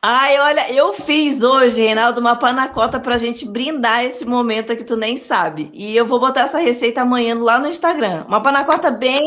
Ai, 0.00 0.38
olha, 0.38 0.72
eu 0.72 0.92
fiz 0.92 1.42
hoje, 1.42 1.82
Reinaldo, 1.82 2.20
uma 2.20 2.36
panacota 2.36 3.00
para 3.00 3.16
a 3.16 3.18
gente 3.18 3.48
brindar 3.48 4.04
esse 4.04 4.24
momento 4.24 4.76
que 4.76 4.84
tu 4.84 4.96
nem 4.96 5.16
sabe. 5.16 5.70
E 5.74 5.96
eu 5.96 6.06
vou 6.06 6.20
botar 6.20 6.42
essa 6.42 6.58
receita 6.58 7.02
amanhã 7.02 7.34
lá 7.34 7.58
no 7.58 7.66
Instagram. 7.66 8.24
Uma 8.28 8.40
panacota 8.40 8.92
bem 8.92 9.20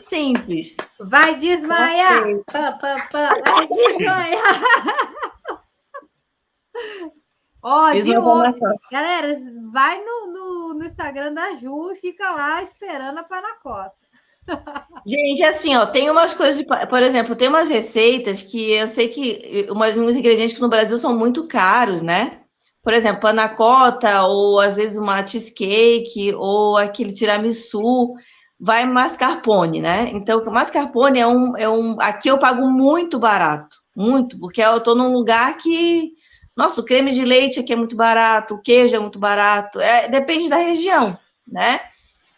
simples. 0.00 0.76
Vai 1.00 1.36
desmaiar! 1.36 2.24
Pá, 2.44 2.72
pá, 2.72 3.08
pá. 3.10 3.40
Vai 3.46 3.68
desmaiar! 3.68 4.60
Ó, 7.62 7.90
de 7.90 8.16
hoje, 8.16 8.58
galera, 8.92 9.36
vai 9.72 9.98
no, 10.04 10.32
no, 10.32 10.74
no, 10.74 10.84
Instagram 10.84 11.34
da 11.34 11.54
Ju 11.54 11.92
e 11.92 11.96
fica 11.96 12.30
lá 12.30 12.62
esperando 12.62 13.18
a 13.18 13.24
panacota. 13.24 13.96
Gente, 15.06 15.44
assim, 15.44 15.76
ó, 15.76 15.86
tem 15.86 16.10
umas 16.10 16.34
coisas, 16.34 16.58
de, 16.58 16.64
por 16.64 17.02
exemplo, 17.02 17.34
tem 17.34 17.48
umas 17.48 17.70
receitas 17.70 18.42
que 18.42 18.72
eu 18.72 18.88
sei 18.88 19.08
que 19.08 19.66
umas, 19.70 19.96
uns 19.96 20.16
ingredientes 20.16 20.54
que 20.54 20.60
no 20.60 20.68
Brasil 20.68 20.98
são 20.98 21.16
muito 21.16 21.46
caros, 21.46 22.02
né? 22.02 22.40
Por 22.82 22.92
exemplo, 22.92 23.20
panacota, 23.20 24.22
ou 24.22 24.60
às 24.60 24.76
vezes 24.76 24.96
uma 24.96 25.26
cheesecake, 25.26 26.34
ou 26.34 26.76
aquele 26.76 27.12
tiramisu, 27.12 28.14
vai 28.58 28.84
mascarpone, 28.86 29.80
né? 29.80 30.10
Então, 30.12 30.44
mascarpone 30.46 31.20
é 31.20 31.26
um, 31.26 31.56
é 31.56 31.68
um. 31.68 31.96
Aqui 32.00 32.28
eu 32.28 32.38
pago 32.38 32.66
muito 32.68 33.18
barato, 33.18 33.76
muito, 33.96 34.38
porque 34.38 34.62
eu 34.62 34.78
estou 34.78 34.96
num 34.96 35.12
lugar 35.12 35.56
que. 35.56 36.12
Nossa, 36.56 36.80
o 36.80 36.84
creme 36.84 37.12
de 37.12 37.24
leite 37.24 37.60
aqui 37.60 37.72
é 37.72 37.76
muito 37.76 37.94
barato, 37.96 38.54
o 38.54 38.62
queijo 38.62 38.96
é 38.96 38.98
muito 38.98 39.18
barato, 39.18 39.80
é, 39.80 40.08
depende 40.08 40.48
da 40.48 40.56
região, 40.56 41.16
né? 41.46 41.80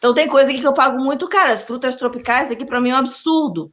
Então 0.01 0.15
tem 0.15 0.27
coisa 0.27 0.51
aqui 0.51 0.63
que 0.63 0.67
eu 0.67 0.73
pago 0.73 0.99
muito 0.99 1.29
caro. 1.29 1.53
As 1.53 1.63
frutas 1.63 1.95
tropicais 1.95 2.51
aqui 2.51 2.65
para 2.65 2.81
mim 2.81 2.89
é 2.89 2.95
um 2.95 2.99
absurdo. 2.99 3.71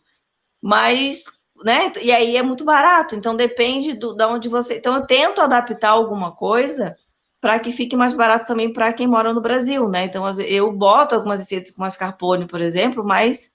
Mas, 0.62 1.24
né? 1.64 1.94
E 2.02 2.12
aí 2.12 2.36
é 2.36 2.44
muito 2.44 2.66
barato. 2.66 3.16
Então 3.16 3.34
depende 3.34 3.94
do, 3.94 4.14
da 4.14 4.28
onde 4.28 4.50
você. 4.50 4.78
Então 4.78 4.94
eu 4.96 5.08
tento 5.08 5.40
adaptar 5.40 5.92
alguma 5.92 6.36
coisa 6.36 6.94
para 7.40 7.60
que 7.60 7.72
fique 7.72 7.96
mais 7.96 8.14
barato 8.14 8.46
também 8.46 8.74
para 8.74 8.92
quem 8.92 9.08
mora 9.08 9.34
no 9.34 9.40
Brasil, 9.40 9.88
né? 9.88 10.04
Então 10.04 10.30
eu 10.42 10.70
boto 10.74 11.16
algumas 11.16 11.40
receitas 11.40 11.72
com 11.72 11.82
mascarpone, 11.82 12.46
por 12.46 12.60
exemplo, 12.60 13.06
mas 13.06 13.54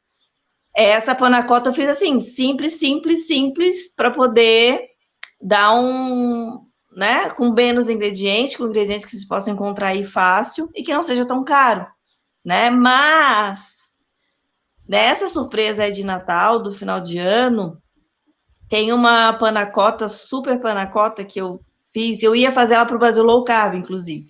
essa 0.74 1.14
panacota 1.14 1.68
eu 1.68 1.74
fiz 1.74 1.90
assim, 1.90 2.18
simples, 2.20 2.78
simples, 2.78 3.26
simples, 3.26 3.94
para 3.94 4.10
poder 4.10 4.80
dar 5.38 5.74
um, 5.74 6.64
né, 6.96 7.28
com 7.30 7.50
menos 7.50 7.90
ingredientes, 7.90 8.56
com 8.56 8.64
ingredientes 8.64 9.04
que 9.04 9.10
vocês 9.10 9.26
possam 9.26 9.52
encontrar 9.52 9.88
aí 9.88 10.04
fácil 10.04 10.70
e 10.74 10.82
que 10.82 10.94
não 10.94 11.02
seja 11.02 11.26
tão 11.26 11.44
caro 11.44 11.86
né? 12.44 12.70
Mas 12.70 13.98
nessa 14.88 15.28
surpresa 15.28 15.90
de 15.90 16.04
Natal, 16.04 16.62
do 16.62 16.70
final 16.70 17.00
de 17.00 17.18
ano, 17.18 17.80
tem 18.68 18.92
uma 18.92 19.32
panacota, 19.34 20.08
super 20.08 20.60
panacota 20.60 21.24
que 21.24 21.40
eu 21.40 21.60
fiz. 21.92 22.22
Eu 22.22 22.34
ia 22.34 22.50
fazer 22.50 22.74
ela 22.74 22.86
para 22.86 22.96
o 22.96 22.98
Brasil 22.98 23.22
Low 23.22 23.44
Carb, 23.44 23.74
inclusive. 23.74 24.28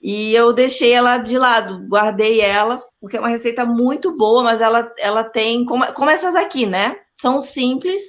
E 0.00 0.34
eu 0.34 0.52
deixei 0.54 0.92
ela 0.92 1.18
de 1.18 1.38
lado, 1.38 1.86
guardei 1.86 2.40
ela, 2.40 2.82
porque 2.98 3.18
é 3.18 3.20
uma 3.20 3.28
receita 3.28 3.66
muito 3.66 4.16
boa, 4.16 4.42
mas 4.42 4.62
ela, 4.62 4.90
ela 4.98 5.24
tem, 5.24 5.64
como, 5.66 5.86
como 5.92 6.08
essas 6.08 6.34
aqui, 6.34 6.64
né? 6.64 6.96
São 7.14 7.38
simples, 7.38 8.02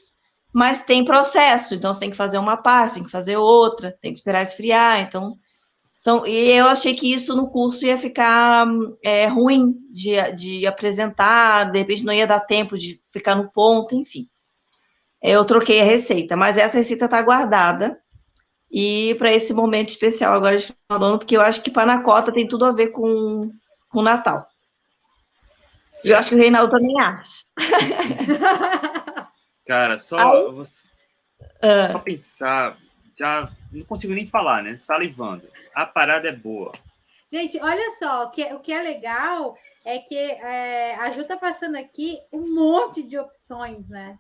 mas 0.54 0.84
tem 0.84 1.04
processo. 1.04 1.76
Então, 1.76 1.94
você 1.94 2.00
tem 2.00 2.10
que 2.10 2.16
fazer 2.16 2.38
uma 2.38 2.56
parte, 2.56 2.96
tem 2.96 3.04
que 3.04 3.12
fazer 3.12 3.36
outra, 3.36 3.96
tem 4.02 4.14
que 4.14 4.20
esperar 4.20 4.42
esfriar. 4.42 5.02
Então, 5.02 5.36
são, 6.02 6.26
e 6.26 6.50
eu 6.50 6.66
achei 6.66 6.96
que 6.96 7.14
isso 7.14 7.36
no 7.36 7.52
curso 7.52 7.86
ia 7.86 7.96
ficar 7.96 8.66
é, 9.04 9.28
ruim 9.28 9.76
de, 9.92 10.20
de 10.32 10.66
apresentar, 10.66 11.72
de 11.72 11.78
repente 11.78 12.04
não 12.04 12.12
ia 12.12 12.26
dar 12.26 12.40
tempo 12.40 12.76
de 12.76 13.00
ficar 13.14 13.36
no 13.36 13.52
ponto, 13.52 13.94
enfim. 13.94 14.28
Eu 15.22 15.46
troquei 15.46 15.80
a 15.80 15.84
receita, 15.84 16.36
mas 16.36 16.58
essa 16.58 16.80
receita 16.80 17.06
está 17.06 17.22
guardada. 17.22 18.02
E 18.72 19.14
para 19.20 19.32
esse 19.32 19.54
momento 19.54 19.90
especial 19.90 20.34
agora 20.34 20.58
de 20.58 20.66
final 20.66 21.00
do 21.00 21.06
ano, 21.06 21.20
porque 21.20 21.38
eu 21.38 21.42
acho 21.42 21.62
que 21.62 21.70
panacota 21.70 22.34
tem 22.34 22.48
tudo 22.48 22.66
a 22.66 22.72
ver 22.72 22.88
com, 22.88 23.42
com 23.88 24.02
Natal. 24.02 24.48
E 26.04 26.10
eu 26.10 26.18
acho 26.18 26.30
que 26.30 26.36
o 26.36 26.40
Reinaldo 26.40 26.72
também 26.72 27.00
acha. 27.00 27.46
Cara, 29.68 30.00
só, 30.00 30.16
Aí, 30.18 30.52
você, 30.52 30.88
uh, 31.38 31.92
só 31.92 32.00
pensar, 32.00 32.78
já 33.22 33.52
não 33.72 33.86
consigo 33.86 34.14
nem 34.14 34.26
falar, 34.26 34.64
né? 34.64 34.76
Salivando 34.78 35.48
a 35.74 35.86
parada 35.86 36.28
é 36.28 36.32
boa. 36.32 36.72
Gente, 37.32 37.60
olha 37.62 37.92
só, 37.92 38.26
o 38.26 38.32
que, 38.32 38.44
o 38.54 38.60
que 38.60 38.74
é 38.74 38.82
legal 38.82 39.56
é 39.86 40.00
que 40.00 40.18
é, 40.18 40.96
a 40.96 41.12
Ju 41.12 41.24
tá 41.24 41.38
passando 41.38 41.76
aqui 41.76 42.20
um 42.32 42.54
monte 42.54 43.04
de 43.04 43.18
opções, 43.18 43.88
né? 43.88 44.18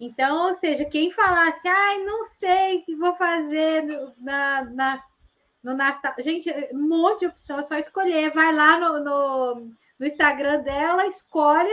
Então, 0.00 0.48
ou 0.48 0.54
seja, 0.54 0.84
quem 0.86 1.10
falasse, 1.10 1.68
ai, 1.68 1.98
não 1.98 2.24
sei 2.24 2.78
o 2.78 2.84
que 2.84 2.94
vou 2.96 3.14
fazer 3.16 3.82
no, 3.82 4.14
na, 4.18 4.64
na, 4.64 5.04
no 5.62 5.74
Natal. 5.74 6.14
Gente, 6.18 6.50
um 6.72 6.88
monte 6.88 7.20
de 7.20 7.26
opção, 7.26 7.58
é 7.58 7.62
só 7.62 7.76
escolher. 7.76 8.32
Vai 8.32 8.52
lá 8.54 8.80
no, 8.80 9.04
no, 9.04 9.54
no 9.98 10.06
Instagram 10.06 10.62
dela, 10.62 11.06
escolhe, 11.06 11.70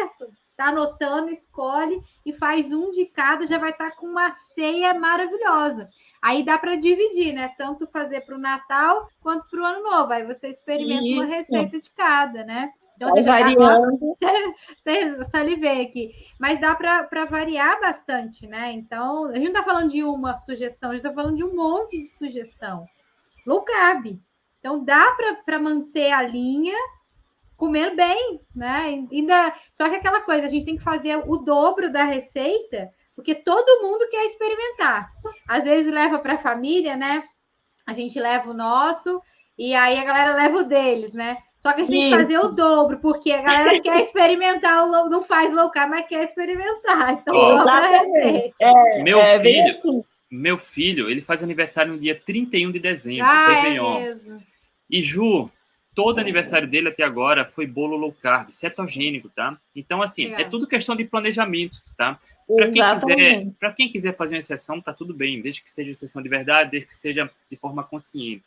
tá 0.58 0.66
anotando, 0.66 1.30
escolhe 1.30 2.02
e 2.26 2.34
faz 2.34 2.74
um 2.74 2.92
de 2.92 3.06
cada, 3.06 3.48
já 3.48 3.58
vai 3.58 3.72
estar 3.72 3.92
tá 3.92 3.96
com 3.96 4.08
uma 4.08 4.32
ceia 4.32 4.94
maravilhosa. 4.94 5.88
Aí 6.28 6.44
dá 6.44 6.58
para 6.58 6.76
dividir, 6.76 7.32
né? 7.32 7.54
Tanto 7.58 7.88
fazer 7.88 8.20
para 8.26 8.36
o 8.36 8.38
Natal 8.38 9.08
quanto 9.22 9.50
para 9.50 9.62
o 9.62 9.66
Ano 9.66 9.82
Novo. 9.82 10.12
Aí 10.12 10.26
você 10.26 10.50
experimenta 10.50 11.08
Isso. 11.08 11.22
uma 11.22 11.26
receita 11.26 11.80
de 11.80 11.90
cada, 11.92 12.44
né? 12.44 12.74
Então, 12.98 13.14
Vai 13.14 13.24
variando. 13.24 14.18
Salivei 15.32 15.84
aqui. 15.84 16.12
Mas 16.38 16.60
dá 16.60 16.76
para 16.76 17.26
variar 17.28 17.80
bastante, 17.80 18.46
né? 18.46 18.74
Então, 18.74 19.28
a 19.28 19.36
gente 19.36 19.54
não 19.54 19.62
está 19.62 19.64
falando 19.64 19.90
de 19.90 20.04
uma 20.04 20.38
sugestão, 20.38 20.90
a 20.90 20.96
gente 20.96 21.06
está 21.06 21.16
falando 21.16 21.38
de 21.38 21.46
um 21.46 21.56
monte 21.56 22.02
de 22.02 22.10
sugestão. 22.10 22.86
Low 23.46 23.62
carb. 23.62 24.20
Então, 24.60 24.84
dá 24.84 25.16
para 25.46 25.60
manter 25.60 26.12
a 26.12 26.24
linha 26.24 26.76
comendo 27.56 27.96
bem, 27.96 28.42
né? 28.54 29.08
Ainda, 29.10 29.56
só 29.72 29.88
que 29.88 29.96
aquela 29.96 30.20
coisa, 30.20 30.46
a 30.46 30.50
gente 30.50 30.66
tem 30.66 30.76
que 30.76 30.84
fazer 30.84 31.24
o 31.26 31.38
dobro 31.38 31.90
da 31.90 32.04
receita 32.04 32.92
porque 33.18 33.34
todo 33.34 33.82
mundo 33.82 34.08
quer 34.12 34.26
experimentar. 34.26 35.12
Às 35.48 35.64
vezes 35.64 35.92
leva 35.92 36.20
para 36.20 36.36
a 36.36 36.38
família, 36.38 36.96
né? 36.96 37.24
A 37.84 37.92
gente 37.92 38.20
leva 38.20 38.52
o 38.52 38.54
nosso 38.54 39.20
e 39.58 39.74
aí 39.74 39.98
a 39.98 40.04
galera 40.04 40.36
leva 40.36 40.58
o 40.58 40.64
deles, 40.64 41.14
né? 41.14 41.40
Só 41.58 41.74
que 41.74 41.82
a 41.82 41.84
gente 41.84 41.94
tem 42.00 42.12
que 42.12 42.16
fazer 42.16 42.38
o 42.38 42.50
dobro, 42.50 43.00
porque 43.00 43.32
a 43.32 43.42
galera 43.42 43.82
quer 43.82 44.02
experimentar, 44.02 44.86
o 44.86 45.10
não 45.10 45.24
faz 45.24 45.52
low 45.52 45.72
carb, 45.72 45.90
mas 45.90 46.08
quer 46.08 46.26
experimentar. 46.26 47.14
Então, 47.14 47.36
oh, 47.36 47.68
é, 48.60 49.02
meu 49.02 49.20
é, 49.20 49.40
filho, 49.40 49.78
assim. 49.80 50.04
meu 50.30 50.58
filho, 50.60 51.10
ele 51.10 51.24
faz 51.24 51.42
aniversário 51.42 51.94
no 51.94 52.00
dia 52.00 52.14
31 52.24 52.72
de 52.72 52.80
dezembro, 52.80 53.26
ah, 53.26 53.66
é 53.66 53.70
mesmo. 53.72 54.44
E 54.88 55.02
Ju, 55.02 55.50
todo 55.98 56.20
aniversário 56.20 56.68
dele 56.68 56.90
até 56.90 57.02
agora 57.02 57.44
foi 57.44 57.66
bolo 57.66 57.98
low 57.98 58.14
carb, 58.14 58.52
cetogênico, 58.52 59.30
tá? 59.30 59.60
Então, 59.76 60.00
assim, 60.00 60.32
é 60.36 60.44
é 60.44 60.46
tudo 60.46 60.68
questão 60.68 60.96
de 60.96 61.04
planejamento, 61.04 61.82
tá? 61.98 62.20
Para 62.46 62.70
quem, 62.70 63.00
quiser, 63.00 63.76
quem 63.76 63.92
quiser 63.92 64.16
fazer 64.16 64.36
uma 64.36 64.42
exceção, 64.42 64.80
tá 64.80 64.94
tudo 64.94 65.12
bem, 65.12 65.42
desde 65.42 65.64
que 65.64 65.72
seja 65.72 65.90
exceção 65.90 66.22
de 66.22 66.30
verdade, 66.30 66.70
desde 66.70 66.88
que 66.88 66.96
seja 66.96 67.28
de 67.50 67.58
forma 67.58 67.84
consciente. 67.84 68.46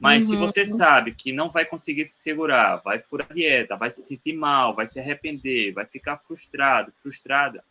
Mas 0.00 0.24
uhum. 0.24 0.30
se 0.30 0.36
você 0.36 0.66
sabe 0.66 1.14
que 1.14 1.30
não 1.30 1.50
vai 1.50 1.64
conseguir 1.64 2.04
se 2.04 2.16
segurar, 2.16 2.78
vai 2.78 2.98
furar 2.98 3.28
a 3.30 3.32
dieta, 3.32 3.76
vai 3.76 3.92
se 3.92 4.02
sentir 4.02 4.32
mal, 4.32 4.74
vai 4.74 4.88
se 4.88 4.98
arrepender, 4.98 5.72
vai 5.72 5.86
ficar 5.86 6.16
frustrado, 6.16 6.92
frustrada, 7.00 7.62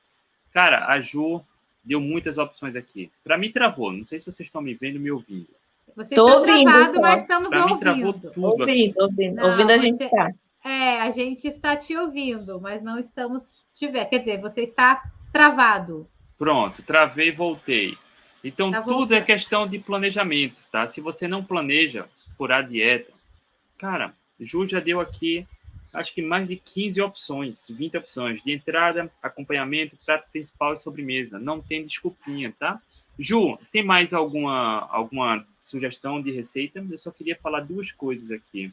cara, 0.53 0.87
a 0.87 1.01
Ju 1.01 1.43
deu 1.83 1.99
muitas 1.99 2.37
opções 2.37 2.77
aqui. 2.77 3.11
Para 3.25 3.37
mim 3.37 3.51
travou, 3.51 3.91
não 3.91 4.05
sei 4.05 4.21
se 4.21 4.25
vocês 4.25 4.47
estão 4.47 4.61
me 4.61 4.73
vendo, 4.73 5.01
me 5.01 5.11
ouvindo. 5.11 5.56
Você 5.97 6.13
está 6.13 6.41
travado, 6.41 7.01
mas 7.01 7.21
estamos 7.21 7.49
pra 7.49 7.61
ouvindo. 7.61 7.73
Mim, 7.73 7.79
travou 7.79 8.13
tudo 8.13 8.45
ouvindo, 8.45 8.95
ouvindo, 8.99 9.35
não, 9.35 9.45
ouvindo 9.45 9.71
a 9.71 9.77
gente 9.77 10.03
está. 10.03 10.31
É, 10.63 11.01
a 11.01 11.09
gente 11.09 11.47
está 11.47 11.75
te 11.75 11.97
ouvindo, 11.97 12.61
mas 12.61 12.83
não 12.83 12.99
estamos 12.99 13.67
te 13.73 13.87
vendo. 13.87 14.07
Quer 14.07 14.19
dizer, 14.19 14.39
você 14.39 14.61
está 14.61 15.01
travado. 15.33 16.07
Pronto, 16.37 16.83
travei 16.83 17.29
e 17.29 17.31
voltei. 17.31 17.97
Então, 18.43 18.69
tá 18.69 18.83
tudo 18.83 19.15
é 19.15 19.21
questão 19.21 19.67
de 19.67 19.79
planejamento, 19.79 20.63
tá? 20.71 20.87
Se 20.87 21.01
você 21.01 21.27
não 21.27 21.43
planeja 21.43 22.07
furar 22.37 22.59
a 22.59 22.67
dieta, 22.67 23.11
cara, 23.79 24.13
Ju 24.39 24.67
já 24.67 24.79
deu 24.79 25.01
aqui, 25.01 25.47
acho 25.91 26.13
que 26.13 26.21
mais 26.21 26.47
de 26.47 26.57
15 26.57 27.01
opções, 27.01 27.67
20 27.67 27.97
opções 27.97 28.43
de 28.43 28.51
entrada, 28.51 29.11
acompanhamento, 29.19 29.97
prato 30.05 30.29
principal 30.31 30.75
e 30.75 30.77
sobremesa. 30.77 31.39
Não 31.39 31.59
tem 31.59 31.83
desculpinha, 31.83 32.53
tá? 32.59 32.79
Ju, 33.19 33.57
tem 33.71 33.83
mais 33.83 34.13
alguma, 34.13 34.87
alguma 34.91 35.45
sugestão 35.59 36.21
de 36.21 36.31
receita? 36.31 36.85
Eu 36.89 36.97
só 36.97 37.11
queria 37.11 37.35
falar 37.35 37.61
duas 37.61 37.91
coisas 37.91 38.29
aqui. 38.31 38.71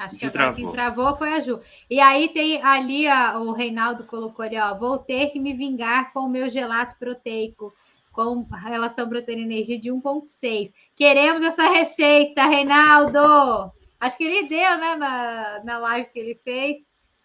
Acho 0.00 0.16
que 0.16 0.24
agora 0.24 0.54
quem 0.54 0.72
travou 0.72 1.16
foi 1.18 1.34
a 1.34 1.40
Ju. 1.40 1.60
E 1.88 2.00
aí 2.00 2.28
tem 2.28 2.62
ali, 2.62 3.06
ó, 3.06 3.38
o 3.40 3.52
Reinaldo 3.52 4.04
colocou 4.04 4.44
ali, 4.44 4.58
ó, 4.58 4.74
vou 4.74 4.98
ter 4.98 5.26
que 5.26 5.38
me 5.38 5.52
vingar 5.52 6.12
com 6.12 6.20
o 6.20 6.28
meu 6.28 6.48
gelato 6.48 6.96
proteico, 6.96 7.74
com 8.10 8.42
relação 8.44 9.08
proteína 9.08 9.42
energia 9.42 9.78
de 9.78 9.90
1,6. 9.90 10.72
Queremos 10.96 11.42
essa 11.42 11.68
receita, 11.70 12.46
Reinaldo! 12.46 13.70
Acho 14.00 14.16
que 14.16 14.24
ele 14.24 14.48
deu, 14.48 14.78
né, 14.78 14.96
na, 14.96 15.60
na 15.64 15.78
live 15.78 16.08
que 16.10 16.18
ele 16.18 16.34
fez. 16.42 16.78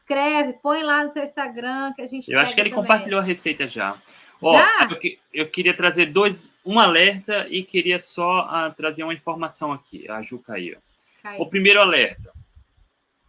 Escreve, 0.05 0.53
põe 0.61 0.83
lá 0.83 1.03
no 1.03 1.11
seu 1.11 1.23
Instagram 1.23 1.91
que 1.93 2.01
a 2.03 2.07
gente. 2.07 2.31
Eu 2.31 2.39
acho 2.39 2.53
que 2.53 2.61
ele 2.61 2.69
também. 2.69 2.83
compartilhou 2.83 3.19
a 3.19 3.23
receita 3.23 3.67
já. 3.67 3.99
Ó, 4.39 4.53
já? 4.53 4.87
Eu, 4.91 5.17
eu, 5.33 5.49
queria 5.49 5.73
trazer 5.73 6.07
dois, 6.07 6.47
um 6.63 6.79
alerta 6.79 7.47
e 7.49 7.63
queria 7.63 7.99
só 7.99 8.45
uh, 8.45 8.73
trazer 8.75 9.03
uma 9.03 9.13
informação 9.13 9.71
aqui. 9.71 10.09
A 10.09 10.21
Ju 10.21 10.37
caiu. 10.39 10.77
caiu. 11.23 11.41
O 11.41 11.49
primeiro 11.49 11.81
alerta 11.81 12.31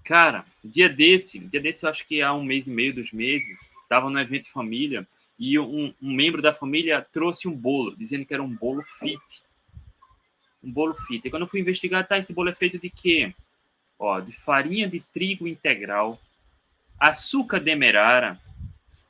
Cara, 0.04 0.44
dia 0.62 0.88
desse, 0.88 1.38
dia 1.38 1.60
desse 1.60 1.84
eu 1.84 1.90
acho 1.90 2.06
que 2.06 2.20
há 2.20 2.32
um 2.32 2.44
mês 2.44 2.66
e 2.66 2.70
meio, 2.70 2.94
dos 2.94 3.10
meses, 3.10 3.68
estava 3.82 4.08
no 4.08 4.20
evento 4.20 4.44
de 4.44 4.52
família 4.52 5.06
e 5.38 5.58
um, 5.58 5.92
um, 6.00 6.12
membro 6.12 6.40
da 6.40 6.52
família 6.52 7.04
trouxe 7.12 7.48
um 7.48 7.56
bolo, 7.56 7.96
dizendo 7.96 8.24
que 8.24 8.32
era 8.32 8.42
um 8.42 8.54
bolo 8.54 8.82
fit. 8.82 9.42
Um 10.62 10.70
bolo 10.70 10.94
fit. 10.94 11.26
E 11.26 11.30
quando 11.30 11.42
eu 11.42 11.48
fui 11.48 11.60
investigar, 11.60 12.06
tá, 12.06 12.18
esse 12.18 12.32
bolo 12.32 12.50
é 12.50 12.54
feito 12.54 12.78
de 12.78 12.88
quê? 12.88 13.34
ó, 13.98 14.20
de 14.20 14.32
farinha 14.32 14.88
de 14.88 15.00
trigo 15.00 15.46
integral, 15.46 16.20
açúcar 16.98 17.60
demerara. 17.60 18.40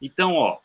Então, 0.00 0.34
ó, 0.34 0.58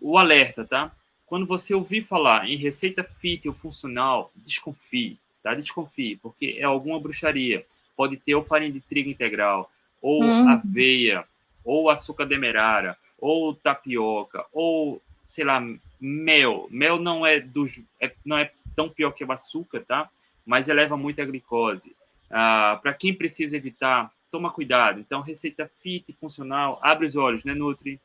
o 0.00 0.18
alerta, 0.18 0.64
tá? 0.64 0.92
Quando 1.26 1.46
você 1.46 1.74
ouvir 1.74 2.02
falar 2.02 2.48
em 2.48 2.56
receita 2.56 3.02
fit 3.02 3.48
ou 3.48 3.54
funcional, 3.54 4.30
desconfie, 4.36 5.18
tá? 5.42 5.54
Desconfie, 5.54 6.16
porque 6.16 6.56
é 6.58 6.64
alguma 6.64 7.00
bruxaria. 7.00 7.64
Pode 7.96 8.16
ter 8.16 8.34
ou 8.34 8.42
farinha 8.42 8.72
de 8.72 8.80
trigo 8.80 9.10
integral, 9.10 9.70
ou 10.00 10.22
hum. 10.22 10.48
aveia, 10.48 11.24
ou 11.64 11.88
açúcar 11.88 12.26
demerara, 12.26 12.96
ou 13.18 13.54
tapioca, 13.54 14.44
ou, 14.52 15.00
sei 15.26 15.44
lá, 15.44 15.62
mel. 16.00 16.66
Mel 16.70 16.98
não 16.98 17.24
é, 17.24 17.38
do, 17.40 17.66
é, 18.00 18.12
não 18.24 18.36
é 18.36 18.50
tão 18.74 18.88
pior 18.88 19.12
que 19.12 19.24
o 19.24 19.32
açúcar, 19.32 19.84
tá? 19.86 20.10
Mas 20.44 20.68
eleva 20.68 20.96
muito 20.96 21.22
a 21.22 21.24
glicose. 21.24 21.94
Ah, 22.30 22.78
Para 22.82 22.94
quem 22.94 23.14
precisa 23.14 23.56
evitar, 23.56 24.10
toma 24.32 24.50
cuidado. 24.50 24.98
Então, 24.98 25.20
receita 25.20 25.68
fit, 25.68 26.10
funcional, 26.14 26.80
abre 26.82 27.06
os 27.06 27.14
olhos, 27.14 27.44
né, 27.44 27.54
Nutri? 27.54 28.00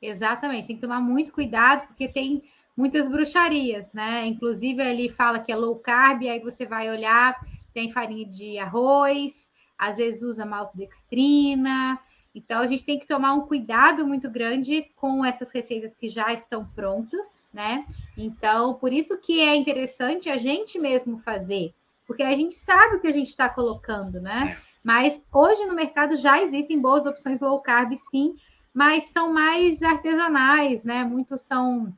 Exatamente, 0.00 0.66
tem 0.66 0.76
que 0.76 0.82
tomar 0.82 1.00
muito 1.00 1.32
cuidado, 1.32 1.86
porque 1.88 2.06
tem 2.06 2.44
muitas 2.76 3.08
bruxarias, 3.08 3.90
né? 3.94 4.26
Inclusive, 4.26 4.82
ele 4.82 5.08
fala 5.08 5.40
que 5.40 5.50
é 5.50 5.56
low 5.56 5.76
carb, 5.76 6.22
aí 6.24 6.40
você 6.40 6.66
vai 6.66 6.90
olhar, 6.90 7.34
tem 7.72 7.90
farinha 7.90 8.26
de 8.26 8.58
arroz, 8.58 9.50
às 9.78 9.96
vezes 9.96 10.22
usa 10.22 10.44
maltodextrina. 10.44 11.98
Então, 12.34 12.60
a 12.60 12.66
gente 12.66 12.84
tem 12.84 12.98
que 12.98 13.06
tomar 13.06 13.32
um 13.32 13.46
cuidado 13.46 14.06
muito 14.06 14.30
grande 14.30 14.90
com 14.94 15.24
essas 15.24 15.50
receitas 15.50 15.96
que 15.96 16.06
já 16.06 16.34
estão 16.34 16.66
prontas, 16.66 17.42
né? 17.52 17.86
Então, 18.14 18.74
por 18.74 18.92
isso 18.92 19.16
que 19.16 19.40
é 19.40 19.56
interessante 19.56 20.28
a 20.28 20.36
gente 20.36 20.78
mesmo 20.78 21.16
fazer, 21.20 21.72
porque 22.06 22.22
a 22.22 22.36
gente 22.36 22.54
sabe 22.54 22.96
o 22.96 23.00
que 23.00 23.06
a 23.06 23.12
gente 23.12 23.30
está 23.30 23.48
colocando, 23.48 24.20
né? 24.20 24.58
É. 24.62 24.75
Mas 24.86 25.20
hoje 25.32 25.64
no 25.64 25.74
mercado 25.74 26.16
já 26.16 26.40
existem 26.40 26.80
boas 26.80 27.06
opções 27.06 27.40
low 27.40 27.58
carb, 27.58 27.92
sim, 27.96 28.36
mas 28.72 29.08
são 29.08 29.32
mais 29.32 29.82
artesanais, 29.82 30.84
né? 30.84 31.02
Muitos 31.02 31.42
são, 31.42 31.92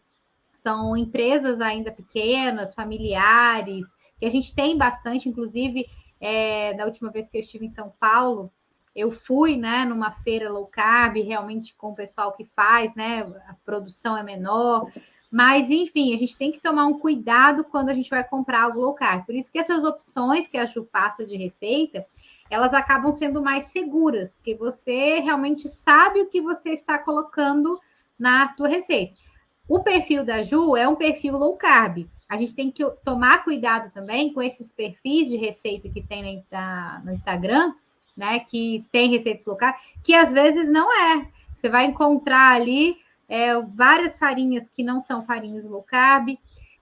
são 0.54 0.96
empresas 0.96 1.60
ainda 1.60 1.92
pequenas, 1.92 2.74
familiares, 2.74 3.86
que 4.18 4.24
a 4.24 4.30
gente 4.30 4.54
tem 4.54 4.74
bastante, 4.74 5.28
inclusive, 5.28 5.84
é, 6.18 6.72
da 6.72 6.86
última 6.86 7.10
vez 7.10 7.28
que 7.28 7.36
eu 7.36 7.42
estive 7.42 7.66
em 7.66 7.68
São 7.68 7.92
Paulo, 8.00 8.50
eu 8.96 9.12
fui, 9.12 9.54
né, 9.54 9.84
numa 9.84 10.10
feira 10.10 10.50
low 10.50 10.64
carb, 10.64 11.18
realmente 11.18 11.74
com 11.76 11.90
o 11.90 11.94
pessoal 11.94 12.32
que 12.32 12.44
faz, 12.56 12.94
né? 12.94 13.20
A 13.48 13.54
produção 13.66 14.16
é 14.16 14.22
menor, 14.22 14.90
mas 15.30 15.68
enfim, 15.68 16.14
a 16.14 16.16
gente 16.16 16.38
tem 16.38 16.50
que 16.50 16.58
tomar 16.58 16.86
um 16.86 16.98
cuidado 16.98 17.64
quando 17.64 17.90
a 17.90 17.94
gente 17.94 18.08
vai 18.08 18.24
comprar 18.24 18.62
algo 18.62 18.80
low 18.80 18.94
carb. 18.94 19.26
Por 19.26 19.34
isso 19.34 19.52
que 19.52 19.58
essas 19.58 19.84
opções 19.84 20.48
que 20.48 20.56
a 20.56 20.64
Ju 20.64 20.88
passa 20.90 21.26
de 21.26 21.36
receita, 21.36 22.06
elas 22.50 22.72
acabam 22.74 23.12
sendo 23.12 23.42
mais 23.42 23.66
seguras, 23.66 24.34
porque 24.34 24.54
você 24.54 25.20
realmente 25.20 25.68
sabe 25.68 26.22
o 26.22 26.30
que 26.30 26.40
você 26.40 26.70
está 26.70 26.98
colocando 26.98 27.78
na 28.18 28.48
tua 28.54 28.68
receita. 28.68 29.14
O 29.68 29.80
perfil 29.80 30.24
da 30.24 30.42
Ju 30.42 30.76
é 30.76 30.88
um 30.88 30.96
perfil 30.96 31.36
low 31.36 31.56
carb. 31.56 32.08
A 32.28 32.36
gente 32.36 32.54
tem 32.54 32.70
que 32.70 32.84
tomar 33.04 33.44
cuidado 33.44 33.92
também 33.92 34.32
com 34.32 34.40
esses 34.40 34.72
perfis 34.72 35.28
de 35.28 35.36
receita 35.36 35.88
que 35.88 36.02
tem 36.02 36.44
no 37.04 37.12
Instagram, 37.12 37.74
né? 38.16 38.40
Que 38.40 38.84
tem 38.90 39.10
receitas 39.10 39.44
low 39.46 39.56
carb, 39.56 39.76
que 40.02 40.14
às 40.14 40.32
vezes 40.32 40.70
não 40.70 40.90
é. 40.90 41.28
Você 41.54 41.68
vai 41.68 41.84
encontrar 41.84 42.54
ali 42.54 42.96
é, 43.28 43.60
várias 43.60 44.18
farinhas 44.18 44.68
que 44.68 44.82
não 44.82 45.00
são 45.00 45.24
farinhas 45.24 45.68
low 45.68 45.82
carb, 45.82 46.30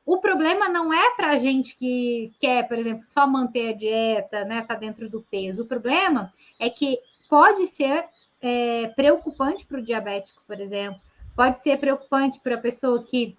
o 0.06 0.18
problema 0.18 0.68
não 0.68 0.92
é 0.92 1.10
para 1.16 1.30
a 1.30 1.38
gente 1.38 1.76
que 1.76 2.32
quer, 2.40 2.68
por 2.68 2.78
exemplo, 2.78 3.04
só 3.04 3.26
manter 3.26 3.70
a 3.70 3.76
dieta, 3.76 4.44
né? 4.44 4.62
Tá 4.62 4.76
dentro 4.76 5.10
do 5.10 5.20
peso. 5.20 5.64
O 5.64 5.68
problema 5.68 6.32
é 6.60 6.70
que 6.70 7.00
pode 7.28 7.66
ser 7.66 8.06
é, 8.40 8.86
preocupante 8.94 9.66
para 9.66 9.80
o 9.80 9.82
diabético, 9.82 10.40
por 10.46 10.60
exemplo. 10.60 11.00
Pode 11.34 11.60
ser 11.60 11.78
preocupante 11.78 12.38
para 12.38 12.54
a 12.54 12.60
pessoa 12.60 13.02
que 13.02 13.36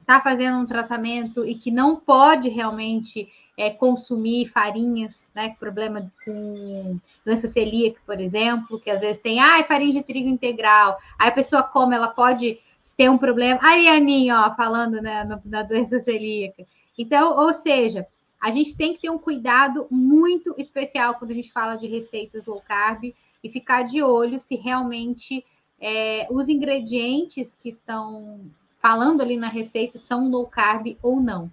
está 0.00 0.20
fazendo 0.20 0.58
um 0.58 0.66
tratamento 0.66 1.44
e 1.44 1.56
que 1.56 1.72
não 1.72 1.96
pode 1.96 2.48
realmente 2.48 3.28
é, 3.58 3.70
consumir 3.70 4.46
farinhas, 4.46 5.32
né? 5.34 5.56
Problema 5.58 6.12
com 6.24 7.00
doença 7.24 7.48
celíaca, 7.48 8.00
por 8.06 8.20
exemplo, 8.20 8.78
que 8.78 8.90
às 8.90 9.00
vezes 9.00 9.20
tem, 9.20 9.40
ah, 9.40 9.64
farinha 9.64 9.94
de 9.94 10.02
trigo 10.04 10.28
integral. 10.28 10.96
Aí 11.18 11.28
a 11.28 11.32
pessoa 11.32 11.64
come, 11.64 11.96
ela 11.96 12.08
pode 12.08 12.60
tem 12.96 13.08
um 13.08 13.18
problema. 13.18 13.58
Aí, 13.62 13.88
Aninha, 13.88 14.46
ó, 14.46 14.54
falando 14.54 15.00
né, 15.00 15.40
na 15.44 15.62
doença 15.62 15.98
celíaca. 15.98 16.64
Então, 16.96 17.36
ou 17.36 17.52
seja, 17.52 18.06
a 18.40 18.50
gente 18.50 18.76
tem 18.76 18.94
que 18.94 19.02
ter 19.02 19.10
um 19.10 19.18
cuidado 19.18 19.86
muito 19.90 20.54
especial 20.58 21.14
quando 21.14 21.30
a 21.30 21.34
gente 21.34 21.50
fala 21.50 21.76
de 21.76 21.86
receitas 21.86 22.46
low 22.46 22.60
carb 22.60 23.04
e 23.42 23.50
ficar 23.50 23.82
de 23.82 24.02
olho 24.02 24.38
se 24.38 24.56
realmente 24.56 25.44
é, 25.80 26.26
os 26.30 26.48
ingredientes 26.48 27.54
que 27.54 27.68
estão 27.68 28.40
falando 28.76 29.22
ali 29.22 29.36
na 29.36 29.48
receita 29.48 29.98
são 29.98 30.30
low 30.30 30.46
carb 30.46 30.96
ou 31.02 31.20
não. 31.20 31.50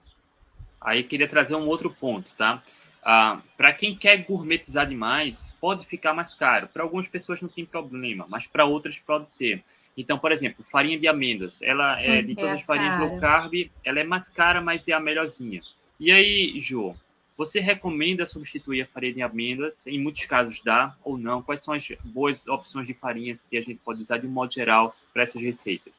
Aí 0.79 1.03
queria 1.03 1.27
trazer 1.27 1.55
um 1.55 1.67
outro 1.67 1.89
ponto, 1.89 2.31
tá? 2.37 2.61
Ah, 3.03 3.41
para 3.57 3.73
quem 3.73 3.95
quer 3.95 4.17
gourmetizar 4.17 4.87
demais, 4.87 5.55
pode 5.59 5.85
ficar 5.85 6.13
mais 6.13 6.33
caro. 6.33 6.67
Para 6.67 6.83
algumas 6.83 7.07
pessoas 7.07 7.41
não 7.41 7.49
tem 7.49 7.65
problema, 7.65 8.25
mas 8.29 8.47
para 8.47 8.65
outras 8.65 8.99
pode 8.99 9.27
ter. 9.37 9.63
Então, 9.97 10.17
por 10.17 10.31
exemplo, 10.31 10.65
farinha 10.71 10.97
de 10.97 11.07
amêndoas, 11.07 11.61
ela 11.61 12.01
é 12.01 12.21
de 12.21 12.33
todas 12.33 12.51
é 12.51 12.53
as 12.55 12.61
farinhas 12.61 12.99
low 12.99 13.19
carb, 13.19 13.69
ela 13.83 13.99
é 13.99 14.03
mais 14.03 14.29
cara, 14.29 14.61
mas 14.61 14.87
é 14.87 14.93
a 14.93 14.99
melhorzinha. 14.99 15.61
E 15.99 16.11
aí, 16.11 16.59
Jô, 16.61 16.95
você 17.37 17.59
recomenda 17.59 18.25
substituir 18.25 18.81
a 18.81 18.85
farinha 18.85 19.13
de 19.13 19.21
amêndoas? 19.21 19.85
Em 19.87 19.99
muitos 19.99 20.25
casos 20.25 20.61
dá 20.63 20.95
ou 21.03 21.17
não? 21.17 21.41
Quais 21.41 21.63
são 21.63 21.73
as 21.73 21.85
boas 22.03 22.47
opções 22.47 22.87
de 22.87 22.93
farinhas 22.93 23.43
que 23.49 23.57
a 23.57 23.61
gente 23.61 23.79
pode 23.83 24.01
usar 24.01 24.17
de 24.17 24.27
um 24.27 24.29
modo 24.29 24.53
geral 24.53 24.95
para 25.13 25.23
essas 25.23 25.41
receitas? 25.41 25.93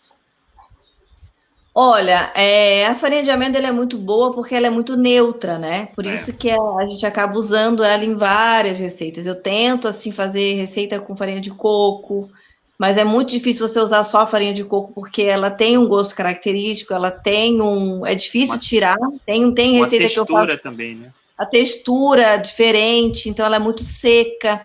Olha, 1.75 2.31
é, 2.35 2.87
a 2.87 2.95
farinha 2.95 3.23
de 3.23 3.31
amêndoa 3.31 3.63
é 3.63 3.73
muito 3.73 3.97
boa 3.97 4.31
porque 4.33 4.55
ela 4.55 4.67
é 4.67 4.71
muito 4.71 4.95
neutra, 4.95 5.59
né? 5.59 5.87
Por 5.95 6.07
é. 6.07 6.13
isso 6.13 6.33
que 6.35 6.51
a, 6.51 6.57
a, 6.57 6.85
gente 6.85 7.07
acaba 7.07 7.35
usando 7.35 7.83
ela 7.83 8.05
em 8.05 8.15
várias 8.15 8.79
receitas. 8.79 9.25
Eu 9.25 9.35
tento 9.35 9.89
assim 9.89 10.13
fazer 10.13 10.55
receita 10.55 11.01
com 11.01 11.17
farinha 11.17 11.41
de 11.41 11.51
coco, 11.51 12.31
mas 12.79 12.99
é 12.99 13.05
muito 13.05 13.31
difícil 13.31 13.67
você 13.67 13.79
usar 13.79 14.03
só 14.05 14.21
a 14.21 14.27
farinha 14.27 14.53
de 14.53 14.65
coco 14.65 14.93
porque 14.93 15.23
ela 15.23 15.51
tem 15.51 15.79
um 15.79 15.87
gosto 15.87 16.15
característico, 16.15 16.93
ela 16.93 17.11
tem 17.11 17.61
um, 17.61 18.05
é 18.07 18.15
difícil 18.15 18.55
uma, 18.55 18.61
tirar. 18.61 18.97
Tem 19.27 19.55
tem 19.55 19.79
receita 19.79 20.09
que 20.09 20.19
eu 20.19 20.27
faço. 20.27 20.59
também, 20.59 20.97
né? 20.97 21.13
A 21.37 21.47
textura 21.47 22.23
é 22.23 22.39
diferente, 22.39 23.29
então 23.29 23.47
ela 23.47 23.57
é 23.57 23.59
muito 23.59 23.83
seca. 23.83 24.65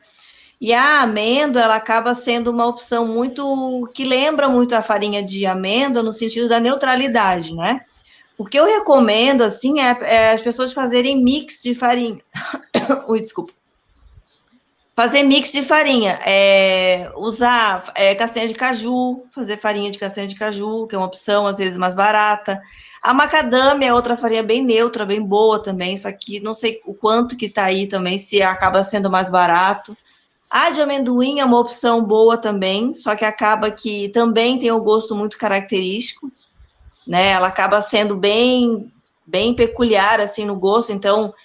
E 0.59 0.73
a 0.73 1.01
amêndoa, 1.01 1.61
ela 1.61 1.75
acaba 1.75 2.15
sendo 2.15 2.49
uma 2.49 2.65
opção 2.65 3.07
muito 3.07 3.87
que 3.93 4.03
lembra 4.03 4.49
muito 4.49 4.73
a 4.73 4.81
farinha 4.81 5.21
de 5.21 5.45
amêndoa 5.45 6.01
no 6.01 6.11
sentido 6.11 6.49
da 6.49 6.59
neutralidade, 6.59 7.53
né? 7.53 7.81
O 8.37 8.45
que 8.45 8.57
eu 8.57 8.65
recomendo, 8.65 9.43
assim, 9.43 9.79
é, 9.79 9.97
é 10.01 10.31
as 10.31 10.41
pessoas 10.41 10.73
fazerem 10.73 11.23
mix 11.23 11.61
de 11.63 11.73
farinha. 11.73 12.19
Ui, 13.07 13.21
desculpa 13.21 13.56
Fazer 14.97 15.21
mix 15.21 15.51
de 15.51 15.61
farinha, 15.61 16.19
é, 16.25 17.11
usar 17.15 17.91
é, 17.93 18.15
castanha 18.15 18.47
de 18.47 18.55
caju, 18.55 19.27
fazer 19.29 19.55
farinha 19.55 19.91
de 19.91 19.99
castanha 19.99 20.25
de 20.25 20.35
caju, 20.35 20.87
que 20.87 20.95
é 20.95 20.97
uma 20.97 21.05
opção 21.05 21.45
às 21.45 21.59
vezes 21.59 21.77
mais 21.77 21.93
barata. 21.93 22.59
A 23.03 23.13
macadâmia 23.13 23.89
é 23.89 23.93
outra 23.93 24.17
farinha 24.17 24.41
bem 24.41 24.63
neutra, 24.65 25.05
bem 25.05 25.21
boa 25.21 25.61
também, 25.61 25.95
só 25.95 26.11
que 26.11 26.39
não 26.39 26.51
sei 26.51 26.81
o 26.83 26.95
quanto 26.95 27.37
que 27.37 27.47
tá 27.47 27.65
aí 27.65 27.85
também, 27.85 28.17
se 28.17 28.41
acaba 28.41 28.83
sendo 28.83 29.07
mais 29.07 29.29
barato. 29.29 29.95
A 30.49 30.71
de 30.71 30.81
amendoim 30.81 31.41
é 31.41 31.45
uma 31.45 31.59
opção 31.59 32.03
boa 32.03 32.35
também, 32.35 32.91
só 32.91 33.15
que 33.15 33.23
acaba 33.23 33.69
que 33.69 34.09
também 34.09 34.57
tem 34.57 34.71
um 34.71 34.79
gosto 34.79 35.15
muito 35.15 35.37
característico, 35.37 36.31
né? 37.05 37.33
Ela 37.33 37.49
acaba 37.49 37.79
sendo 37.81 38.15
bem 38.15 38.91
bem 39.27 39.53
peculiar 39.53 40.19
assim 40.19 40.43
no 40.43 40.55
gosto, 40.55 40.91
então 40.91 41.35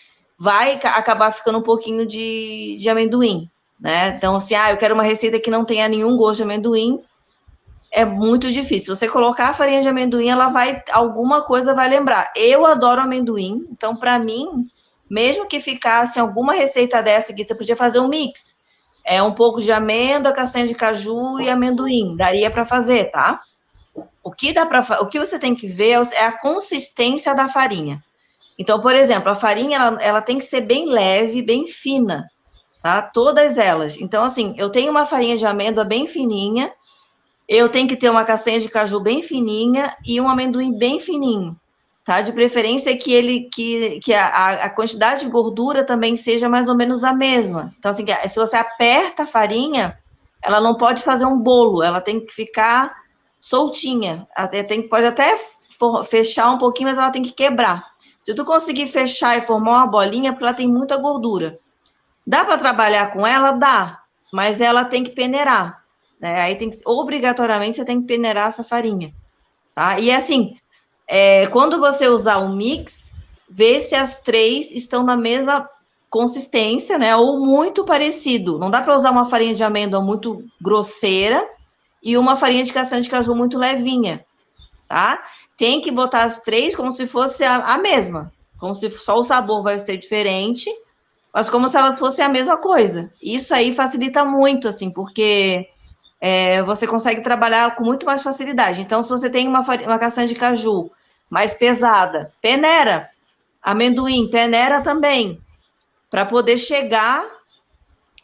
vai 0.43 0.73
acabar 0.73 1.31
ficando 1.31 1.59
um 1.59 1.63
pouquinho 1.63 2.05
de, 2.05 2.77
de 2.77 2.89
amendoim, 2.89 3.49
né? 3.79 4.09
Então, 4.17 4.35
assim, 4.35 4.57
ah, 4.57 4.73
eu 4.73 4.77
quero 4.77 4.93
uma 4.93 5.05
receita 5.05 5.39
que 5.39 5.49
não 5.49 5.65
tenha 5.65 5.89
nenhum 5.89 6.17
gosto 6.17 6.39
de 6.39 6.43
amendoim, 6.43 7.01
é 7.93 8.05
muito 8.05 8.51
difícil. 8.51 8.97
Você 8.97 9.09
colocar 9.09 9.51
a 9.51 9.55
farinha 9.55 9.81
de 9.81 9.87
amendoim, 9.87 10.29
ela 10.29 10.49
vai, 10.49 10.83
alguma 10.91 11.43
coisa 11.43 11.75
vai 11.75 11.89
lembrar. 11.89 12.33
Eu 12.35 12.67
adoro 12.67 13.01
amendoim, 13.01 13.69
então, 13.71 13.95
para 13.95 14.19
mim, 14.19 14.69
mesmo 15.09 15.47
que 15.47 15.61
ficasse 15.61 16.19
alguma 16.19 16.55
receita 16.55 17.01
dessa 17.01 17.33
aqui, 17.33 17.45
você 17.45 17.55
podia 17.55 17.77
fazer 17.77 18.01
um 18.01 18.09
mix. 18.09 18.59
É 19.05 19.23
um 19.23 19.33
pouco 19.33 19.63
de 19.63 19.71
amêndoa, 19.71 20.33
castanha 20.33 20.67
de 20.67 20.75
caju 20.75 21.39
e 21.39 21.49
amendoim. 21.49 22.17
Daria 22.17 22.51
para 22.51 22.67
fazer, 22.67 23.13
tá? 23.13 23.39
O 24.25 24.33
que 24.33 24.53
dá 24.53 24.67
para 24.67 25.03
o 25.03 25.07
que 25.07 25.21
você 25.21 25.39
tem 25.39 25.55
que 25.55 25.69
ver 25.69 26.03
é 26.15 26.25
a 26.25 26.37
consistência 26.37 27.33
da 27.33 27.49
farinha. 27.49 28.03
Então, 28.59 28.81
por 28.81 28.95
exemplo, 28.95 29.31
a 29.31 29.35
farinha 29.35 29.77
ela, 29.79 30.03
ela 30.03 30.23
tem 30.23 30.39
que 30.39 30.45
ser 30.45 30.61
bem 30.63 30.87
leve, 30.87 31.43
bem 31.43 31.67
fina, 31.67 32.27
tá? 32.83 33.03
Todas 33.03 33.59
elas. 33.59 33.97
Então, 33.99 34.23
assim, 34.25 34.55
eu 34.59 34.71
tenho 34.71 34.91
uma 34.91 35.07
farinha 35.07 35.37
de 35.37 35.47
amêndoa 35.47 35.85
bem 35.85 36.07
fininha, 36.07 36.73
eu 37.49 37.69
tenho 37.69 37.89
que 37.89 37.97
ter 37.97 38.11
uma 38.11 38.25
castanha 38.25 38.61
de 38.61 38.69
caju 38.69 39.01
bem 39.01 39.23
fininha 39.23 39.95
e 40.07 40.21
um 40.21 40.29
amendoim 40.29 40.79
bem 40.79 40.99
fininho. 41.01 41.57
tá? 42.05 42.21
De 42.21 42.33
preferência 42.33 42.97
que 42.97 43.13
ele 43.13 43.49
que, 43.53 44.01
que 44.01 44.15
a, 44.15 44.65
a 44.65 44.71
quantidade 44.71 45.23
de 45.23 45.31
gordura 45.31 45.85
também 45.85 46.17
seja 46.17 46.49
mais 46.49 46.69
ou 46.69 46.77
menos 46.77 47.05
a 47.05 47.13
mesma. 47.13 47.75
Então, 47.79 47.91
assim, 47.91 48.05
se 48.29 48.37
você 48.39 48.57
aperta 48.57 49.25
a 49.25 49.27
farinha, 49.27 49.99
ela 50.43 50.61
não 50.61 50.77
pode 50.77 51.03
fazer 51.03 51.27
um 51.27 51.39
bolo, 51.39 51.83
ela 51.83 52.01
tem 52.01 52.25
que 52.25 52.33
ficar 52.33 52.95
soltinha. 53.41 54.27
Até 54.37 54.63
tem, 54.63 54.89
pode 54.89 55.07
até 55.07 55.37
fechar 56.09 56.51
um 56.51 56.59
pouquinho, 56.59 56.89
mas 56.89 56.99
ela 56.99 57.11
tem 57.11 57.23
que 57.23 57.33
quebrar. 57.33 57.92
Se 58.23 58.33
tu 58.33 58.45
conseguir 58.45 58.87
fechar 58.87 59.37
e 59.37 59.43
formar 59.43 59.79
uma 59.79 59.87
bolinha, 59.89 60.33
porque 60.33 60.45
ela 60.45 60.55
tem 60.55 60.69
muita 60.69 60.97
gordura. 60.97 61.59
Dá 62.25 62.45
para 62.45 62.57
trabalhar 62.57 63.13
com 63.13 63.27
ela? 63.27 63.51
Dá, 63.51 64.01
mas 64.33 64.61
ela 64.61 64.85
tem 64.85 65.03
que 65.03 65.11
peneirar. 65.11 65.83
Né? 66.21 66.41
Aí 66.41 66.55
tem 66.55 66.71
que, 66.71 66.79
obrigatoriamente 66.87 67.77
você 67.77 67.85
tem 67.85 68.01
que 68.01 68.07
peneirar 68.07 68.47
essa 68.47 68.63
farinha. 68.63 69.13
Tá? 69.75 69.99
E 69.99 70.13
assim, 70.13 70.57
é, 71.09 71.49
quando 71.49 71.81
você 71.81 72.09
usar 72.09 72.39
o 72.39 72.55
mix, 72.55 73.13
vê 73.51 73.81
se 73.81 73.97
as 73.97 74.19
três 74.19 74.71
estão 74.71 75.03
na 75.03 75.17
mesma 75.17 75.69
consistência, 76.09 76.99
né? 76.99 77.17
Ou 77.17 77.41
muito 77.41 77.85
parecido. 77.85 78.59
Não 78.59 78.71
dá 78.71 78.83
para 78.83 78.95
usar 78.95 79.11
uma 79.11 79.25
farinha 79.27 79.55
de 79.55 79.65
amêndoa 79.65 80.01
muito 80.01 80.45
grosseira 80.61 81.49
e 82.03 82.17
uma 82.17 82.37
farinha 82.37 82.63
de 82.63 82.73
castanha 82.73 83.03
de 83.03 83.09
caju 83.09 83.35
muito 83.35 83.59
levinha, 83.59 84.25
tá? 84.89 85.25
Tem 85.63 85.81
que 85.81 85.93
botar 85.93 86.25
as 86.25 86.41
três 86.41 86.75
como 86.75 86.91
se 86.91 87.07
fosse 87.07 87.45
a, 87.45 87.55
a 87.59 87.79
mesma, 87.79 88.33
como 88.59 88.75
se 88.75 88.91
só 88.91 89.17
o 89.17 89.23
sabor 89.23 89.63
vai 89.63 89.79
ser 89.79 89.97
diferente, 89.97 90.69
mas 91.33 91.49
como 91.49 91.69
se 91.69 91.77
elas 91.77 92.01
fossem 92.01 92.25
a 92.25 92.29
mesma 92.29 92.57
coisa. 92.57 93.13
Isso 93.23 93.55
aí 93.55 93.73
facilita 93.73 94.25
muito, 94.25 94.67
assim, 94.67 94.91
porque 94.91 95.69
é, 96.21 96.61
você 96.65 96.85
consegue 96.85 97.21
trabalhar 97.21 97.77
com 97.77 97.85
muito 97.85 98.05
mais 98.05 98.25
facilidade. 98.25 98.81
Então, 98.81 99.05
se 99.05 99.09
você 99.09 99.31
tem 99.31 99.47
uma, 99.47 99.61
uma 99.61 100.01
castanha 100.01 100.27
de 100.27 100.35
caju 100.35 100.91
mais 101.31 101.55
pesada, 101.55 102.33
peneira. 102.43 103.09
Amendoim, 103.63 104.29
peneira 104.29 104.83
também. 104.83 105.41
Para 106.11 106.27
poder 106.27 106.59
chegar 106.59 107.25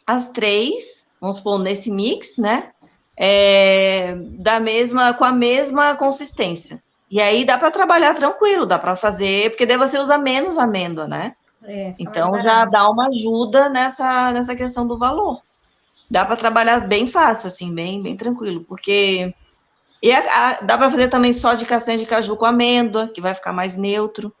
às 0.05 0.27
três, 0.27 1.07
vamos 1.21 1.37
supor, 1.37 1.57
nesse 1.57 1.89
mix, 1.89 2.37
né? 2.37 2.71
É, 3.15 4.13
da 4.39 4.59
mesma, 4.59 5.13
com 5.13 5.23
a 5.23 5.31
mesma 5.31 5.95
consistência. 5.95 6.83
E 7.09 7.21
aí 7.21 7.43
dá 7.43 7.57
para 7.57 7.71
trabalhar 7.71 8.13
tranquilo, 8.13 8.65
dá 8.65 8.77
para 8.77 8.95
fazer, 8.95 9.49
porque 9.49 9.65
daí 9.65 9.77
você 9.77 9.97
usa 9.97 10.17
menos 10.17 10.57
amêndoa, 10.57 11.07
né? 11.07 11.35
É, 11.63 11.93
então 11.99 12.41
já 12.41 12.65
dá 12.65 12.89
uma 12.89 13.07
ajuda 13.07 13.67
nessa, 13.69 14.31
nessa 14.31 14.55
questão 14.55 14.87
do 14.87 14.97
valor. 14.97 15.41
Dá 16.09 16.25
para 16.25 16.35
trabalhar 16.35 16.87
bem 16.87 17.05
fácil, 17.05 17.47
assim, 17.47 17.73
bem, 17.73 18.01
bem 18.01 18.15
tranquilo, 18.15 18.63
porque 18.67 19.33
e 20.01 20.11
a, 20.11 20.19
a, 20.19 20.61
dá 20.61 20.77
para 20.77 20.89
fazer 20.89 21.09
também 21.09 21.33
só 21.33 21.53
de 21.53 21.65
castanha 21.65 21.97
de 21.97 22.05
caju 22.05 22.37
com 22.37 22.45
amêndoa, 22.45 23.07
que 23.07 23.19
vai 23.19 23.33
ficar 23.33 23.51
mais 23.51 23.75
neutro, 23.75 24.33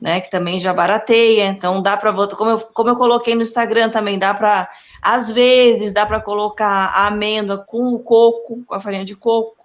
né? 0.00 0.20
Que 0.20 0.30
também 0.30 0.60
já 0.60 0.74
barateia. 0.74 1.44
Então 1.44 1.80
dá 1.80 1.96
para 1.96 2.12
botar, 2.12 2.36
como 2.36 2.50
eu, 2.50 2.60
como 2.60 2.90
eu 2.90 2.96
coloquei 2.96 3.34
no 3.34 3.42
Instagram 3.42 3.88
também, 3.88 4.18
dá 4.18 4.34
para 4.34 4.68
às 5.00 5.30
vezes 5.30 5.92
dá 5.92 6.06
para 6.06 6.20
colocar 6.20 6.92
a 6.94 7.06
amêndoa 7.06 7.64
com 7.66 7.94
o 7.94 7.98
coco, 7.98 8.62
com 8.64 8.74
a 8.74 8.80
farinha 8.80 9.04
de 9.04 9.16
coco, 9.16 9.61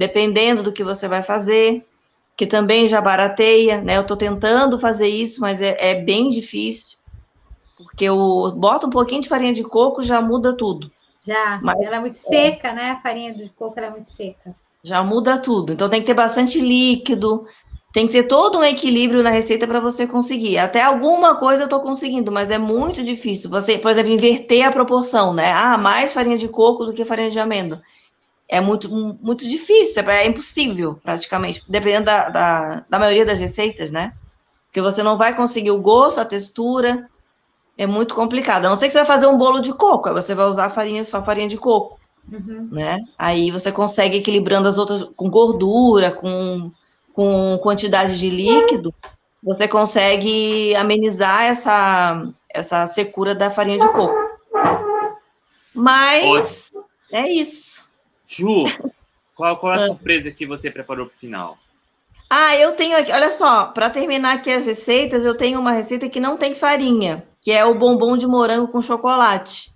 dependendo 0.00 0.62
do 0.62 0.72
que 0.72 0.82
você 0.82 1.06
vai 1.06 1.22
fazer, 1.22 1.84
que 2.34 2.46
também 2.46 2.88
já 2.88 3.02
barateia, 3.02 3.82
né? 3.82 3.98
Eu 3.98 4.00
estou 4.00 4.16
tentando 4.16 4.78
fazer 4.78 5.08
isso, 5.08 5.42
mas 5.42 5.60
é, 5.60 5.76
é 5.78 5.94
bem 5.94 6.30
difícil, 6.30 6.96
porque 7.76 8.06
eu 8.06 8.50
boto 8.56 8.86
um 8.86 8.90
pouquinho 8.90 9.20
de 9.20 9.28
farinha 9.28 9.52
de 9.52 9.62
coco 9.62 10.02
já 10.02 10.22
muda 10.22 10.56
tudo. 10.56 10.90
Já, 11.22 11.60
Mas, 11.62 11.78
ela 11.80 11.96
é 11.96 12.00
muito 12.00 12.16
seca, 12.16 12.68
é. 12.68 12.74
né? 12.74 12.90
A 12.92 13.00
farinha 13.02 13.34
de 13.34 13.50
coco 13.50 13.78
é 13.78 13.90
muito 13.90 14.08
seca. 14.08 14.56
Já 14.82 15.02
muda 15.02 15.36
tudo. 15.36 15.74
Então 15.74 15.86
tem 15.86 16.00
que 16.00 16.06
ter 16.06 16.14
bastante 16.14 16.58
líquido, 16.58 17.46
tem 17.92 18.06
que 18.06 18.14
ter 18.14 18.22
todo 18.22 18.56
um 18.56 18.64
equilíbrio 18.64 19.22
na 19.22 19.28
receita 19.28 19.66
para 19.66 19.80
você 19.80 20.06
conseguir. 20.06 20.56
Até 20.56 20.80
alguma 20.80 21.34
coisa 21.34 21.64
eu 21.64 21.66
estou 21.66 21.80
conseguindo, 21.80 22.32
mas 22.32 22.50
é 22.50 22.56
muito 22.56 23.04
difícil. 23.04 23.50
Você, 23.50 23.76
por 23.76 23.90
exemplo, 23.90 24.12
inverter 24.12 24.66
a 24.66 24.72
proporção, 24.72 25.34
né? 25.34 25.52
Ah, 25.52 25.76
mais 25.76 26.14
farinha 26.14 26.38
de 26.38 26.48
coco 26.48 26.86
do 26.86 26.94
que 26.94 27.04
farinha 27.04 27.30
de 27.30 27.38
amêndoa. 27.38 27.82
É 28.52 28.60
muito, 28.60 28.90
muito 28.90 29.48
difícil, 29.48 30.02
é, 30.10 30.24
é 30.24 30.26
impossível, 30.26 30.98
praticamente, 31.02 31.62
dependendo 31.68 32.06
da, 32.06 32.28
da, 32.28 32.84
da 32.90 32.98
maioria 32.98 33.24
das 33.24 33.38
receitas, 33.38 33.92
né? 33.92 34.12
Porque 34.66 34.80
você 34.80 35.02
não 35.02 35.16
vai 35.16 35.34
conseguir 35.36 35.70
o 35.70 35.80
gosto, 35.80 36.20
a 36.20 36.24
textura, 36.24 37.08
é 37.78 37.86
muito 37.86 38.14
complicado. 38.14 38.64
A 38.64 38.68
não 38.68 38.76
ser 38.76 38.86
que 38.86 38.92
você 38.92 38.98
vai 38.98 39.06
fazer 39.06 39.26
um 39.26 39.38
bolo 39.38 39.60
de 39.60 39.72
coco, 39.72 40.08
aí 40.08 40.14
você 40.14 40.34
vai 40.34 40.46
usar 40.46 40.68
farinha, 40.68 41.04
só 41.04 41.22
farinha 41.22 41.48
de 41.48 41.56
coco. 41.56 42.00
Uhum. 42.30 42.68
Né? 42.72 42.98
Aí 43.16 43.50
você 43.50 43.70
consegue 43.70 44.18
equilibrando 44.18 44.68
as 44.68 44.76
outras 44.76 45.04
com 45.16 45.30
gordura, 45.30 46.10
com, 46.10 46.70
com 47.12 47.58
quantidade 47.62 48.18
de 48.18 48.30
líquido, 48.30 48.92
você 49.42 49.66
consegue 49.66 50.74
amenizar 50.74 51.44
essa, 51.44 52.28
essa 52.52 52.86
secura 52.86 53.34
da 53.34 53.48
farinha 53.48 53.78
de 53.78 53.88
coco. 53.92 54.14
Mas 55.72 56.70
é 57.12 57.32
isso. 57.32 57.79
Ju, 58.30 58.64
qual, 59.34 59.56
qual 59.56 59.74
é 59.74 59.78
a 59.78 59.84
ah. 59.84 59.86
surpresa 59.88 60.30
que 60.30 60.46
você 60.46 60.70
preparou 60.70 61.06
para 61.06 61.14
o 61.14 61.18
final? 61.18 61.58
Ah, 62.28 62.56
eu 62.56 62.72
tenho 62.72 62.96
aqui, 62.96 63.10
olha 63.10 63.30
só, 63.30 63.66
para 63.66 63.90
terminar 63.90 64.36
aqui 64.36 64.52
as 64.52 64.64
receitas, 64.64 65.24
eu 65.24 65.36
tenho 65.36 65.58
uma 65.58 65.72
receita 65.72 66.08
que 66.08 66.20
não 66.20 66.36
tem 66.36 66.54
farinha 66.54 67.24
que 67.40 67.50
é 67.50 67.64
o 67.64 67.74
bombom 67.74 68.16
de 68.16 68.26
morango 68.26 68.68
com 68.68 68.82
chocolate. 68.82 69.72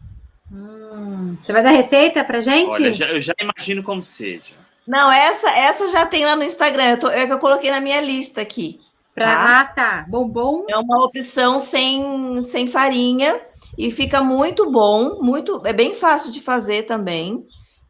Hum, 0.53 1.37
você 1.41 1.53
vai 1.53 1.63
dar 1.63 1.71
receita 1.71 2.25
pra 2.25 2.41
gente? 2.41 2.71
Olha, 2.71 2.93
já, 2.93 3.09
eu 3.09 3.21
já 3.21 3.33
imagino 3.41 3.83
como 3.83 4.03
seja. 4.03 4.53
Não, 4.87 5.11
essa, 5.11 5.49
essa 5.51 5.89
já 5.89 6.05
tem 6.05 6.25
lá 6.25 6.37
no 6.37 6.45
Instagram. 6.45 6.91
Eu 6.91 6.99
tô, 6.99 7.09
é 7.09 7.27
que 7.27 7.33
eu 7.33 7.39
coloquei 7.39 7.71
na 7.71 7.81
minha 7.81 8.01
lista 8.01 8.43
aqui. 8.43 8.81
Pra, 9.15 9.27
tá? 9.27 9.61
Ah, 9.61 9.65
tá. 9.65 10.05
Bombom. 10.09 10.67
É 10.69 10.77
uma 10.77 11.05
opção 11.05 11.59
sem, 11.59 12.43
sem 12.43 12.67
farinha 12.67 13.41
e 13.79 13.91
fica 13.91 14.23
muito 14.23 14.71
bom, 14.71 15.23
muito, 15.23 15.63
é 15.65 15.73
bem 15.73 15.95
fácil 15.95 16.31
de 16.31 16.41
fazer 16.41 16.83
também. 16.83 17.43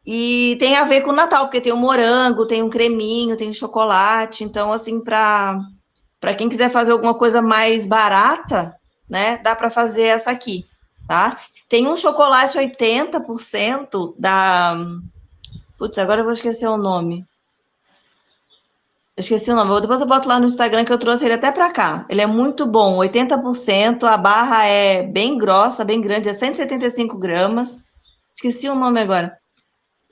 E 0.07 0.57
tem 0.61 0.77
a 0.77 0.85
ver 0.85 1.01
com 1.01 1.11
o 1.11 1.15
Natal, 1.15 1.45
porque 1.47 1.61
tem 1.61 1.73
o 1.73 1.77
morango, 1.77 2.47
tem 2.47 2.63
um 2.63 2.69
creminho, 2.69 3.37
tem 3.37 3.49
o 3.49 3.55
chocolate. 3.55 4.45
Então, 4.45 4.73
assim, 4.73 5.01
para 5.01 5.65
quem 6.37 6.49
quiser 6.49 6.71
fazer 6.71 6.93
alguma 6.93 7.15
coisa 7.15 7.41
mais 7.41 7.87
barata, 7.87 8.77
né? 9.09 9.39
Dá 9.39 9.57
para 9.57 9.71
fazer 9.71 10.03
essa 10.03 10.31
aqui, 10.31 10.67
tá? 11.09 11.39
Tem 11.69 11.89
um 11.89 11.97
chocolate 11.97 12.59
80% 12.59 14.15
da. 14.19 14.77
Putz, 15.79 15.97
agora 15.99 16.21
eu 16.21 16.25
vou 16.25 16.33
esquecer 16.33 16.69
o 16.69 16.77
nome. 16.77 17.25
Esqueci 19.17 19.51
o 19.51 19.55
nome. 19.55 19.81
Depois 19.81 20.01
eu 20.01 20.07
boto 20.07 20.29
lá 20.29 20.39
no 20.39 20.47
Instagram 20.47 20.85
que 20.85 20.93
eu 20.93 20.99
trouxe 20.99 21.25
ele 21.25 21.35
até 21.35 21.51
para 21.53 21.71
cá. 21.71 22.05
Ele 22.09 22.21
é 22.21 22.27
muito 22.27 22.67
bom, 22.67 22.99
80%. 22.99 24.05
A 24.05 24.17
barra 24.17 24.67
é 24.67 25.03
bem 25.03 25.39
grossa, 25.39 25.85
bem 25.85 26.01
grande, 26.01 26.29
é 26.29 26.33
175 26.33 27.17
gramas. 27.17 27.85
Esqueci 28.35 28.69
o 28.69 28.75
nome 28.75 29.01
agora. 29.01 29.39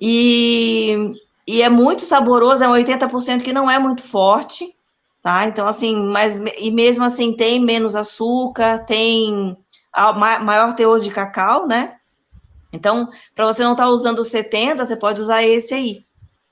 E, 0.05 1.15
e 1.47 1.63
é 1.63 1.69
muito 1.69 2.03
saboroso, 2.03 2.65
é 2.65 2.69
um 2.69 2.73
80% 2.73 3.43
que 3.45 3.53
não 3.53 3.71
é 3.71 3.79
muito 3.79 4.03
forte 4.03 4.75
tá? 5.23 5.47
Então, 5.47 5.67
assim, 5.67 5.97
mas 5.97 6.37
e 6.59 6.71
mesmo 6.71 7.05
assim 7.05 7.33
tem 7.33 7.61
menos 7.61 7.95
açúcar, 7.95 8.81
tem 8.85 9.57
maior 10.43 10.75
teor 10.75 10.99
de 11.01 11.11
cacau, 11.11 11.67
né? 11.67 11.97
Então, 12.73 13.09
para 13.35 13.47
você 13.47 13.63
não 13.63 13.73
estar 13.73 13.85
tá 13.85 13.91
usando 13.91 14.25
70, 14.25 14.85
você 14.85 14.97
pode 14.97 15.21
usar 15.21 15.45
esse 15.45 15.75
aí, 15.75 16.05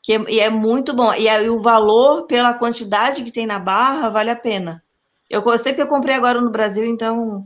que 0.03 0.13
é, 0.13 0.25
e 0.29 0.41
é 0.41 0.51
muito 0.51 0.95
bom. 0.95 1.13
E 1.15 1.29
aí 1.29 1.51
o 1.51 1.61
valor 1.61 2.27
pela 2.27 2.55
quantidade 2.55 3.25
que 3.25 3.33
tem 3.33 3.47
na 3.47 3.59
barra 3.59 4.09
vale 4.09 4.31
a 4.31 4.37
pena. 4.37 4.83
Eu 5.29 5.43
sei 5.59 5.73
que 5.73 5.83
eu 5.83 5.87
comprei 5.87 6.15
agora 6.15 6.41
no 6.41 6.51
Brasil, 6.51 6.85
então, 6.85 7.43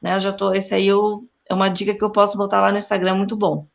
né, 0.00 0.14
eu 0.16 0.20
já 0.20 0.32
tô, 0.32 0.52
esse 0.54 0.74
aí 0.74 0.86
eu, 0.86 1.26
é 1.48 1.54
uma 1.54 1.68
dica 1.68 1.94
que 1.94 2.04
eu 2.04 2.10
posso 2.10 2.36
botar 2.36 2.60
lá 2.60 2.70
no 2.70 2.78
Instagram, 2.78 3.16
muito 3.16 3.36
bom. 3.36 3.66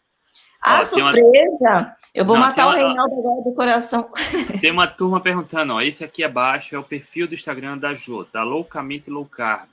A 0.78 0.84
surpresa, 0.84 1.58
uma... 1.60 1.96
eu 2.14 2.26
vou 2.26 2.38
não, 2.38 2.46
matar 2.46 2.68
uma... 2.68 2.76
o 2.76 2.78
Reinaldo 2.78 3.20
agora 3.20 3.42
do 3.42 3.54
coração. 3.54 4.10
Tem 4.62 4.72
uma 4.72 4.88
turma 4.88 5.20
perguntando, 5.20 5.74
ó, 5.74 5.82
esse 5.82 6.04
aqui 6.04 6.24
abaixo 6.24 6.76
é 6.76 6.80
o 6.80 6.84
perfil 6.84 7.28
do 7.28 7.34
Instagram 7.34 7.78
da 7.78 7.94
Jô, 7.94 8.26
da 8.32 8.44
Loucamente 8.44 9.10
Low 9.10 9.26
Carb. 9.26 9.70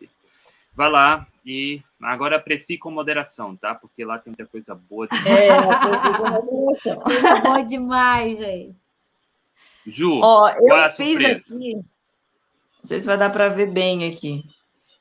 Vai 0.75 0.91
lá 0.91 1.27
e 1.45 1.83
agora 2.03 2.37
aprecie 2.37 2.77
com 2.77 2.91
moderação, 2.91 3.57
tá? 3.57 3.75
Porque 3.75 4.05
lá 4.05 4.19
tem 4.19 4.31
muita 4.31 4.47
coisa 4.47 4.75
boa. 4.75 5.09
É, 5.27 5.49
coisa 6.97 7.41
boa 7.41 7.63
demais, 7.63 8.39
gente. 8.39 8.75
Ju, 9.87 10.21
ó, 10.23 10.51
eu 10.51 10.77
é 10.77 10.91
fiz 10.91 11.25
aqui. 11.25 11.75
Não 11.77 11.85
sei 12.83 13.01
se 13.01 13.07
vai 13.07 13.17
dar 13.17 13.31
para 13.31 13.49
ver 13.49 13.71
bem 13.71 14.09
aqui. 14.09 14.45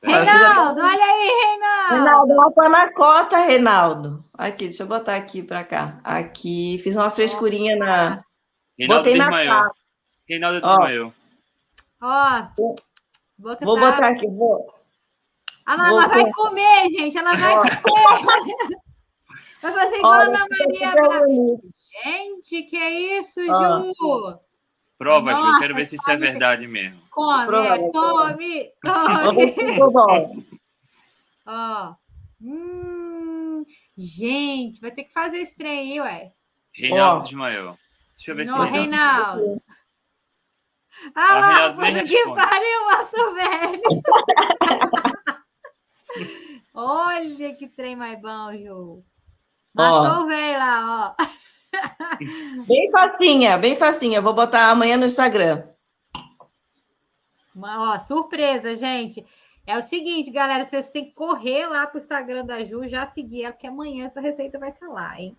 Reinaldo, 0.02 0.82
olha 0.82 1.06
aí, 1.06 1.30
Reinaldo. 1.46 1.96
Reinaldo, 1.96 2.34
uma 2.34 2.52
panacota, 2.52 3.38
Reinaldo. 3.38 4.20
Aqui, 4.38 4.66
deixa 4.66 4.84
eu 4.84 4.88
botar 4.88 5.16
aqui 5.16 5.42
para 5.42 5.64
cá. 5.64 6.00
Aqui, 6.04 6.78
fiz 6.80 6.96
uma 6.96 7.10
frescurinha 7.10 7.76
na. 7.76 8.24
Reinaldo 8.78 9.04
Botei 9.04 9.18
na 9.18 9.28
capa. 9.28 9.72
Reinaldo 10.28 10.62
desmaiou. 10.62 11.14
Ó, 12.02 12.48
vou 13.38 13.80
botar 13.80 14.10
aqui, 14.10 14.28
vou. 14.28 14.74
Ela, 15.68 15.88
ela 15.88 16.08
vai 16.08 16.32
comer, 16.32 16.92
gente. 16.92 17.18
Ela 17.18 17.36
vai 17.36 17.54
comer. 17.82 18.56
Vai 19.62 19.74
fazer 19.74 19.96
igual 19.98 20.14
a 20.14 20.24
Ana 20.26 20.46
Maria. 20.48 20.92
Pra... 20.92 21.22
Gente, 22.04 22.64
que 22.64 22.78
é 22.78 23.20
isso, 23.20 23.40
Ó. 23.50 23.82
Ju? 23.82 24.40
Prova, 24.98 25.32
Nossa, 25.32 25.54
Ju, 25.54 25.60
quero 25.60 25.76
ver 25.76 25.86
se 25.86 25.96
isso 25.98 26.10
é 26.10 26.16
verdade 26.16 26.68
mesmo. 26.68 27.02
Come, 27.10 27.46
Prova, 27.46 27.76
é, 27.76 27.92
come, 27.92 28.72
come. 28.82 29.92
come. 29.92 30.48
Ó. 31.46 31.96
Hum, 32.42 33.64
gente, 33.98 34.80
vai 34.80 34.92
ter 34.92 35.04
que 35.04 35.14
fazer 35.14 35.40
esse 35.40 35.56
trem 35.56 35.80
aí, 35.80 36.00
ué. 36.02 36.32
Reinaldo 36.74 37.24
desmaiou. 37.24 37.78
Deixa 38.16 38.32
eu 38.32 38.36
ver 38.36 38.46
Não, 38.46 38.66
se 38.66 38.72
Reinaldo. 38.72 39.62
Ah, 41.14 41.40
lá, 41.40 41.74
puta 41.74 42.04
que 42.06 42.24
pariu, 42.24 42.86
matou 42.86 43.34
velho. 43.34 43.82
Olha 46.74 47.56
que 47.56 47.68
trem 47.68 47.96
mais 47.96 48.20
bom, 48.22 48.54
Ju. 48.54 49.04
Matou 49.74 50.24
o 50.24 50.28
velho 50.28 50.58
lá, 50.58 51.16
ó. 51.20 51.26
Bem 52.68 52.92
facinha, 52.92 53.58
bem 53.58 53.76
facinha. 53.76 54.22
Vou 54.22 54.34
botar 54.34 54.70
amanhã 54.70 54.98
no 54.98 55.06
Instagram. 55.06 55.64
Uma, 57.56 57.94
ó, 57.94 58.00
surpresa, 58.00 58.76
gente. 58.76 59.26
É 59.66 59.78
o 59.78 59.82
seguinte, 59.82 60.30
galera, 60.30 60.66
vocês 60.66 60.90
têm 60.90 61.06
que 61.06 61.14
correr 61.14 61.66
lá 61.68 61.88
pro 61.88 61.98
Instagram 61.98 62.46
da 62.46 62.64
Ju, 62.64 62.88
já 62.88 63.06
seguir, 63.08 63.52
porque 63.52 63.66
amanhã 63.66 64.06
essa 64.06 64.22
receita 64.22 64.60
vai 64.60 64.70
estar 64.70 64.88
lá, 64.88 65.20
hein? 65.20 65.36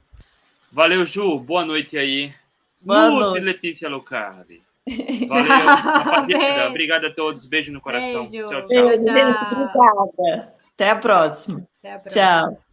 Valeu, 0.73 1.07
Ju. 1.07 1.39
Boa 1.39 1.65
noite 1.65 1.97
aí. 1.97 2.35
Boa 2.81 3.11
noite, 3.11 3.41
Letícia 3.41 3.89
Lucardi. 3.89 4.63
Valeu, 5.29 5.45
rapaziada. 5.45 6.69
Obrigado 6.69 7.07
a 7.07 7.13
todos. 7.13 7.45
Beijo 7.45 7.73
no 7.73 7.81
coração. 7.81 8.29
Beijo. 8.29 8.49
Tchau, 8.49 8.67
tchau. 8.67 8.69
Beijo, 8.69 9.05
tchau. 9.05 10.03
Obrigada. 10.03 10.53
Até 10.75 10.91
a 10.91 10.97
próxima. 10.97 11.69
Até 11.79 11.93
a 11.93 11.99
próxima. 11.99 12.49
Tchau. 12.51 12.66